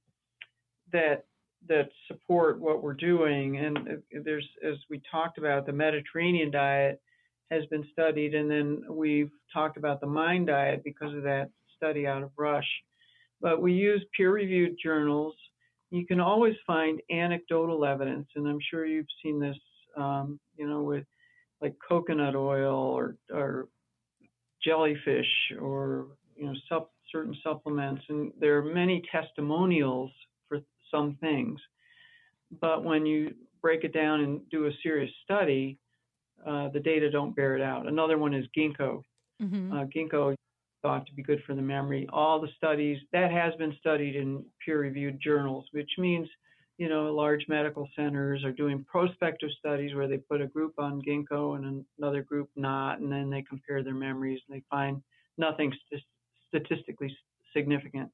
that 0.92 1.26
that 1.68 1.88
support 2.08 2.60
what 2.60 2.82
we're 2.82 2.94
doing. 2.94 3.58
And 3.58 4.02
there's, 4.24 4.48
as 4.66 4.76
we 4.90 5.00
talked 5.10 5.38
about, 5.38 5.66
the 5.66 5.72
Mediterranean 5.72 6.50
diet 6.50 7.00
has 7.50 7.64
been 7.66 7.86
studied, 7.92 8.34
and 8.34 8.50
then 8.50 8.82
we've 8.88 9.30
talked 9.52 9.76
about 9.76 10.00
the 10.00 10.06
MIND 10.06 10.46
diet 10.46 10.82
because 10.84 11.14
of 11.14 11.22
that 11.22 11.50
study 11.76 12.06
out 12.06 12.22
of 12.22 12.30
Rush. 12.36 12.68
But 13.40 13.60
we 13.60 13.72
use 13.72 14.04
peer-reviewed 14.16 14.76
journals. 14.82 15.34
You 15.90 16.06
can 16.06 16.20
always 16.20 16.54
find 16.66 17.00
anecdotal 17.10 17.84
evidence, 17.84 18.28
and 18.36 18.48
I'm 18.48 18.60
sure 18.70 18.86
you've 18.86 19.06
seen 19.22 19.38
this, 19.38 19.58
um, 19.96 20.40
you 20.56 20.66
know, 20.66 20.82
with 20.82 21.04
like 21.60 21.74
coconut 21.86 22.34
oil 22.34 22.74
or, 22.74 23.16
or 23.32 23.68
jellyfish 24.64 25.26
or 25.60 26.06
you 26.36 26.46
know 26.46 26.54
sup, 26.68 26.90
certain 27.10 27.36
supplements, 27.42 28.02
and 28.08 28.32
there 28.40 28.56
are 28.58 28.62
many 28.62 29.02
testimonials 29.12 30.10
some 30.92 31.16
things. 31.20 31.58
But 32.60 32.84
when 32.84 33.04
you 33.06 33.34
break 33.60 33.82
it 33.82 33.92
down 33.92 34.20
and 34.20 34.40
do 34.50 34.66
a 34.66 34.70
serious 34.82 35.10
study, 35.24 35.78
uh, 36.46 36.68
the 36.68 36.80
data 36.80 37.10
don't 37.10 37.34
bear 37.34 37.56
it 37.56 37.62
out. 37.62 37.86
Another 37.86 38.18
one 38.18 38.34
is 38.34 38.46
ginkgo. 38.56 39.02
Mm-hmm. 39.42 39.72
Uh, 39.72 39.84
ginkgo 39.86 40.34
thought 40.82 41.06
to 41.06 41.14
be 41.14 41.22
good 41.22 41.42
for 41.46 41.54
the 41.54 41.62
memory. 41.62 42.08
All 42.12 42.40
the 42.40 42.48
studies 42.56 42.98
that 43.12 43.30
has 43.30 43.54
been 43.54 43.74
studied 43.78 44.16
in 44.16 44.44
peer-reviewed 44.64 45.20
journals, 45.20 45.66
which 45.72 45.90
means 45.98 46.28
you 46.78 46.88
know 46.88 47.14
large 47.14 47.44
medical 47.48 47.88
centers 47.94 48.44
are 48.44 48.52
doing 48.52 48.84
prospective 48.90 49.50
studies 49.58 49.94
where 49.94 50.08
they 50.08 50.16
put 50.16 50.40
a 50.40 50.46
group 50.46 50.74
on 50.78 51.02
ginkgo 51.02 51.56
and 51.56 51.84
another 51.98 52.22
group 52.22 52.50
not, 52.56 52.98
and 52.98 53.10
then 53.10 53.30
they 53.30 53.42
compare 53.42 53.82
their 53.82 53.94
memories 53.94 54.40
and 54.48 54.56
they 54.56 54.64
find 54.68 55.00
nothing 55.38 55.72
st- 55.86 56.02
statistically 56.48 57.16
significant. 57.54 58.10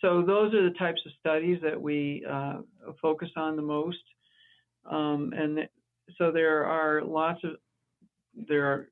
So 0.00 0.22
those 0.22 0.54
are 0.54 0.62
the 0.62 0.76
types 0.78 1.00
of 1.06 1.12
studies 1.18 1.58
that 1.62 1.80
we 1.80 2.24
uh, 2.28 2.58
focus 3.02 3.30
on 3.36 3.56
the 3.56 3.62
most. 3.62 3.98
Um, 4.88 5.32
and 5.36 5.56
th- 5.56 5.70
so 6.16 6.30
there 6.30 6.64
are 6.64 7.02
lots 7.02 7.42
of, 7.44 7.52
there 8.48 8.66
are 8.66 8.88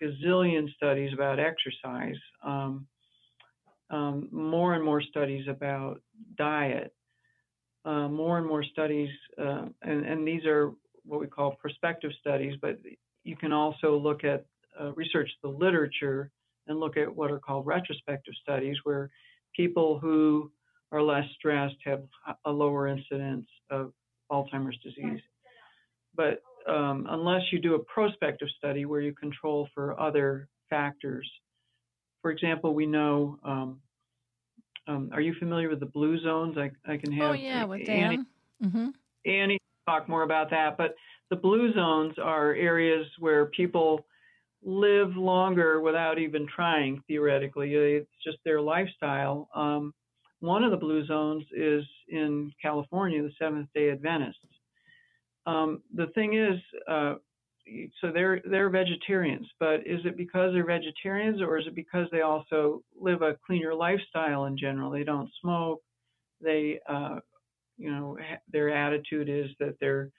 gazillion 0.00 0.72
studies 0.74 1.12
about 1.12 1.38
exercise, 1.38 2.16
um, 2.44 2.86
um, 3.90 4.28
more 4.30 4.74
and 4.74 4.84
more 4.84 5.02
studies 5.02 5.46
about 5.48 6.00
diet, 6.36 6.94
uh, 7.84 8.08
more 8.08 8.38
and 8.38 8.46
more 8.46 8.64
studies, 8.64 9.10
uh, 9.38 9.66
and, 9.82 10.06
and, 10.06 10.26
these 10.26 10.44
are 10.44 10.72
what 11.04 11.20
we 11.20 11.26
call 11.26 11.56
prospective 11.56 12.12
studies, 12.20 12.54
but 12.62 12.78
you 13.24 13.36
can 13.36 13.52
also 13.52 13.98
look 13.98 14.24
at 14.24 14.46
uh, 14.80 14.92
research 14.92 15.28
the 15.42 15.48
literature 15.48 16.30
and 16.68 16.78
look 16.78 16.96
at 16.96 17.12
what 17.14 17.30
are 17.30 17.40
called 17.40 17.66
retrospective 17.66 18.34
studies 18.40 18.76
where 18.84 19.10
people 19.56 19.98
who 19.98 20.50
are 20.90 21.02
less 21.02 21.24
stressed 21.36 21.76
have 21.84 22.02
a 22.44 22.50
lower 22.50 22.86
incidence 22.86 23.46
of 23.70 23.92
Alzheimer's 24.30 24.78
disease. 24.82 25.20
But 26.14 26.42
um, 26.68 27.06
unless 27.08 27.42
you 27.50 27.58
do 27.58 27.74
a 27.74 27.78
prospective 27.78 28.48
study 28.58 28.84
where 28.84 29.00
you 29.00 29.14
control 29.14 29.68
for 29.74 29.98
other 29.98 30.48
factors, 30.70 31.28
for 32.20 32.30
example, 32.30 32.74
we 32.74 32.86
know. 32.86 33.38
Um, 33.44 33.80
um, 34.88 35.10
are 35.12 35.20
you 35.20 35.34
familiar 35.38 35.68
with 35.68 35.80
the 35.80 35.86
blue 35.86 36.20
zones? 36.20 36.56
I, 36.58 36.70
I 36.90 36.96
can 36.96 37.12
have. 37.12 37.30
Oh 37.30 37.34
yeah, 37.34 37.64
with 37.64 37.86
Dan. 37.86 38.02
Annie, 38.02 38.18
mm-hmm. 38.64 38.88
Annie 39.26 39.58
talk 39.88 40.08
more 40.08 40.22
about 40.22 40.50
that. 40.50 40.76
But 40.76 40.94
the 41.30 41.36
blue 41.36 41.72
zones 41.72 42.14
are 42.18 42.54
areas 42.54 43.06
where 43.18 43.46
people 43.46 44.04
live 44.64 45.16
longer 45.16 45.80
without 45.80 46.18
even 46.18 46.46
trying, 46.46 47.02
theoretically. 47.08 47.74
It's 47.74 48.10
just 48.24 48.38
their 48.44 48.60
lifestyle. 48.60 49.48
Um, 49.54 49.92
one 50.40 50.64
of 50.64 50.70
the 50.70 50.76
blue 50.76 51.06
zones 51.06 51.44
is 51.56 51.84
in 52.08 52.52
California, 52.60 53.22
the 53.22 53.32
Seventh 53.38 53.68
Day 53.74 53.90
Adventists. 53.90 54.38
Um, 55.46 55.82
the 55.94 56.06
thing 56.08 56.34
is, 56.34 56.60
uh, 56.88 57.14
so 58.00 58.10
they're 58.12 58.40
they're 58.44 58.70
vegetarians, 58.70 59.46
but 59.60 59.86
is 59.86 60.00
it 60.04 60.16
because 60.16 60.52
they're 60.52 60.66
vegetarians, 60.66 61.40
or 61.40 61.58
is 61.58 61.66
it 61.66 61.74
because 61.74 62.08
they 62.10 62.22
also 62.22 62.82
live 63.00 63.22
a 63.22 63.36
cleaner 63.46 63.74
lifestyle 63.74 64.46
in 64.46 64.58
general? 64.58 64.90
They 64.90 65.04
don't 65.04 65.30
smoke. 65.40 65.80
They, 66.40 66.80
uh, 66.88 67.20
you 67.78 67.90
know, 67.92 68.16
their 68.52 68.70
attitude 68.70 69.28
is 69.28 69.46
that 69.60 69.76
they're 69.80 70.10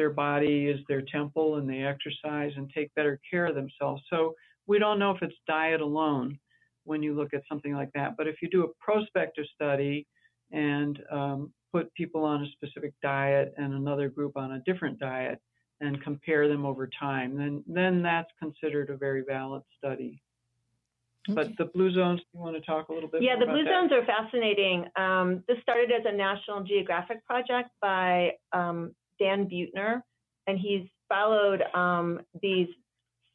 their 0.00 0.08
body 0.08 0.66
is 0.66 0.80
their 0.88 1.02
temple 1.02 1.56
and 1.56 1.68
they 1.68 1.82
exercise 1.82 2.52
and 2.56 2.70
take 2.74 2.94
better 2.94 3.20
care 3.30 3.44
of 3.44 3.54
themselves. 3.54 4.02
So 4.08 4.34
we 4.66 4.78
don't 4.78 4.98
know 4.98 5.10
if 5.10 5.20
it's 5.20 5.36
diet 5.46 5.82
alone 5.82 6.38
when 6.84 7.02
you 7.02 7.12
look 7.12 7.34
at 7.34 7.42
something 7.46 7.74
like 7.74 7.90
that. 7.94 8.16
But 8.16 8.26
if 8.26 8.36
you 8.40 8.48
do 8.48 8.64
a 8.64 8.68
prospective 8.82 9.44
study 9.54 10.06
and 10.52 10.98
um, 11.12 11.52
put 11.70 11.92
people 11.92 12.24
on 12.24 12.42
a 12.42 12.50
specific 12.52 12.94
diet 13.02 13.52
and 13.58 13.74
another 13.74 14.08
group 14.08 14.38
on 14.38 14.52
a 14.52 14.62
different 14.64 14.98
diet 14.98 15.38
and 15.82 16.02
compare 16.02 16.48
them 16.48 16.64
over 16.64 16.88
time, 16.98 17.36
then 17.36 17.62
then 17.66 18.02
that's 18.02 18.30
considered 18.38 18.88
a 18.88 18.96
very 18.96 19.22
valid 19.28 19.62
study. 19.76 20.22
Okay. 21.28 21.34
But 21.34 21.48
the 21.58 21.70
blue 21.74 21.92
zones, 21.92 22.22
you 22.32 22.40
want 22.40 22.56
to 22.56 22.62
talk 22.62 22.88
a 22.88 22.94
little 22.94 23.10
bit? 23.10 23.22
Yeah, 23.22 23.38
the 23.38 23.44
blue 23.44 23.64
that? 23.64 23.70
zones 23.70 23.92
are 23.92 24.06
fascinating. 24.06 24.86
Um, 24.96 25.44
this 25.46 25.58
started 25.60 25.90
as 25.92 26.06
a 26.06 26.16
National 26.16 26.62
Geographic 26.62 27.22
project 27.26 27.68
by 27.82 28.30
um, 28.54 28.94
Dan 29.20 29.48
Buettner, 29.48 30.02
and 30.46 30.58
he's 30.58 30.86
followed 31.08 31.62
um, 31.74 32.20
these 32.42 32.68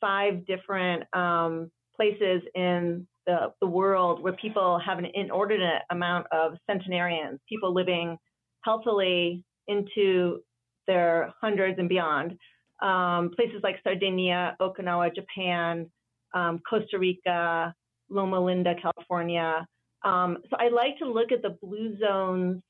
five 0.02 0.46
different 0.46 1.04
um, 1.14 1.72
places 1.96 2.42
in 2.56 3.08
the, 3.26 3.52
the 3.62 3.68
world 3.68 4.22
where 4.22 4.34
people 4.34 4.80
have 4.86 5.00
an 5.00 5.08
inordinate 5.14 5.82
amount 5.92 6.28
of 6.32 6.54
centenarians, 6.70 7.40
people 7.50 7.74
living 7.74 8.18
healthily 8.64 9.44
into 9.68 10.40
their 10.88 11.34
hundreds 11.42 11.80
and 11.80 11.90
beyond. 11.90 12.38
Um, 12.82 13.32
places 13.36 13.62
like 13.64 13.78
Sardinia, 13.84 14.56
Okinawa, 14.62 15.16
Japan, 15.16 15.90
um, 16.34 16.60
Costa 16.70 17.00
Rica, 17.00 17.74
Loma 18.10 18.40
Linda, 18.40 18.76
California. 18.82 19.66
Um, 20.04 20.38
so 20.50 20.58
I 20.60 20.70
like 20.70 20.98
to 21.00 21.10
look 21.10 21.32
at 21.32 21.42
the 21.42 21.58
blue 21.62 21.98
zones 22.00 22.62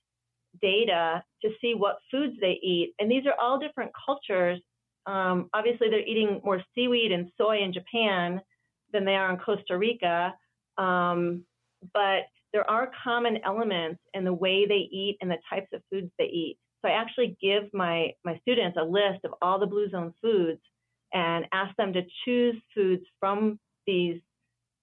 data 0.62 1.24
to 1.44 1.50
see 1.62 1.74
what 1.74 1.98
foods 2.12 2.36
they 2.42 2.60
eat. 2.64 2.94
And 3.00 3.10
these 3.10 3.26
are 3.26 3.36
all 3.42 3.60
different 3.60 3.92
cultures. 4.06 4.60
Um, 5.06 5.50
obviously, 5.54 5.90
they're 5.90 6.08
eating 6.08 6.42
more 6.44 6.62
seaweed 6.74 7.12
and 7.12 7.32
soy 7.38 7.60
in 7.60 7.74
Japan 7.74 8.42
than 8.92 9.06
they 9.06 9.16
are 9.16 9.32
in 9.32 9.38
Costa 9.38 9.78
Rica. 9.78 10.34
Um, 10.78 11.44
but 11.94 12.24
there 12.54 12.70
are 12.70 12.92
common 13.04 13.40
elements 13.44 14.02
in 14.14 14.24
the 14.24 14.34
way 14.34 14.66
they 14.66 14.88
eat 14.92 15.18
and 15.22 15.30
the 15.30 15.38
types 15.50 15.68
of 15.74 15.82
foods 15.92 16.10
they 16.18 16.26
eat. 16.26 16.58
So 16.82 16.90
I 16.90 16.94
actually 16.94 17.38
give 17.42 17.64
my, 17.74 18.12
my 18.24 18.38
students 18.40 18.78
a 18.80 18.84
list 18.84 19.26
of 19.26 19.34
all 19.42 19.60
the 19.60 19.66
Blue 19.66 19.90
Zone 19.90 20.14
foods 20.22 20.62
and 21.14 21.46
ask 21.52 21.76
them 21.78 21.94
to 21.94 22.02
choose 22.24 22.56
foods 22.74 23.04
from 23.20 23.60
these 23.88 24.22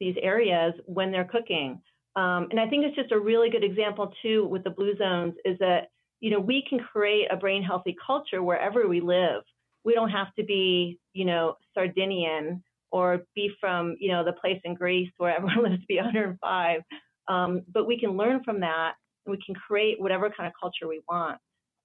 these 0.01 0.17
areas 0.21 0.75
when 0.87 1.13
they're 1.13 1.25
cooking. 1.31 1.81
Um, 2.15 2.49
and 2.51 2.61
I 2.61 2.69
think 2.69 2.85
it's 2.85 2.97
just 2.97 3.13
a 3.13 3.19
really 3.19 3.49
good 3.51 3.65
example 3.65 4.13
too 4.23 4.47
with 4.47 4.65
the 4.65 4.71
blue 4.71 4.97
zones 4.97 5.35
is 5.45 5.59
that 5.61 5.89
you 6.21 6.31
know 6.31 6.39
we 6.39 6.65
can 6.69 6.79
create 6.79 7.27
a 7.31 7.37
brain 7.37 7.63
healthy 7.63 7.97
culture 8.05 8.43
wherever 8.43 8.87
we 8.87 9.01
live. 9.01 9.43
We 9.85 9.95
don't 9.95 10.11
have 10.11 10.35
to 10.39 10.45
be 10.45 10.99
you 11.15 11.25
know 11.25 11.57
Sardinian 11.75 12.63
or 12.91 13.23
be 13.35 13.51
from 13.61 13.97
you 13.99 14.11
know 14.11 14.25
the 14.25 14.35
place 14.35 14.61
in 14.65 14.75
Greece 14.75 15.11
where 15.17 15.35
everyone 15.37 15.63
lives 15.63 15.81
to 15.81 15.87
be 15.87 15.97
105. 15.97 16.81
Um, 17.29 17.63
but 17.73 17.87
we 17.87 17.99
can 17.99 18.17
learn 18.17 18.43
from 18.45 18.61
that 18.61 18.95
and 19.25 19.35
we 19.35 19.43
can 19.45 19.55
create 19.55 20.01
whatever 20.01 20.29
kind 20.29 20.47
of 20.47 20.53
culture 20.61 20.89
we 20.89 21.03
want. 21.09 21.39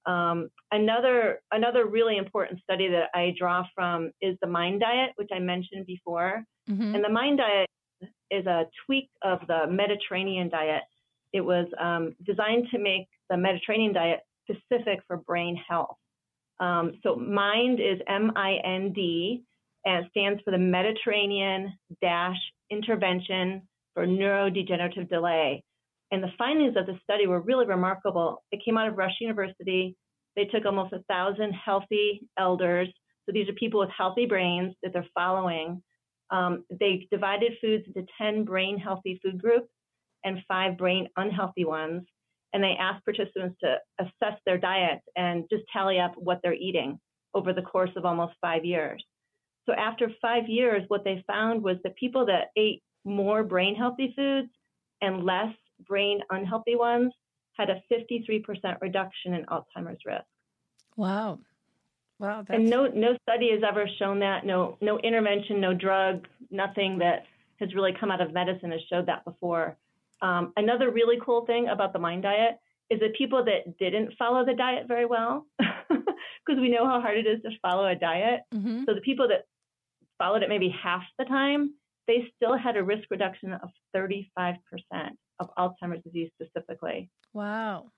Um, 0.06 0.50
another 0.72 1.42
another 1.52 1.86
really 1.86 2.18
important 2.18 2.62
study 2.62 2.88
that 2.90 3.10
I 3.14 3.34
draw 3.38 3.66
from 3.76 4.12
is 4.22 4.38
the 4.42 4.48
Mind 4.48 4.80
Diet, 4.80 5.12
which 5.16 5.30
I 5.34 5.40
mentioned 5.40 5.86
before. 5.86 6.44
Mm-hmm. 6.70 6.96
And 6.96 7.04
the 7.04 7.10
Mind 7.10 7.40
Diet 7.40 7.70
is 8.32 8.46
a 8.46 8.66
tweak 8.86 9.10
of 9.22 9.40
the 9.48 9.68
Mediterranean 9.70 10.50
diet. 10.50 10.84
It 11.34 11.42
was 11.42 11.68
um, 11.80 12.16
designed 12.26 12.68
to 12.72 12.80
make 12.80 13.08
the 13.30 13.38
Mediterranean 13.38 13.94
diet 13.94 14.22
specific 14.50 15.00
for 15.08 15.18
brain 15.18 15.56
health. 15.68 15.98
Um, 16.60 17.00
so 17.04 17.16
Mind 17.16 17.80
is 17.80 18.00
M-I-N-D, 18.08 19.44
and 19.86 20.06
it 20.06 20.10
stands 20.12 20.42
for 20.44 20.52
the 20.52 20.58
Mediterranean 20.58 21.74
Dash 22.02 22.38
Intervention 22.70 23.62
for 23.94 24.06
Neurodegenerative 24.06 25.10
Delay. 25.10 25.64
And 26.12 26.24
the 26.24 26.32
findings 26.38 26.76
of 26.78 26.86
the 26.86 26.98
study 27.04 27.28
were 27.28 27.42
really 27.42 27.66
remarkable. 27.66 28.44
It 28.52 28.64
came 28.64 28.78
out 28.78 28.88
of 28.88 28.98
Rush 28.98 29.16
University. 29.20 29.96
They 30.36 30.46
took 30.46 30.66
almost 30.66 30.94
a 30.94 31.04
thousand 31.10 31.54
healthy 31.54 32.22
elders. 32.38 32.88
So 33.26 33.34
these 33.34 33.50
are 33.50 33.54
people 33.54 33.82
with 33.82 33.90
healthy 33.90 34.26
brains 34.26 34.74
that 34.84 34.94
they're 34.94 35.08
following. 35.14 35.84
Um, 36.30 36.66
they 36.70 37.08
divided 37.12 37.54
foods 37.62 37.86
into 37.88 38.06
10 38.20 38.44
brain 38.44 38.78
healthy 38.78 39.20
food 39.24 39.42
groups 39.42 39.70
and 40.24 40.44
five 40.48 40.78
brain 40.78 41.08
unhealthy 41.16 41.66
ones. 41.66 42.04
And 42.54 42.64
they 42.64 42.76
asked 42.80 43.06
participants 43.06 43.58
to 43.62 43.78
assess 44.00 44.40
their 44.46 44.58
diet 44.58 45.00
and 45.16 45.46
just 45.52 45.64
tally 45.72 46.00
up 46.00 46.14
what 46.16 46.40
they're 46.44 46.54
eating 46.54 47.00
over 47.34 47.54
the 47.54 47.62
course 47.62 47.92
of 47.96 48.06
almost 48.06 48.34
five 48.42 48.66
years. 48.66 49.04
So 49.66 49.74
after 49.74 50.10
five 50.22 50.48
years, 50.48 50.84
what 50.88 51.04
they 51.04 51.24
found 51.28 51.62
was 51.62 51.78
that 51.84 51.96
people 51.98 52.26
that 52.28 52.48
ate 52.56 52.82
more 53.04 53.44
brain 53.44 53.76
healthy 53.76 54.14
foods 54.16 54.50
and 55.02 55.24
less 55.24 55.54
brain 55.88 56.22
unhealthy 56.30 56.76
ones 56.76 57.12
had 57.54 57.70
a 57.70 57.82
53% 57.92 58.44
reduction 58.82 59.34
in 59.34 59.46
Alzheimer's 59.46 60.00
risk. 60.06 60.26
Wow. 60.96 61.40
Wow. 62.20 62.44
That's... 62.48 62.60
And 62.60 62.70
no, 62.70 62.88
no 62.88 63.18
study 63.22 63.52
has 63.52 63.62
ever 63.68 63.88
shown 64.00 64.20
that. 64.20 64.46
No, 64.46 64.78
no 64.82 65.00
intervention, 65.00 65.62
no 65.62 65.74
drug, 65.74 66.28
nothing 66.50 67.00
that 67.00 67.26
has 67.60 67.74
really 67.74 67.94
come 68.00 68.12
out 68.12 68.22
of 68.22 68.34
medicine 68.34 68.72
has 68.72 68.82
showed 68.90 69.08
that 69.08 69.26
before. 69.26 69.78
Um, 70.22 70.54
another 70.58 70.92
really 70.92 71.18
cool 71.24 71.46
thing 71.46 71.68
about 71.68 71.94
the 71.94 72.00
mind 72.00 72.24
diet 72.24 72.60
is 72.90 73.00
that 73.00 73.16
people 73.18 73.44
that 73.46 73.78
didn't 73.78 74.14
follow 74.18 74.46
the 74.46 74.54
diet 74.54 74.88
very 74.88 75.06
well, 75.06 75.46
because 75.60 76.62
we 76.62 76.70
know 76.70 76.88
how 76.88 77.02
hard 77.02 77.18
it 77.18 77.28
is 77.28 77.42
to 77.44 77.50
follow 77.62 77.86
a 77.86 77.96
diet. 77.96 78.42
Mm-hmm. 78.54 78.84
So 78.86 78.94
the 78.94 79.02
people 79.02 79.28
that 79.28 79.46
followed 80.18 80.44
it 80.44 80.50
maybe 80.50 80.74
half 80.84 81.04
the 81.20 81.26
time, 81.26 81.74
they 82.08 82.32
still 82.36 82.58
had 82.58 82.78
a 82.78 82.84
risk 82.84 83.04
reduction 83.12 83.54
of 83.54 83.70
35% 83.96 84.58
of 85.40 85.50
Alzheimer's 85.58 86.04
disease 86.04 86.32
specifically. 86.42 87.10
Wow. 87.34 87.92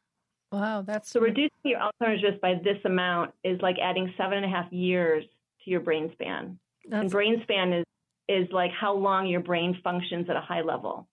Wow, 0.51 0.81
that's 0.81 1.11
so 1.11 1.19
reducing 1.19 1.51
your 1.63 1.79
Alzheimer's 1.79 2.23
risk 2.23 2.41
by 2.41 2.55
this 2.63 2.77
amount 2.83 3.33
is 3.43 3.61
like 3.61 3.77
adding 3.81 4.13
seven 4.17 4.37
and 4.37 4.45
a 4.45 4.49
half 4.49 4.71
years 4.71 5.23
to 5.63 5.69
your 5.69 5.79
brain 5.79 6.09
span. 6.13 6.57
That's... 6.87 7.01
And 7.01 7.11
brain 7.11 7.39
span 7.43 7.73
is 7.73 7.85
is 8.27 8.47
like 8.51 8.71
how 8.71 8.95
long 8.95 9.27
your 9.27 9.41
brain 9.41 9.77
functions 9.83 10.29
at 10.29 10.35
a 10.35 10.41
high 10.41 10.61
level 10.61 11.07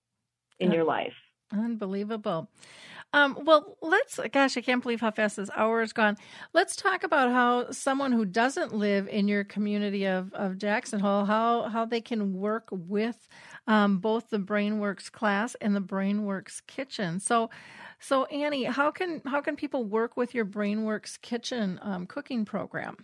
in 0.61 0.71
your 0.71 0.85
life. 0.85 1.15
Unbelievable. 1.53 2.51
Um, 3.13 3.39
well, 3.45 3.79
let's, 3.81 4.21
gosh, 4.33 4.57
I 4.57 4.61
can't 4.61 4.83
believe 4.83 5.01
how 5.01 5.13
fast 5.13 5.37
this 5.37 5.49
hour 5.57 5.81
has 5.81 5.93
gone. 5.93 6.17
Let's 6.53 6.77
talk 6.77 7.05
about 7.05 7.31
how 7.31 7.71
someone 7.71 8.13
who 8.13 8.25
doesn't 8.25 8.75
live 8.75 9.09
in 9.09 9.29
your 9.29 9.45
community 9.45 10.07
of, 10.07 10.33
of 10.35 10.59
Jackson 10.59 11.01
Hole, 11.01 11.25
how, 11.25 11.69
how 11.69 11.87
they 11.87 12.01
can 12.01 12.35
work 12.35 12.69
with 12.71 13.29
um, 13.67 13.99
both 13.99 14.29
the 14.29 14.39
BrainWorks 14.39 15.11
class 15.11 15.55
and 15.61 15.75
the 15.75 15.81
BrainWorks 15.81 16.67
kitchen. 16.67 17.21
So, 17.21 17.49
so 17.99 18.25
Annie, 18.27 18.65
how 18.65 18.91
can 18.91 19.23
how 19.27 19.41
can 19.41 19.57
people 19.57 19.85
work 19.85 20.17
with 20.17 20.35
your 20.35 20.45
BrainWorks 20.45 21.21
kitchen 21.21 21.79
um, 21.83 22.07
cooking 22.07 22.45
program? 22.45 22.97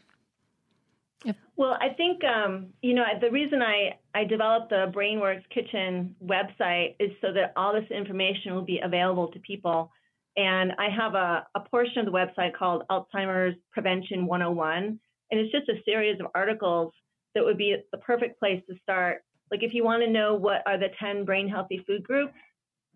Well, 1.56 1.76
I 1.80 1.90
think 1.94 2.22
um, 2.24 2.68
you 2.82 2.94
know 2.94 3.04
the 3.20 3.30
reason 3.30 3.62
I 3.62 3.98
I 4.14 4.24
developed 4.24 4.70
the 4.70 4.92
BrainWorks 4.94 5.48
Kitchen 5.50 6.16
website 6.24 6.96
is 6.98 7.10
so 7.20 7.32
that 7.32 7.52
all 7.56 7.72
this 7.72 7.90
information 7.90 8.54
will 8.54 8.64
be 8.64 8.80
available 8.82 9.28
to 9.28 9.38
people. 9.40 9.92
And 10.36 10.72
I 10.78 10.88
have 10.88 11.14
a, 11.14 11.46
a 11.54 11.60
portion 11.60 11.98
of 11.98 12.06
the 12.06 12.12
website 12.12 12.54
called 12.54 12.84
Alzheimer's 12.90 13.54
Prevention 13.70 14.26
101, 14.26 14.98
and 15.30 15.40
it's 15.40 15.52
just 15.52 15.68
a 15.68 15.82
series 15.84 16.18
of 16.20 16.26
articles 16.34 16.94
that 17.34 17.44
would 17.44 17.58
be 17.58 17.76
the 17.92 17.98
perfect 17.98 18.38
place 18.38 18.62
to 18.68 18.76
start. 18.82 19.22
Like 19.50 19.62
if 19.62 19.74
you 19.74 19.84
want 19.84 20.02
to 20.02 20.10
know 20.10 20.34
what 20.34 20.62
are 20.66 20.78
the 20.78 20.88
10 20.98 21.26
brain 21.26 21.48
healthy 21.48 21.84
food 21.86 22.02
groups 22.02 22.32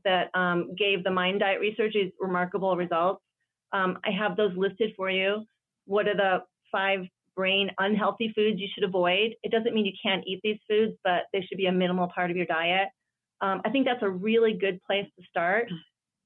that 0.07 0.31
um, 0.35 0.75
gave 0.75 1.05
the 1.05 1.11
Mind 1.11 1.41
Diet 1.41 1.61
research 1.61 1.95
remarkable 2.19 2.75
results, 2.77 3.23
um, 3.73 3.99
I 4.05 4.11
have 4.11 4.39
those 4.39 4.57
listed 4.57 4.95
for 4.97 5.11
you. 5.11 5.45
What 5.85 6.09
are 6.09 6.17
the 6.17 6.39
five 6.73 7.07
brain 7.37 7.71
unhealthy 7.79 8.33
foods 8.35 8.59
you 8.59 8.67
should 8.75 8.83
avoid. 8.83 9.35
It 9.43 9.53
doesn't 9.53 9.75
mean 9.75 9.85
you 9.85 9.93
can't 10.03 10.25
eat 10.27 10.41
these 10.43 10.59
foods, 10.69 10.95
but 11.05 11.25
they 11.33 11.43
should 11.43 11.59
be 11.59 11.67
a 11.67 11.73
minimal 11.73 12.09
part 12.09 12.31
of 12.31 12.37
your 12.37 12.47
diet. 12.47 12.89
Um, 13.43 13.61
I 13.65 13.71
think 13.71 13.85
that's 13.85 14.03
a 14.03 14.09
really 14.09 14.55
good 14.55 14.81
place 14.85 15.07
to 15.19 15.27
start. 15.29 15.69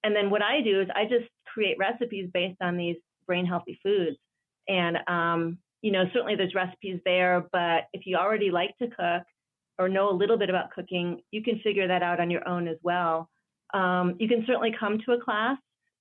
And 0.04 0.14
then 0.14 0.30
what 0.30 0.42
I 0.42 0.60
do 0.62 0.80
is 0.80 0.88
I 0.94 1.04
just 1.04 1.28
create 1.52 1.76
recipes 1.78 2.30
based 2.32 2.62
on 2.62 2.76
these 2.76 2.96
brain 3.26 3.44
healthy 3.44 3.78
foods. 3.82 4.16
And, 4.68 4.98
um, 5.08 5.58
you 5.82 5.90
know, 5.90 6.04
certainly 6.12 6.36
there's 6.36 6.54
recipes 6.54 7.00
there, 7.04 7.46
but 7.52 7.88
if 7.92 8.06
you 8.06 8.16
already 8.16 8.50
like 8.50 8.76
to 8.78 8.86
cook 8.88 9.24
or 9.78 9.88
know 9.88 10.10
a 10.10 10.14
little 10.14 10.38
bit 10.38 10.48
about 10.48 10.70
cooking, 10.70 11.20
you 11.32 11.42
can 11.42 11.58
figure 11.58 11.88
that 11.88 12.02
out 12.02 12.20
on 12.20 12.30
your 12.30 12.46
own 12.48 12.68
as 12.68 12.76
well. 12.82 13.28
Um, 13.74 14.16
you 14.18 14.28
can 14.28 14.44
certainly 14.46 14.74
come 14.78 14.98
to 15.06 15.12
a 15.12 15.20
class. 15.20 15.58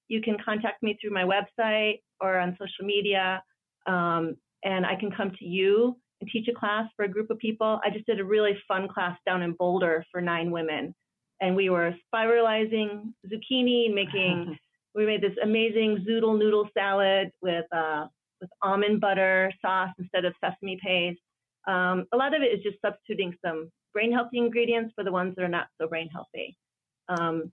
You 0.07 0.22
can 0.22 0.38
contact 0.43 0.82
me 0.82 0.97
through 0.99 1.11
my 1.11 1.24
website 1.24 2.01
or 2.20 2.38
on 2.38 2.57
social 2.59 2.86
media. 2.86 3.43
Um, 3.88 4.36
and 4.63 4.86
I 4.86 4.95
can 4.95 5.11
come 5.11 5.32
to 5.39 5.45
you 5.45 5.97
and 6.22 6.30
teach 6.32 6.47
a 6.47 6.53
class 6.53 6.89
for 6.95 7.05
a 7.05 7.09
group 7.09 7.30
of 7.30 7.38
people. 7.39 7.80
I 7.84 7.89
just 7.89 8.05
did 8.05 8.20
a 8.20 8.26
really 8.26 8.57
fun 8.67 8.88
class 8.88 9.17
down 9.26 9.41
in 9.41 9.53
Boulder 9.53 10.05
for 10.11 10.22
nine 10.22 10.51
women, 10.51 10.93
and 11.41 11.55
we 11.55 11.70
were 11.70 11.95
spiralizing 12.13 13.13
zucchini, 13.28 13.93
making 13.93 14.57
we 14.95 15.05
made 15.05 15.22
this 15.22 15.38
amazing 15.41 16.05
zoodle 16.07 16.38
noodle 16.38 16.67
salad 16.78 17.32
with 17.41 17.65
uh, 17.72 18.07
with 18.41 18.49
almond 18.61 19.01
butter 19.01 19.51
sauce 19.61 19.93
instead 19.97 20.26
of 20.26 20.34
sesame 20.43 20.78
paste. 20.84 21.20
Um, 21.67 22.05
a 22.13 22.17
lot 22.17 22.36
of 22.36 22.41
it 22.41 22.47
is 22.47 22.63
just 22.63 22.78
substituting 22.84 23.36
some 23.45 23.70
brain 23.93 24.11
healthy 24.11 24.38
ingredients 24.38 24.93
for 24.95 25.03
the 25.03 25.11
ones 25.11 25.36
that 25.36 25.43
are 25.43 25.49
not 25.49 25.67
so 25.80 25.88
brain 25.88 26.09
healthy. 26.11 26.57
Um, 27.07 27.51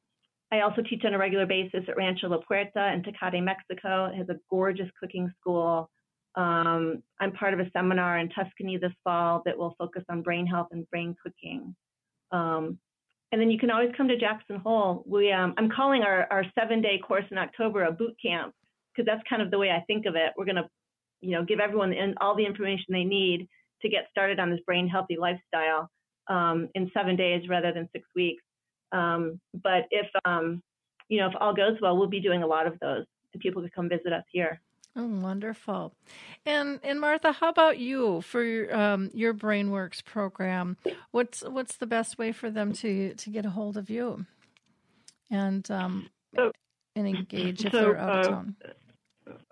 I 0.52 0.60
also 0.60 0.82
teach 0.82 1.04
on 1.04 1.14
a 1.14 1.18
regular 1.18 1.46
basis 1.46 1.84
at 1.88 1.96
Rancho 1.96 2.28
La 2.28 2.38
Puerta 2.38 2.92
in 2.92 3.02
Tecate, 3.02 3.42
Mexico. 3.42 4.06
It 4.06 4.16
has 4.16 4.28
a 4.28 4.38
gorgeous 4.48 4.88
cooking 5.00 5.32
school. 5.40 5.90
Um, 6.36 7.02
I'm 7.18 7.32
part 7.32 7.54
of 7.54 7.60
a 7.60 7.70
seminar 7.72 8.18
in 8.18 8.28
Tuscany 8.28 8.76
this 8.76 8.92
fall 9.02 9.42
that 9.44 9.58
will 9.58 9.74
focus 9.78 10.04
on 10.08 10.22
brain 10.22 10.46
health 10.46 10.68
and 10.70 10.88
brain 10.90 11.16
cooking. 11.22 11.74
Um, 12.30 12.78
and 13.32 13.40
then 13.40 13.50
you 13.50 13.58
can 13.58 13.70
always 13.70 13.90
come 13.96 14.08
to 14.08 14.16
Jackson 14.16 14.56
Hole. 14.56 15.02
We, 15.06 15.32
um, 15.32 15.54
I'm 15.56 15.70
calling 15.70 16.02
our, 16.02 16.28
our 16.30 16.44
seven 16.58 16.80
day 16.80 16.98
course 16.98 17.24
in 17.30 17.38
October 17.38 17.84
a 17.84 17.92
boot 17.92 18.14
camp 18.22 18.54
because 18.94 19.06
that's 19.06 19.26
kind 19.28 19.42
of 19.42 19.50
the 19.50 19.58
way 19.58 19.70
I 19.70 19.82
think 19.86 20.06
of 20.06 20.14
it. 20.14 20.32
We're 20.36 20.44
going 20.44 20.56
to, 20.56 20.68
you 21.22 21.32
know, 21.32 21.44
give 21.44 21.58
everyone 21.58 21.92
in, 21.92 22.14
all 22.20 22.36
the 22.36 22.46
information 22.46 22.86
they 22.90 23.04
need 23.04 23.48
to 23.82 23.88
get 23.88 24.06
started 24.10 24.38
on 24.38 24.50
this 24.50 24.60
brain 24.64 24.88
healthy 24.88 25.16
lifestyle 25.18 25.90
um, 26.28 26.68
in 26.74 26.90
seven 26.94 27.16
days 27.16 27.48
rather 27.48 27.72
than 27.72 27.88
six 27.92 28.06
weeks. 28.14 28.42
Um, 28.92 29.40
but 29.54 29.84
if, 29.90 30.06
um, 30.24 30.62
you 31.08 31.20
know, 31.20 31.28
if 31.28 31.34
all 31.40 31.54
goes 31.54 31.76
well, 31.80 31.96
we'll 31.96 32.08
be 32.08 32.20
doing 32.20 32.42
a 32.42 32.46
lot 32.46 32.66
of 32.66 32.78
those 32.80 33.04
and 33.32 33.42
people 33.42 33.62
can 33.62 33.70
come 33.74 33.88
visit 33.88 34.12
us 34.12 34.24
here. 34.32 34.60
Oh, 34.98 35.06
wonderful. 35.06 35.92
And 36.46 36.80
and 36.82 36.98
Martha, 36.98 37.32
how 37.32 37.50
about 37.50 37.78
you 37.78 38.22
for 38.22 38.42
your, 38.42 38.74
um, 38.74 39.10
your 39.12 39.34
BrainWorks 39.34 40.02
program? 40.02 40.78
What's 41.10 41.42
what's 41.42 41.76
the 41.76 41.86
best 41.86 42.16
way 42.16 42.32
for 42.32 42.50
them 42.50 42.72
to 42.74 43.14
to 43.14 43.30
get 43.30 43.44
a 43.44 43.50
hold 43.50 43.76
of 43.76 43.90
you 43.90 44.24
and 45.30 45.70
um, 45.70 46.08
so, 46.34 46.50
and 46.94 47.06
engage 47.06 47.64
if 47.66 47.72
so, 47.72 47.78
they're 47.78 47.98
out 47.98 48.18
of 48.20 48.26
uh, 48.26 48.28
town? 48.30 48.56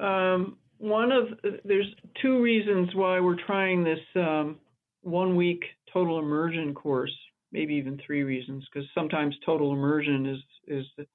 Um, 0.01 0.57
one 0.79 1.13
of 1.13 1.39
there's 1.65 1.95
two 2.23 2.41
reasons 2.41 2.95
why 2.95 3.21
we're 3.21 3.43
trying 3.47 3.85
this 3.85 4.01
um, 4.17 4.57
one 5.03 5.37
week 5.37 5.63
total 5.93 6.19
immersion 6.19 6.73
course. 6.75 7.15
Maybe 7.55 7.75
even 7.75 8.01
three 8.05 8.25
reasons, 8.25 8.67
because 8.67 8.87
sometimes 8.95 9.37
total 9.47 9.73
immersion 9.73 10.27
is 10.27 10.41
is 10.67 10.87
the, 10.99 11.07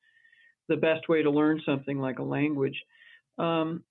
the 0.70 0.78
best 0.78 1.10
way 1.10 1.22
to 1.22 1.30
learn 1.30 1.62
something 1.66 2.00
like 2.00 2.20
a 2.20 2.24
language. 2.24 2.82
Um, 3.38 3.84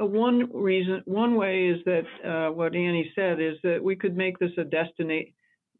uh, 0.00 0.06
one 0.06 0.50
reason, 0.52 1.02
one 1.04 1.36
way 1.36 1.66
is 1.66 1.78
that 1.84 2.06
uh, 2.24 2.52
what 2.52 2.74
Annie 2.74 3.12
said 3.14 3.38
is 3.38 3.56
that 3.62 3.84
we 3.84 3.96
could 3.96 4.16
make 4.16 4.38
this 4.38 4.50
a 4.58 4.64
destination 4.64 5.32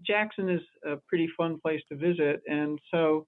Jackson 0.06 0.50
is 0.50 0.60
a 0.84 0.96
pretty 1.08 1.28
fun 1.36 1.58
place 1.58 1.80
to 1.88 1.96
visit, 1.96 2.42
and 2.46 2.78
so 2.90 3.26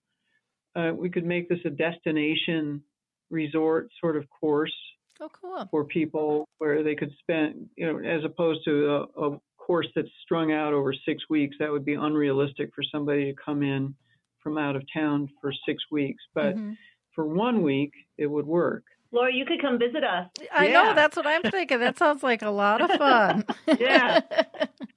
uh, 0.77 0.93
we 0.95 1.09
could 1.09 1.25
make 1.25 1.49
this 1.49 1.65
a 1.65 1.71
destination 1.71 2.83
resort 3.31 3.89
sort 4.01 4.17
of 4.17 4.25
course 4.29 4.75
Oh, 5.19 5.31
cool. 5.31 5.67
for 5.71 5.85
people 5.85 6.47
where 6.59 6.83
they 6.83 6.95
could 6.95 7.13
spend, 7.21 7.71
you 7.77 7.87
know, 7.87 7.99
as 7.99 8.23
opposed 8.25 8.61
to 8.67 8.87
a, 9.17 9.29
a 9.29 9.41
course 9.67 9.89
that's 9.97 10.09
strung 10.23 10.53
out 10.53 10.73
over 10.73 10.95
six 11.05 11.25
weeks. 11.29 11.57
That 11.59 11.73
would 11.73 11.85
be 11.85 11.95
unrealistic 11.95 12.71
for 12.75 12.85
somebody 12.85 13.25
to 13.25 13.35
come 13.35 13.63
in 13.63 13.95
from 14.41 14.59
out 14.59 14.77
of 14.77 14.83
town 14.95 15.29
for 15.41 15.53
six 15.67 15.83
weeks. 15.91 16.23
But 16.35 16.55
Mhm. 16.55 16.77
for 17.13 17.27
one 17.27 17.63
week, 17.63 17.93
it 18.17 18.27
would 18.27 18.47
work. 18.47 18.85
Lori, 19.11 19.35
you 19.35 19.45
could 19.45 19.61
come 19.61 19.79
visit 19.79 20.05
us. 20.05 20.31
I 20.53 20.69
know 20.69 20.95
that's 20.95 21.17
what 21.17 21.27
I'm 21.27 21.43
thinking. 21.43 21.81
That 21.81 21.99
sounds 21.99 22.23
like 22.23 22.43
a 22.43 22.51
lot 22.51 22.81
of 22.81 22.91
fun. 22.93 23.45
Yeah. 23.81 24.21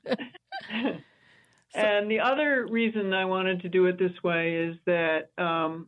and 1.74 2.10
the 2.12 2.20
other 2.20 2.68
reason 2.70 3.14
I 3.14 3.26
wanted 3.26 3.62
to 3.62 3.70
do 3.70 3.88
it 3.88 3.98
this 3.98 4.24
way 4.24 4.56
is 4.56 4.78
that, 4.86 5.32
um, 5.38 5.88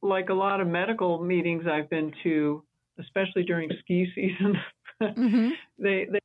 like 0.00 0.30
a 0.30 0.34
lot 0.34 0.60
of 0.60 0.66
medical 0.66 1.22
meetings 1.22 1.66
I've 1.66 1.88
been 1.90 2.12
to, 2.24 2.64
especially 2.98 3.44
during 3.44 3.70
ski 3.80 4.10
season, 4.14 4.58
hmm 5.00 5.50
they, 5.78 6.06
they 6.10 6.20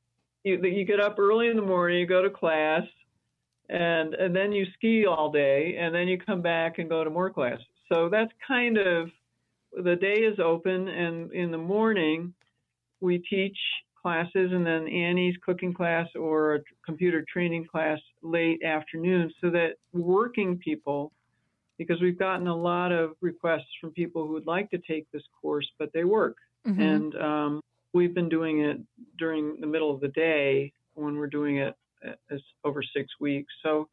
you, 0.48 0.64
you 0.64 0.86
get 0.86 1.00
up 1.00 1.20
early 1.20 1.48
in 1.50 1.56
the 1.56 1.62
morning, 1.62 2.00
you 2.00 2.08
go 2.08 2.22
to 2.22 2.30
class, 2.30 2.84
and 3.70 4.14
and 4.14 4.36
then 4.36 4.52
you 4.52 4.66
ski 4.76 5.06
all 5.06 5.32
day, 5.32 5.76
and 5.78 5.93
then 5.93 6.08
you 6.08 6.18
come 6.18 6.41
back 6.41 6.80
and 6.80 6.89
go 6.89 7.04
to 7.04 7.10
more 7.10 7.30
classes. 7.30 7.66
So 7.91 8.10
that's 8.10 8.32
kind 8.48 8.78
of 8.78 9.10
the 9.84 9.95
day 9.95 10.22
is 10.22 10.39
open, 10.39 10.88
and 10.88 11.32
in 11.34 11.52
the 11.52 11.58
morning 11.58 12.34
we 13.02 13.20
teach 13.20 13.58
classes, 14.02 14.52
and 14.52 14.66
then 14.66 14.88
Annie's 14.88 15.36
cooking 15.45 15.74
class 15.74 16.08
or 16.16 16.56
a 16.56 16.60
computer 16.86 17.26
training 17.32 17.68
class 17.70 18.00
late 18.22 18.64
afternoon, 18.64 19.32
so 19.41 19.50
that 19.50 19.72
working 19.93 20.58
people, 20.58 21.12
because 21.78 22.02
we've 22.02 22.18
gotten 22.18 22.48
a 22.48 22.56
lot 22.56 22.91
of 22.91 23.12
requests 23.22 23.74
from 23.82 23.91
people 23.91 24.26
who 24.26 24.34
would 24.34 24.48
like 24.48 24.70
to 24.72 24.80
take 24.80 25.06
this 25.12 25.24
course, 25.41 25.70
but 25.78 25.89
they 25.93 26.06
work 26.06 26.38
hmm 26.66 26.82
and 26.82 27.16
um, 27.16 27.62
we've 27.93 28.13
been 28.13 28.29
doing 28.29 28.61
it 28.61 28.77
during 29.17 29.59
the 29.59 29.67
middle 29.67 29.93
of 29.93 29.99
the 30.01 30.09
day 30.09 30.71
when 30.93 31.17
we're 31.17 31.27
doing 31.27 31.57
it 31.57 31.75
as 32.31 32.41
over 32.63 32.81
six 32.81 33.07
weeks. 33.19 33.53
So 33.63 33.89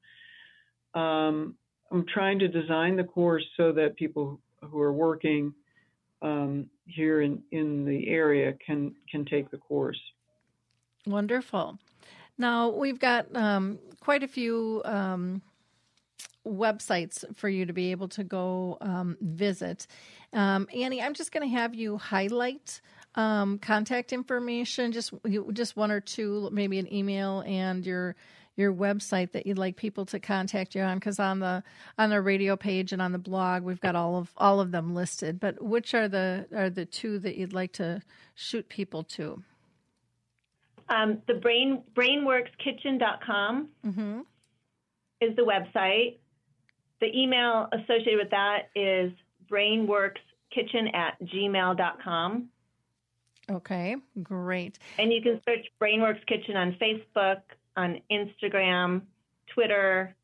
um, 0.94 1.56
I'm 1.90 2.04
trying 2.12 2.38
to 2.40 2.48
design 2.48 2.96
the 2.96 3.04
course 3.04 3.44
so 3.56 3.72
that 3.72 3.96
people 3.96 4.40
who 4.62 4.80
are 4.80 4.92
working 4.92 5.54
um, 6.22 6.68
here 6.86 7.20
in, 7.20 7.42
in 7.52 7.84
the 7.84 8.08
area 8.08 8.54
can 8.64 8.94
can 9.10 9.24
take 9.24 9.50
the 9.50 9.58
course. 9.58 10.00
Wonderful. 11.06 11.78
Now 12.38 12.70
we've 12.70 12.98
got 12.98 13.34
um, 13.36 13.78
quite 14.00 14.22
a 14.22 14.28
few 14.28 14.82
um, 14.84 15.42
websites 16.46 17.24
for 17.36 17.48
you 17.48 17.66
to 17.66 17.72
be 17.72 17.90
able 17.90 18.08
to 18.08 18.24
go 18.24 18.78
um, 18.80 19.16
visit. 19.20 19.86
Um, 20.32 20.66
Annie, 20.74 21.02
I'm 21.02 21.14
just 21.14 21.32
going 21.32 21.48
to 21.48 21.56
have 21.56 21.74
you 21.74 21.98
highlight 21.98 22.80
um, 23.16 23.58
contact 23.58 24.12
information, 24.12 24.92
just 24.92 25.12
just 25.52 25.76
one 25.76 25.90
or 25.90 26.00
two, 26.00 26.48
maybe 26.52 26.78
an 26.78 26.92
email 26.92 27.42
and 27.46 27.84
your 27.86 28.16
your 28.56 28.72
website 28.72 29.32
that 29.32 29.46
you'd 29.46 29.58
like 29.58 29.76
people 29.76 30.06
to 30.06 30.20
contact 30.20 30.74
you 30.74 30.82
on 30.82 30.98
because 30.98 31.18
on 31.18 31.40
the 31.40 31.62
on 31.98 32.10
the 32.10 32.20
radio 32.20 32.56
page 32.56 32.92
and 32.92 33.02
on 33.02 33.12
the 33.12 33.18
blog 33.18 33.62
we've 33.62 33.80
got 33.80 33.96
all 33.96 34.16
of 34.16 34.30
all 34.36 34.60
of 34.60 34.70
them 34.70 34.94
listed 34.94 35.40
but 35.40 35.60
which 35.62 35.94
are 35.94 36.08
the 36.08 36.46
are 36.54 36.70
the 36.70 36.84
two 36.84 37.18
that 37.18 37.36
you'd 37.36 37.52
like 37.52 37.72
to 37.72 38.00
shoot 38.34 38.68
people 38.68 39.02
to 39.02 39.42
Um, 40.88 41.22
the 41.26 41.34
brain 41.34 41.82
brainworkskitchen.com 41.94 43.68
mm-hmm. 43.86 44.20
is 45.20 45.36
the 45.36 45.42
website. 45.42 46.18
The 47.00 47.06
email 47.16 47.68
associated 47.72 48.18
with 48.18 48.30
that 48.30 48.68
is 48.74 49.12
brainworkskitchen 49.50 50.94
at 50.94 51.20
gmail.com. 51.22 52.48
okay 53.50 53.96
great 54.22 54.78
And 54.98 55.12
you 55.12 55.20
can 55.22 55.40
search 55.46 55.66
Brainworks 55.80 56.24
Kitchen 56.26 56.56
on 56.56 56.76
Facebook, 56.80 57.40
on 57.76 58.00
Instagram, 58.10 59.02
Twitter. 59.46 60.14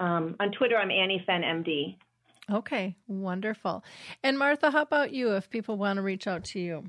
Um, 0.00 0.36
on 0.38 0.52
Twitter, 0.52 0.76
I'm 0.76 0.90
Annie 0.90 1.22
Fenn 1.26 1.42
MD. 1.42 1.96
Okay, 2.50 2.96
wonderful. 3.08 3.84
And 4.22 4.38
Martha, 4.38 4.70
how 4.70 4.82
about 4.82 5.12
you 5.12 5.34
if 5.34 5.50
people 5.50 5.76
want 5.76 5.96
to 5.96 6.02
reach 6.02 6.26
out 6.26 6.44
to 6.44 6.60
you? 6.60 6.84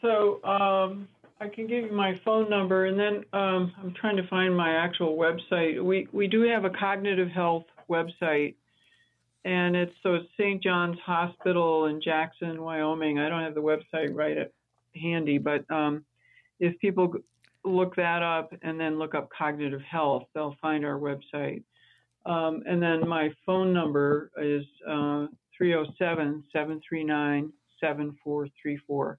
So 0.00 0.42
um, 0.44 1.08
I 1.40 1.48
can 1.48 1.66
give 1.66 1.84
you 1.84 1.92
my 1.92 2.18
phone 2.24 2.48
number, 2.48 2.86
and 2.86 2.98
then 2.98 3.24
um, 3.32 3.72
I'm 3.82 3.92
trying 3.94 4.16
to 4.16 4.26
find 4.28 4.56
my 4.56 4.70
actual 4.70 5.16
website. 5.16 5.82
We 5.82 6.08
we 6.12 6.26
do 6.26 6.42
have 6.42 6.64
a 6.64 6.70
cognitive 6.70 7.28
health 7.28 7.64
website, 7.90 8.54
and 9.46 9.76
it's 9.76 9.94
so 10.02 10.14
it's 10.14 10.26
St. 10.36 10.60
John's 10.60 10.98
Hospital 11.06 11.86
in 11.86 12.02
Jackson, 12.02 12.60
Wyoming. 12.60 13.20
I 13.20 13.28
don't 13.28 13.44
have 13.44 13.54
the 13.54 13.62
website 13.62 14.12
right 14.12 14.36
at 14.36 14.52
handy, 15.00 15.38
but 15.38 15.64
um, 15.70 16.04
if 16.58 16.76
people 16.80 17.14
look 17.64 17.94
that 17.94 18.24
up 18.24 18.52
and 18.62 18.78
then 18.78 18.98
look 18.98 19.14
up 19.14 19.28
cognitive 19.30 19.82
health, 19.82 20.24
they'll 20.34 20.56
find 20.60 20.84
our 20.84 20.98
website. 20.98 21.62
Um, 22.26 22.64
and 22.66 22.82
then 22.82 23.08
my 23.08 23.32
phone 23.46 23.72
number 23.72 24.32
is 24.36 24.64
uh, 24.84 25.28
307 25.56 26.42
739 26.52 27.52
7434. 27.80 29.18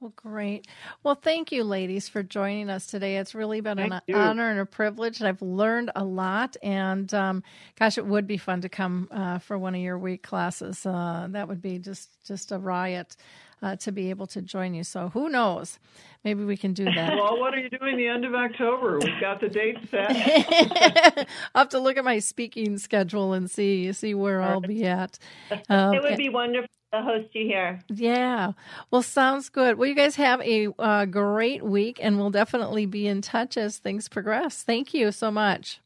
Well, 0.00 0.12
great. 0.14 0.66
Well, 1.02 1.14
thank 1.14 1.50
you, 1.52 1.64
ladies, 1.64 2.06
for 2.06 2.22
joining 2.22 2.68
us 2.68 2.86
today. 2.86 3.16
It's 3.16 3.34
really 3.34 3.62
been 3.62 3.78
an 3.78 3.98
you. 4.06 4.14
honor 4.14 4.50
and 4.50 4.60
a 4.60 4.66
privilege. 4.66 5.22
I've 5.22 5.40
learned 5.40 5.90
a 5.96 6.04
lot, 6.04 6.54
and 6.62 7.12
um, 7.14 7.42
gosh, 7.78 7.96
it 7.96 8.04
would 8.04 8.26
be 8.26 8.36
fun 8.36 8.60
to 8.60 8.68
come 8.68 9.08
uh, 9.10 9.38
for 9.38 9.56
one 9.56 9.74
of 9.74 9.80
your 9.80 9.98
week 9.98 10.22
classes. 10.22 10.84
Uh, 10.84 11.28
that 11.30 11.48
would 11.48 11.62
be 11.62 11.78
just 11.78 12.10
just 12.26 12.52
a 12.52 12.58
riot 12.58 13.16
uh, 13.62 13.76
to 13.76 13.90
be 13.90 14.10
able 14.10 14.26
to 14.26 14.42
join 14.42 14.74
you. 14.74 14.84
So, 14.84 15.08
who 15.08 15.30
knows? 15.30 15.78
Maybe 16.24 16.44
we 16.44 16.58
can 16.58 16.74
do 16.74 16.84
that. 16.94 17.14
Well, 17.16 17.40
what 17.40 17.54
are 17.54 17.58
you 17.58 17.70
doing 17.70 17.96
the 17.96 18.06
end 18.08 18.26
of 18.26 18.34
October? 18.34 18.98
We've 18.98 19.18
got 19.18 19.40
the 19.40 19.48
date 19.48 19.78
set. 19.90 20.10
I'll 21.54 21.62
have 21.62 21.68
to 21.70 21.78
look 21.78 21.96
at 21.96 22.04
my 22.04 22.18
speaking 22.18 22.76
schedule 22.76 23.32
and 23.32 23.50
see 23.50 23.90
see 23.94 24.12
where 24.12 24.42
I'll 24.42 24.60
be 24.60 24.84
at. 24.84 25.18
Um, 25.70 25.94
It 25.94 26.02
would 26.02 26.16
be 26.18 26.28
wonderful 26.28 26.68
to 26.92 27.02
host 27.02 27.28
you 27.32 27.46
here. 27.46 27.80
Yeah. 27.88 28.52
Well, 28.90 29.02
sounds 29.02 29.48
good. 29.48 29.78
Well, 29.78 29.88
you 29.88 29.94
guys 29.94 30.16
have 30.16 30.40
a 30.42 30.68
uh, 30.78 31.04
great 31.06 31.62
week, 31.62 31.98
and 32.00 32.18
we'll 32.18 32.30
definitely 32.30 32.86
be 32.86 33.06
in 33.06 33.22
touch 33.22 33.56
as 33.56 33.78
things 33.78 34.08
progress. 34.08 34.62
Thank 34.62 34.94
you 34.94 35.12
so 35.12 35.30
much. 35.30 35.80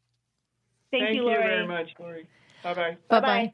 Thank, 0.91 1.05
Thank 1.05 1.17
you, 1.17 1.23
you 1.23 1.29
Lori. 1.29 1.43
very 1.43 1.67
much, 1.67 1.91
Lori. 1.99 2.27
Bye 2.63 2.75
bye. 2.75 2.97
Bye 3.09 3.21
Bye-bye. 3.21 3.53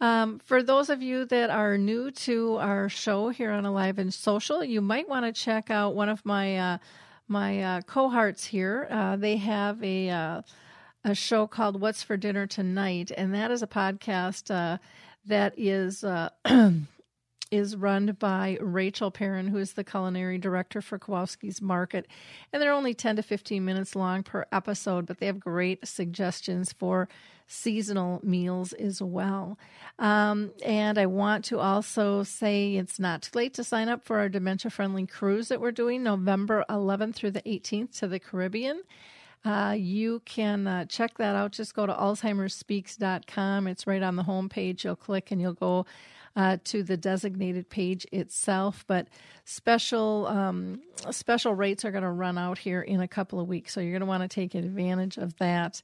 Um, 0.00 0.38
for 0.38 0.62
those 0.62 0.88
of 0.88 1.02
you 1.02 1.26
that 1.26 1.50
are 1.50 1.76
new 1.76 2.10
to 2.10 2.56
our 2.56 2.88
show 2.88 3.28
here 3.28 3.50
on 3.50 3.66
Alive 3.66 3.98
and 3.98 4.12
Social, 4.12 4.64
you 4.64 4.80
might 4.80 5.08
want 5.08 5.26
to 5.26 5.32
check 5.32 5.70
out 5.70 5.94
one 5.94 6.08
of 6.08 6.24
my 6.24 6.56
uh, 6.56 6.78
my 7.28 7.62
uh, 7.62 7.80
cohorts 7.82 8.46
here. 8.46 8.88
Uh, 8.90 9.16
they 9.16 9.36
have 9.36 9.82
a 9.84 10.08
uh, 10.08 10.42
a 11.04 11.14
show 11.14 11.46
called 11.46 11.80
"What's 11.80 12.02
for 12.02 12.16
Dinner 12.16 12.46
Tonight," 12.46 13.12
and 13.14 13.34
that 13.34 13.50
is 13.50 13.62
a 13.62 13.66
podcast 13.66 14.50
uh, 14.50 14.78
that 15.26 15.54
is. 15.56 16.04
Uh, 16.04 16.30
is 17.50 17.74
run 17.74 18.16
by 18.18 18.56
Rachel 18.60 19.10
Perrin, 19.10 19.48
who 19.48 19.58
is 19.58 19.72
the 19.72 19.82
culinary 19.82 20.38
director 20.38 20.80
for 20.80 20.98
Kowalski's 20.98 21.60
Market. 21.60 22.06
And 22.52 22.62
they're 22.62 22.72
only 22.72 22.94
10 22.94 23.16
to 23.16 23.22
15 23.22 23.64
minutes 23.64 23.96
long 23.96 24.22
per 24.22 24.46
episode, 24.52 25.06
but 25.06 25.18
they 25.18 25.26
have 25.26 25.40
great 25.40 25.86
suggestions 25.86 26.72
for 26.72 27.08
seasonal 27.48 28.20
meals 28.22 28.72
as 28.74 29.02
well. 29.02 29.58
Um, 29.98 30.52
and 30.64 30.96
I 30.96 31.06
want 31.06 31.44
to 31.46 31.58
also 31.58 32.22
say 32.22 32.76
it's 32.76 33.00
not 33.00 33.22
too 33.22 33.36
late 33.36 33.54
to 33.54 33.64
sign 33.64 33.88
up 33.88 34.04
for 34.04 34.18
our 34.18 34.28
dementia 34.28 34.70
friendly 34.70 35.06
cruise 35.06 35.48
that 35.48 35.60
we're 35.60 35.72
doing 35.72 36.04
November 36.04 36.64
11th 36.70 37.16
through 37.16 37.32
the 37.32 37.42
18th 37.42 37.98
to 37.98 38.06
the 38.06 38.20
Caribbean. 38.20 38.82
Uh, 39.44 39.74
you 39.76 40.20
can 40.24 40.66
uh, 40.66 40.84
check 40.84 41.16
that 41.18 41.34
out. 41.34 41.52
Just 41.52 41.74
go 41.74 41.86
to 41.86 41.92
alzheimersspeaks.com. 41.92 43.66
It's 43.66 43.86
right 43.86 44.02
on 44.02 44.16
the 44.16 44.22
home 44.22 44.48
page. 44.48 44.84
You'll 44.84 44.96
click 44.96 45.30
and 45.30 45.40
you'll 45.40 45.54
go 45.54 45.86
uh, 46.36 46.58
to 46.64 46.82
the 46.82 46.96
designated 46.96 47.68
page 47.68 48.06
itself. 48.12 48.84
But 48.86 49.08
special 49.44 50.26
um, 50.26 50.80
special 51.10 51.54
rates 51.54 51.84
are 51.84 51.90
going 51.90 52.04
to 52.04 52.10
run 52.10 52.38
out 52.38 52.58
here 52.58 52.82
in 52.82 53.00
a 53.00 53.08
couple 53.08 53.40
of 53.40 53.48
weeks, 53.48 53.72
so 53.72 53.80
you're 53.80 53.92
going 53.92 54.00
to 54.00 54.06
want 54.06 54.22
to 54.22 54.28
take 54.28 54.54
advantage 54.54 55.16
of 55.16 55.36
that. 55.38 55.82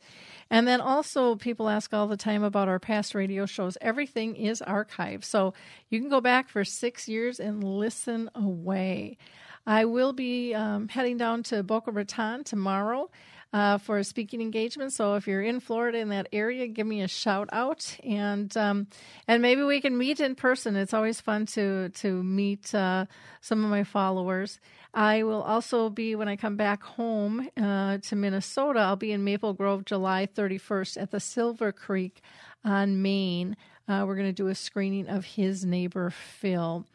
And 0.51 0.69
then 0.69 0.81
also, 0.81 1.35
people 1.35 1.69
ask 1.69 1.93
all 1.93 2.07
the 2.07 2.17
time 2.17 2.43
about 2.43 2.69
our 2.69 2.79
past 2.79 3.15
radio 3.15 3.47
shows. 3.47 3.77
Everything 3.81 4.37
is 4.37 4.63
archived, 4.67 5.25
so 5.25 5.55
you 5.89 6.01
can 6.01 6.09
go 6.09 6.21
back 6.21 6.49
for 6.49 6.65
six 6.65 7.09
years 7.09 7.41
and 7.41 7.65
listen 7.65 8.31
away. 8.35 9.19
I 9.67 9.85
will 9.85 10.13
be 10.13 10.55
um, 10.55 10.87
heading 10.87 11.17
down 11.17 11.43
to 11.45 11.65
Boca 11.65 11.91
Raton 11.91 12.45
tomorrow. 12.45 13.11
Uh, 13.53 13.79
for 13.79 13.99
a 13.99 14.05
speaking 14.05 14.41
engagement. 14.41 14.93
So 14.93 15.15
if 15.15 15.27
you're 15.27 15.43
in 15.43 15.61
Florida 15.61 15.99
in 15.99 16.09
that 16.11 16.29
area, 16.33 16.67
give 16.67 16.87
me 16.87 17.03
a 17.03 17.09
shout 17.09 17.49
out, 17.53 17.97
and 18.05 18.55
um, 18.57 18.87
and 19.27 19.43
maybe 19.43 19.63
we 19.63 19.81
can 19.81 19.97
meet 19.97 20.21
in 20.21 20.35
person. 20.35 20.77
It's 20.77 20.95
always 20.95 21.21
fun 21.21 21.47
to 21.47 21.89
to 21.91 22.23
meet 22.23 22.75
uh, 22.75 23.07
some 23.41 23.65
of 23.65 23.71
my 23.71 23.85
followers. 23.85 24.61
I 24.93 25.25
will 25.25 25.43
also 25.43 25.91
be 25.91 26.15
when 26.15 26.29
I 26.29 26.37
come 26.37 26.57
back 26.57 26.83
home 26.83 27.49
uh, 27.57 27.99
to 27.99 28.17
Minnesota. 28.17 28.81
I'll 28.81 28.97
be 28.97 29.13
in 29.13 29.25
Maple 29.25 29.53
Grove 29.53 29.85
July 29.85 30.27
31st 30.27 31.01
at 31.01 31.11
the 31.11 31.21
Silver 31.21 31.71
Creek 31.71 32.23
on 32.65 33.03
Main. 33.03 33.57
Uh, 33.89 34.05
we're 34.07 34.17
going 34.17 34.29
to 34.29 34.33
do 34.33 34.49
a 34.49 34.55
screening 34.55 35.09
of 35.09 35.25
his 35.25 35.65
neighbor 35.65 36.11
Phil. 36.11 36.87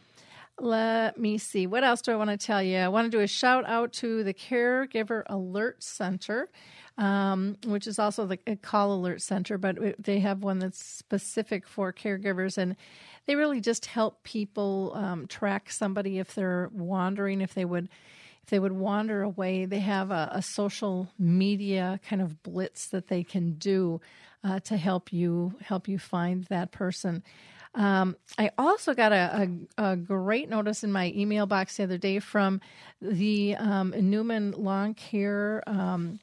Let 0.60 1.18
me 1.18 1.38
see. 1.38 1.66
What 1.66 1.84
else 1.84 2.02
do 2.02 2.12
I 2.12 2.16
want 2.16 2.30
to 2.30 2.38
tell 2.38 2.62
you? 2.62 2.78
I 2.78 2.88
want 2.88 3.12
to 3.12 3.18
do 3.18 3.24
a 3.24 3.28
shout 3.28 3.66
out 3.66 3.94
to 3.94 4.24
the 4.24 4.34
Caregiver 4.34 5.24
Alert 5.28 5.82
Center, 5.82 6.50
um, 6.98 7.58
which 7.66 7.88
is 7.88 7.98
also 7.98 8.28
the 8.28 8.38
call 8.62 8.94
alert 8.94 9.22
center, 9.22 9.58
but 9.58 9.78
they 9.98 10.20
have 10.20 10.44
one 10.44 10.60
that's 10.60 10.84
specific 10.84 11.68
for 11.68 11.92
caregivers. 11.92 12.58
And 12.58 12.76
they 13.26 13.36
really 13.36 13.60
just 13.60 13.88
help 13.88 14.24
people 14.24 14.92
um, 14.96 15.26
track 15.28 15.72
somebody 15.72 16.20
if 16.20 16.36
they're 16.36 16.70
wandering, 16.74 17.42
if 17.42 17.54
they 17.54 17.66
would. 17.66 17.90
If 18.44 18.50
they 18.50 18.60
would 18.60 18.72
wander 18.72 19.22
away, 19.22 19.66
they 19.66 19.82
have 19.82 20.10
a, 20.10 20.30
a 20.32 20.42
social 20.42 21.10
media 21.20 22.00
kind 22.10 22.24
of 22.24 22.42
blitz 22.42 22.88
that 22.88 23.08
they 23.08 23.24
can 23.24 23.54
do 23.54 24.02
uh, 24.44 24.60
to 24.62 24.78
help 24.78 25.14
you 25.14 25.54
help 25.62 25.88
you 25.88 26.00
find 26.00 26.46
that 26.46 26.72
person. 26.72 27.22
Um, 27.74 28.18
I 28.38 28.52
also 28.58 28.94
got 28.94 29.14
a, 29.14 29.50
a, 29.78 29.92
a, 29.92 29.96
great 29.96 30.50
notice 30.50 30.84
in 30.84 30.92
my 30.92 31.14
email 31.16 31.46
box 31.46 31.78
the 31.78 31.84
other 31.84 31.98
day 31.98 32.20
from 32.20 32.60
the 33.02 33.56
um, 33.56 33.94
Newman 33.98 34.52
Long 34.52 34.94
Care. 34.94 35.64
Um, 35.68 36.20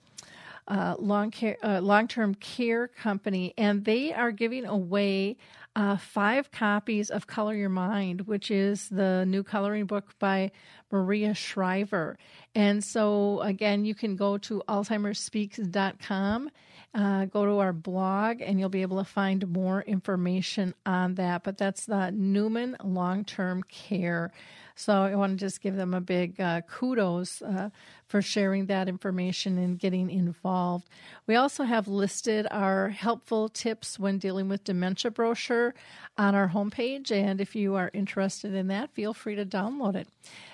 uh, 0.67 0.95
long 0.99 1.31
care, 1.31 1.57
uh, 1.63 1.81
long-term 1.81 2.35
care 2.35 2.89
company, 2.89 3.55
and 3.57 3.87
they 3.87 4.13
are 4.13 4.31
giving 4.31 4.67
away 4.67 5.35
uh, 5.75 5.97
five 5.97 6.51
copies 6.51 7.09
of 7.09 7.27
Color 7.27 7.55
Your 7.55 7.69
Mind, 7.69 8.23
which 8.23 8.51
is 8.51 8.89
the 8.89 9.25
new 9.27 9.43
coloring 9.43 9.87
book 9.87 10.13
by 10.19 10.51
Maria 10.91 11.35
Shriver. 11.35 12.19
And 12.55 12.83
so, 12.83 13.41
again, 13.41 13.85
you 13.85 13.95
can 13.95 14.17
go 14.17 14.39
to 14.39 14.63
AlzheimerSpeaks.com 14.69 16.51
uh, 16.95 17.27
go 17.27 17.45
to 17.45 17.59
our 17.59 17.73
blog 17.73 18.41
and 18.41 18.59
you'll 18.59 18.69
be 18.69 18.83
able 18.83 18.99
to 18.99 19.05
find 19.05 19.47
more 19.49 19.83
information 19.83 20.75
on 20.87 21.15
that. 21.15 21.45
But 21.45 21.59
that's 21.59 21.87
the 21.87 22.11
Newman 22.11 22.77
Long 22.83 23.25
Term 23.25 23.63
Care. 23.65 24.33
So 24.75 24.93
I 24.93 25.17
want 25.17 25.39
to 25.39 25.45
just 25.45 25.61
give 25.61 25.75
them 25.75 25.93
a 25.93 26.01
big 26.01 26.41
uh, 26.41 26.61
kudos 26.61 27.43
uh, 27.43 27.71
for 28.07 28.23
sharing 28.23 28.67
that 28.67 28.89
information 28.89 29.59
and 29.59 29.77
getting 29.77 30.09
involved. 30.09 30.89
We 31.27 31.35
also 31.35 31.65
have 31.65 31.89
listed 31.89 32.47
our 32.51 32.91
helpful 32.91 33.49
tips 33.49 33.99
when 33.99 34.19
dealing 34.19 34.49
with 34.49 34.63
dementia 34.63 35.11
brochure 35.11 35.75
on 36.17 36.37
our 36.37 36.49
homepage. 36.51 37.11
And 37.11 37.41
if 37.41 37.57
you 37.57 37.75
are 37.75 37.91
interested 37.93 38.55
in 38.55 38.69
that, 38.69 38.95
feel 38.95 39.13
free 39.13 39.35
to 39.35 39.45
download 39.45 39.97
it. 39.97 40.07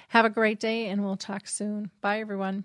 Have 0.08 0.24
a 0.24 0.30
great 0.30 0.58
day, 0.58 0.86
and 0.86 1.04
we'll 1.04 1.16
talk 1.18 1.46
soon. 1.46 1.90
Bye, 2.00 2.20
everyone. 2.20 2.64